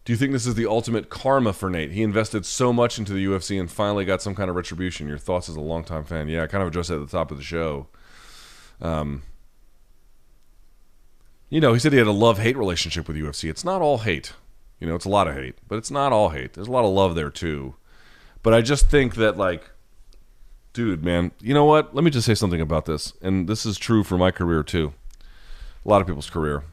Do 0.05 0.13
you 0.13 0.19
think 0.19 0.33
this 0.33 0.47
is 0.47 0.55
the 0.55 0.67
ultimate 0.67 1.09
karma 1.09 1.55
for 1.55 1.71
Nate? 1.71 1.93
He 1.93 2.03
invested 2.03 2.45
so 2.45 2.75
much 2.75 2.99
into 2.99 3.15
the 3.15 3.25
UFC 3.25 3.59
and 3.59 3.71
finally 3.71 4.05
got 4.05 4.21
some 4.21 4.35
kind 4.35 4.51
of 4.51 4.57
retribution. 4.57 5.09
Your 5.09 5.17
thoughts 5.17 5.49
as 5.49 5.57
a 5.57 5.61
longtime 5.61 6.05
fan? 6.05 6.29
Yeah, 6.29 6.43
I 6.43 6.47
kind 6.47 6.61
of 6.61 6.69
addressed 6.69 6.91
it 6.91 6.97
at 6.97 7.01
the 7.01 7.07
top 7.07 7.31
of 7.31 7.39
the 7.39 7.43
show. 7.43 7.89
Um, 8.83 9.23
you 11.49 11.59
know, 11.59 11.73
he 11.73 11.79
said 11.79 11.93
he 11.93 11.99
had 11.99 12.07
a 12.07 12.13
love 12.13 12.39
hate 12.39 12.57
relationship 12.57 13.09
with 13.09 13.17
UFC. 13.17 13.49
It's 13.49 13.65
not 13.65 13.81
all 13.81 13.99
hate. 13.99 14.35
You 14.79 14.87
know, 14.87 14.95
it's 14.95 15.07
a 15.07 15.11
lot 15.11 15.27
of 15.27 15.37
hate, 15.37 15.57
but 15.67 15.77
it's 15.77 15.91
not 15.91 16.13
all 16.13 16.31
hate. 16.31 16.53
There's 16.53 16.69
a 16.69 16.73
lot 16.73 16.85
of 16.85 16.93
love 16.93 17.15
there 17.15 17.31
too. 17.31 17.77
But 18.43 18.53
I 18.53 18.61
just 18.61 18.91
think 18.91 19.15
that, 19.15 19.39
like, 19.39 19.71
dude, 20.75 21.03
man, 21.03 21.31
you 21.41 21.55
know 21.55 21.65
what? 21.65 21.95
Let 21.95 22.05
me 22.05 22.11
just 22.11 22.27
say 22.27 22.35
something 22.35 22.61
about 22.61 22.85
this. 22.85 23.15
And 23.23 23.49
this 23.49 23.65
is 23.65 23.79
true 23.79 24.05
for 24.05 24.19
my 24.19 24.31
career 24.31 24.63
too. 24.63 24.93
A 25.87 25.89
lot 25.89 26.03
of 26.03 26.07
people's 26.07 26.29
career. 26.29 26.65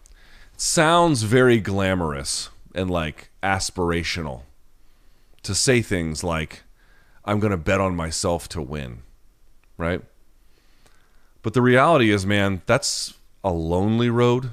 It 0.53 0.59
sounds 0.59 1.23
very 1.23 1.59
glamorous 1.61 2.49
and 2.75 2.89
like 2.89 3.29
aspirational 3.41 4.41
to 5.43 5.55
say 5.55 5.81
things 5.81 6.23
like, 6.23 6.63
I'm 7.25 7.39
going 7.39 7.51
to 7.51 7.57
bet 7.57 7.81
on 7.81 7.95
myself 7.95 8.47
to 8.49 8.61
win, 8.61 8.99
right? 9.77 10.01
But 11.41 11.53
the 11.53 11.61
reality 11.61 12.11
is, 12.11 12.25
man, 12.25 12.61
that's 12.65 13.15
a 13.43 13.51
lonely 13.51 14.09
road 14.09 14.51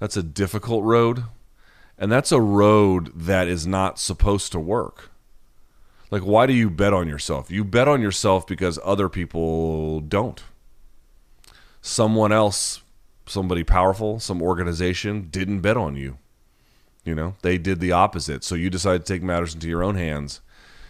that's 0.00 0.16
a 0.16 0.22
difficult 0.22 0.82
road. 0.82 1.24
And 1.96 2.10
that's 2.10 2.32
a 2.32 2.40
road 2.40 3.12
that 3.14 3.46
is 3.46 3.66
not 3.66 3.98
supposed 3.98 4.50
to 4.52 4.58
work. 4.58 5.10
Like, 6.10 6.22
why 6.22 6.46
do 6.46 6.54
you 6.54 6.70
bet 6.70 6.94
on 6.94 7.06
yourself? 7.06 7.50
You 7.50 7.62
bet 7.62 7.86
on 7.86 8.00
yourself 8.00 8.46
because 8.46 8.80
other 8.82 9.08
people 9.08 10.00
don't. 10.00 10.42
Someone 11.82 12.32
else, 12.32 12.80
somebody 13.26 13.62
powerful, 13.62 14.18
some 14.18 14.42
organization 14.42 15.28
didn't 15.30 15.60
bet 15.60 15.76
on 15.76 15.94
you. 15.94 16.16
You 17.04 17.14
know, 17.14 17.34
they 17.42 17.56
did 17.58 17.80
the 17.80 17.92
opposite. 17.92 18.44
So 18.44 18.54
you 18.54 18.70
decided 18.70 19.06
to 19.06 19.12
take 19.12 19.22
matters 19.22 19.54
into 19.54 19.68
your 19.68 19.82
own 19.82 19.94
hands 19.94 20.40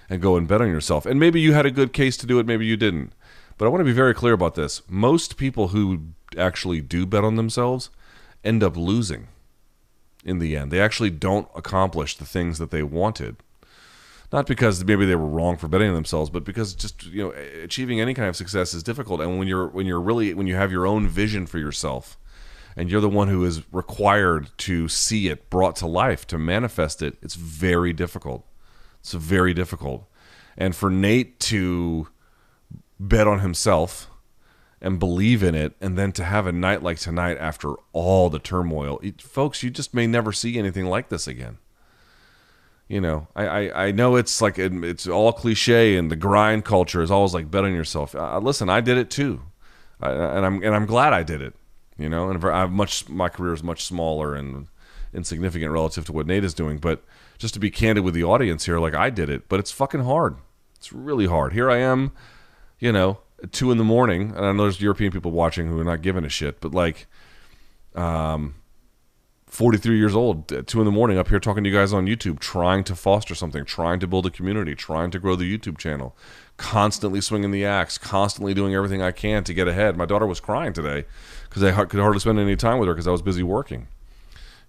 and 0.08 0.20
go 0.20 0.36
and 0.36 0.48
bet 0.48 0.60
on 0.60 0.68
yourself. 0.68 1.06
And 1.06 1.20
maybe 1.20 1.40
you 1.40 1.52
had 1.52 1.66
a 1.66 1.70
good 1.70 1.92
case 1.92 2.16
to 2.18 2.26
do 2.26 2.38
it, 2.38 2.46
maybe 2.46 2.66
you 2.66 2.76
didn't. 2.76 3.12
But 3.56 3.66
I 3.66 3.68
want 3.68 3.80
to 3.80 3.84
be 3.84 3.92
very 3.92 4.14
clear 4.14 4.32
about 4.32 4.54
this. 4.54 4.82
Most 4.88 5.36
people 5.36 5.68
who 5.68 6.00
actually 6.36 6.80
do 6.80 7.06
bet 7.06 7.24
on 7.24 7.36
themselves 7.36 7.90
end 8.42 8.62
up 8.62 8.76
losing 8.76 9.28
in 10.24 10.38
the 10.38 10.56
end. 10.56 10.70
They 10.70 10.80
actually 10.80 11.10
don't 11.10 11.48
accomplish 11.54 12.16
the 12.16 12.24
things 12.24 12.58
that 12.58 12.70
they 12.70 12.82
wanted. 12.82 13.36
Not 14.32 14.46
because 14.46 14.84
maybe 14.84 15.06
they 15.06 15.16
were 15.16 15.26
wrong 15.26 15.56
for 15.56 15.66
betting 15.66 15.88
on 15.88 15.94
themselves, 15.94 16.30
but 16.30 16.44
because 16.44 16.74
just 16.74 17.06
you 17.06 17.24
know 17.24 17.30
achieving 17.62 18.00
any 18.00 18.14
kind 18.14 18.28
of 18.28 18.36
success 18.36 18.74
is 18.74 18.82
difficult. 18.82 19.20
And 19.20 19.38
when 19.38 19.48
you're 19.48 19.66
when 19.66 19.86
you're 19.86 20.00
really 20.00 20.34
when 20.34 20.46
you 20.46 20.54
have 20.54 20.70
your 20.70 20.86
own 20.86 21.08
vision 21.08 21.46
for 21.46 21.58
yourself, 21.58 22.16
and 22.76 22.90
you're 22.90 23.00
the 23.00 23.08
one 23.08 23.28
who 23.28 23.44
is 23.44 23.62
required 23.72 24.50
to 24.58 24.88
see 24.88 25.28
it 25.28 25.50
brought 25.50 25.76
to 25.76 25.86
life 25.86 26.26
to 26.28 26.38
manifest 26.38 27.02
it, 27.02 27.16
it's 27.22 27.34
very 27.34 27.92
difficult. 27.92 28.46
It's 29.00 29.12
very 29.12 29.54
difficult. 29.54 30.08
And 30.56 30.76
for 30.76 30.90
Nate 30.90 31.40
to 31.40 32.08
bet 32.98 33.26
on 33.26 33.40
himself 33.40 34.10
and 34.80 34.98
believe 34.98 35.42
in 35.42 35.54
it 35.54 35.74
and 35.80 35.98
then 35.98 36.12
to 36.12 36.24
have 36.24 36.46
a 36.46 36.52
night 36.52 36.82
like 36.82 36.98
tonight 36.98 37.36
after 37.38 37.74
all 37.92 38.30
the 38.30 38.38
turmoil 38.38 38.98
it, 39.02 39.20
folks 39.20 39.62
you 39.62 39.70
just 39.70 39.94
may 39.94 40.06
never 40.06 40.32
see 40.32 40.58
anything 40.58 40.86
like 40.86 41.08
this 41.08 41.26
again 41.26 41.58
you 42.88 43.00
know 43.00 43.28
i 43.36 43.46
i, 43.46 43.86
I 43.86 43.92
know 43.92 44.16
it's 44.16 44.40
like 44.40 44.58
it's 44.58 45.06
all 45.06 45.32
cliche 45.32 45.96
and 45.96 46.10
the 46.10 46.16
grind 46.16 46.64
culture 46.64 47.02
is 47.02 47.10
always 47.10 47.34
like 47.34 47.50
bet 47.50 47.64
on 47.64 47.74
yourself 47.74 48.14
uh, 48.14 48.38
listen 48.38 48.68
i 48.70 48.80
did 48.80 48.96
it 48.96 49.10
too 49.10 49.42
I, 50.00 50.12
and 50.12 50.46
i'm 50.46 50.62
and 50.62 50.74
i'm 50.74 50.86
glad 50.86 51.12
i 51.12 51.22
did 51.22 51.42
it 51.42 51.54
you 52.00 52.08
know? 52.08 52.30
And 52.30 52.44
i've 52.44 52.70
much 52.70 53.08
my 53.08 53.28
career 53.28 53.52
is 53.52 53.62
much 53.62 53.84
smaller 53.84 54.34
and 54.34 54.66
insignificant 55.12 55.72
relative 55.72 56.04
to 56.06 56.12
what 56.12 56.26
nate 56.26 56.44
is 56.44 56.54
doing 56.54 56.78
but 56.78 57.02
just 57.38 57.52
to 57.54 57.60
be 57.60 57.68
candid 57.70 58.04
with 58.04 58.14
the 58.14 58.22
audience 58.22 58.66
here 58.66 58.78
like 58.78 58.94
i 58.94 59.10
did 59.10 59.28
it 59.28 59.48
but 59.48 59.58
it's 59.58 59.72
fucking 59.72 60.04
hard. 60.04 60.36
It's 60.76 60.92
really 60.92 61.26
hard. 61.26 61.52
Here 61.52 61.70
i 61.70 61.76
am 61.76 62.12
you 62.78 62.92
know 62.92 63.18
two 63.52 63.70
in 63.70 63.78
the 63.78 63.84
morning, 63.84 64.32
and 64.36 64.44
I 64.44 64.52
know 64.52 64.64
there's 64.64 64.80
European 64.80 65.12
people 65.12 65.30
watching 65.30 65.68
who 65.68 65.80
are 65.80 65.84
not 65.84 66.02
giving 66.02 66.24
a 66.24 66.28
shit, 66.28 66.60
but 66.60 66.72
like, 66.72 67.06
um, 67.94 68.54
43 69.46 69.98
years 69.98 70.14
old, 70.14 70.48
two 70.66 70.78
in 70.80 70.84
the 70.84 70.92
morning, 70.92 71.18
up 71.18 71.28
here 71.28 71.40
talking 71.40 71.64
to 71.64 71.70
you 71.70 71.76
guys 71.76 71.92
on 71.92 72.06
YouTube, 72.06 72.38
trying 72.38 72.84
to 72.84 72.94
foster 72.94 73.34
something, 73.34 73.64
trying 73.64 73.98
to 74.00 74.06
build 74.06 74.26
a 74.26 74.30
community, 74.30 74.74
trying 74.74 75.10
to 75.10 75.18
grow 75.18 75.34
the 75.34 75.58
YouTube 75.58 75.76
channel, 75.76 76.16
constantly 76.60 77.22
swinging 77.22 77.50
the 77.50 77.64
axe, 77.64 77.96
constantly 77.96 78.52
doing 78.52 78.74
everything 78.74 79.00
I 79.00 79.12
can 79.12 79.42
to 79.44 79.54
get 79.54 79.66
ahead. 79.66 79.96
My 79.96 80.04
daughter 80.04 80.26
was 80.26 80.40
crying 80.40 80.74
today 80.74 81.06
because 81.48 81.64
I 81.64 81.72
could 81.86 81.98
hardly 81.98 82.20
spend 82.20 82.38
any 82.38 82.54
time 82.54 82.78
with 82.78 82.86
her 82.86 82.94
because 82.94 83.08
I 83.08 83.10
was 83.10 83.22
busy 83.22 83.42
working. 83.42 83.88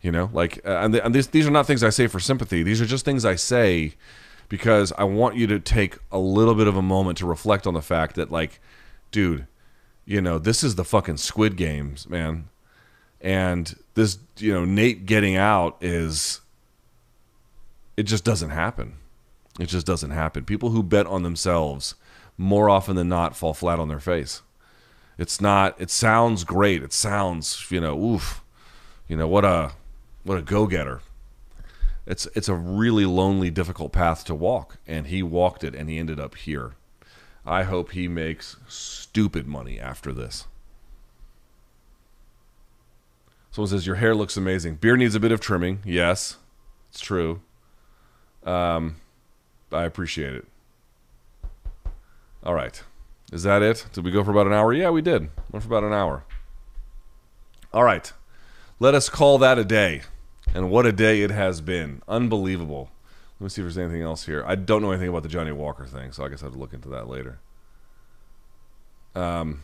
You 0.02 0.12
know, 0.12 0.32
like, 0.34 0.66
uh, 0.66 0.78
and, 0.78 0.94
the, 0.94 1.06
and 1.06 1.14
these, 1.14 1.28
these 1.28 1.46
are 1.46 1.52
not 1.52 1.68
things 1.68 1.84
I 1.84 1.90
say 1.90 2.08
for 2.08 2.20
sympathy. 2.20 2.64
These 2.64 2.82
are 2.82 2.86
just 2.86 3.06
things 3.06 3.24
I 3.24 3.36
say 3.36 3.94
because 4.50 4.92
I 4.98 5.04
want 5.04 5.36
you 5.36 5.46
to 5.48 5.60
take 5.60 5.98
a 6.12 6.18
little 6.18 6.56
bit 6.56 6.68
of 6.68 6.76
a 6.76 6.82
moment 6.82 7.18
to 7.20 7.26
reflect 7.26 7.68
on 7.68 7.74
the 7.74 7.82
fact 7.82 8.16
that, 8.16 8.32
like, 8.32 8.60
dude, 9.12 9.46
you 10.06 10.22
know, 10.22 10.40
this 10.40 10.64
is 10.64 10.76
the 10.76 10.86
fucking 10.86 11.18
Squid 11.18 11.56
Games, 11.56 12.10
man. 12.10 12.46
And 13.20 13.76
this, 13.94 14.18
you 14.38 14.54
know, 14.54 14.66
Nate 14.66 15.06
getting 15.06 15.36
out 15.36 15.78
is, 15.82 16.40
it 17.96 18.04
just 18.04 18.24
doesn't 18.24 18.50
happen. 18.50 18.96
It 19.60 19.68
just 19.68 19.86
doesn't 19.86 20.12
happen. 20.12 20.46
People 20.46 20.70
who 20.70 20.84
bet 20.84 21.06
on 21.06 21.24
themselves 21.24 21.96
more 22.38 22.70
often 22.70 22.96
than 22.96 23.10
not 23.10 23.36
fall 23.36 23.54
flat 23.54 23.80
on 23.80 23.90
their 23.90 24.00
face. 24.00 24.42
It's 25.18 25.42
not, 25.42 25.80
it 25.80 25.92
sounds 25.92 26.44
great. 26.44 26.82
It 26.82 26.94
sounds, 26.94 27.70
you 27.70 27.82
know, 27.82 28.02
oof, 28.02 28.44
you 29.08 29.18
know, 29.18 29.28
what 29.28 29.46
a, 29.46 29.74
what 30.24 30.38
a 30.38 30.42
go 30.42 30.68
getter 30.68 31.02
it's 32.06 32.28
it's 32.36 32.50
a 32.50 32.56
really 32.56 33.06
lonely, 33.06 33.50
difficult 33.50 33.92
path 33.92 34.26
to 34.26 34.36
walk, 34.36 34.78
and 34.88 35.08
he 35.08 35.22
walked 35.22 35.64
it, 35.64 35.76
and 35.76 35.90
he 35.90 35.98
ended 35.98 36.20
up 36.20 36.36
here. 36.36 36.74
I 37.46 37.64
hope 37.64 37.92
he 37.92 38.08
makes 38.08 38.58
stupid 38.68 39.48
money 39.48 39.80
after 39.80 40.12
this. 40.12 40.46
Someone 43.52 43.70
says 43.70 43.88
your 43.88 43.98
hair 43.98 44.16
looks 44.16 44.38
amazing. 44.38 44.76
Beard 44.76 45.00
needs 45.00 45.16
a 45.16 45.20
bit 45.20 45.32
of 45.32 45.40
trimming. 45.40 45.80
Yes, 45.86 46.38
it's 46.90 47.02
true. 47.02 47.42
Um, 48.44 48.98
I 49.72 49.84
appreciate 49.84 50.34
it. 50.34 50.46
All 52.44 52.54
right, 52.54 52.82
is 53.32 53.44
that 53.44 53.62
it? 53.62 53.86
Did 53.94 54.04
we 54.04 54.12
go 54.12 54.24
for 54.24 54.32
about 54.32 54.48
an 54.48 54.54
hour? 54.54 54.74
Yeah, 54.74 54.90
we 54.90 55.02
did. 55.02 55.30
Went 55.52 55.64
for 55.64 55.70
about 55.70 55.84
an 55.84 55.94
hour. 55.94 56.24
All 57.74 57.84
right, 57.84 58.12
let 58.80 58.96
us 58.96 59.10
call 59.10 59.38
that 59.38 59.58
a 59.58 59.64
day. 59.64 60.02
And 60.54 60.70
what 60.70 60.86
a 60.86 60.92
day 60.92 61.22
it 61.22 61.32
has 61.32 61.62
been. 61.62 62.02
Unbelievable. 62.08 62.90
Let 63.40 63.46
me 63.46 63.50
see 63.50 63.62
if 63.62 63.66
there's 63.66 63.78
anything 63.78 64.02
else 64.02 64.26
here. 64.26 64.44
I 64.46 64.56
don't 64.56 64.82
know 64.82 64.92
anything 64.92 65.10
about 65.10 65.24
the 65.24 65.30
Johnny 65.30 65.52
Walker 65.52 65.86
thing, 65.86 66.12
so 66.12 66.26
I 66.26 66.30
guess 66.30 66.42
I 66.44 66.48
have 66.48 66.54
to 66.54 66.60
look 66.60 66.74
into 66.74 66.90
that 66.90 67.08
later. 67.08 67.40
Um, 69.16 69.62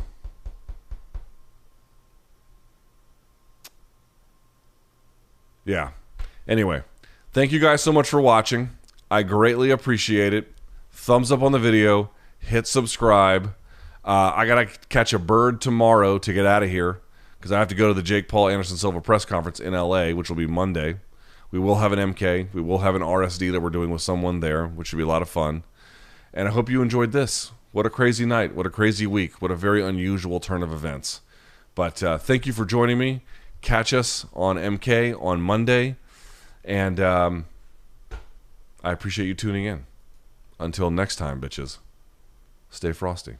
yeah. 5.65 5.91
Anyway, 6.47 6.83
thank 7.33 7.51
you 7.51 7.59
guys 7.59 7.81
so 7.83 7.91
much 7.91 8.09
for 8.09 8.21
watching. 8.21 8.76
I 9.09 9.23
greatly 9.23 9.71
appreciate 9.71 10.33
it. 10.33 10.53
Thumbs 10.91 11.31
up 11.31 11.41
on 11.41 11.51
the 11.51 11.59
video. 11.59 12.11
Hit 12.39 12.67
subscribe. 12.67 13.53
Uh, 14.03 14.31
I 14.35 14.45
got 14.45 14.55
to 14.55 14.87
catch 14.89 15.13
a 15.13 15.19
bird 15.19 15.61
tomorrow 15.61 16.17
to 16.17 16.33
get 16.33 16.45
out 16.45 16.63
of 16.63 16.69
here 16.69 17.01
because 17.37 17.51
I 17.51 17.59
have 17.59 17.67
to 17.69 17.75
go 17.75 17.87
to 17.87 17.93
the 17.93 18.01
Jake 18.01 18.27
Paul 18.27 18.49
Anderson 18.49 18.77
Silva 18.77 19.01
press 19.01 19.25
conference 19.25 19.59
in 19.59 19.73
LA, 19.73 20.11
which 20.11 20.29
will 20.29 20.37
be 20.37 20.47
Monday. 20.47 20.97
We 21.51 21.59
will 21.59 21.75
have 21.75 21.93
an 21.93 22.13
MK. 22.13 22.53
We 22.53 22.61
will 22.61 22.79
have 22.79 22.95
an 22.95 23.01
RSD 23.01 23.51
that 23.51 23.61
we're 23.61 23.69
doing 23.69 23.89
with 23.89 24.01
someone 24.01 24.41
there, 24.41 24.67
which 24.67 24.87
should 24.87 24.97
be 24.97 25.03
a 25.03 25.07
lot 25.07 25.21
of 25.21 25.29
fun. 25.29 25.63
And 26.33 26.47
I 26.47 26.51
hope 26.51 26.69
you 26.69 26.81
enjoyed 26.81 27.13
this. 27.13 27.51
What 27.71 27.85
a 27.85 27.89
crazy 27.89 28.25
night. 28.25 28.53
What 28.53 28.65
a 28.65 28.69
crazy 28.69 29.07
week. 29.07 29.41
What 29.41 29.51
a 29.51 29.55
very 29.55 29.81
unusual 29.81 30.39
turn 30.39 30.63
of 30.63 30.73
events. 30.73 31.21
But 31.75 32.03
uh, 32.03 32.17
thank 32.17 32.45
you 32.45 32.53
for 32.53 32.65
joining 32.65 32.97
me. 32.97 33.21
Catch 33.61 33.93
us 33.93 34.25
on 34.33 34.57
MK 34.57 35.21
on 35.21 35.41
Monday. 35.41 35.95
And 36.65 36.99
um, 36.99 37.45
I 38.87 38.93
appreciate 38.93 39.25
you 39.27 39.33
tuning 39.33 39.65
in. 39.65 39.85
Until 40.61 40.89
next 40.89 41.17
time, 41.17 41.41
bitches, 41.41 41.79
stay 42.69 42.93
frosty. 42.93 43.35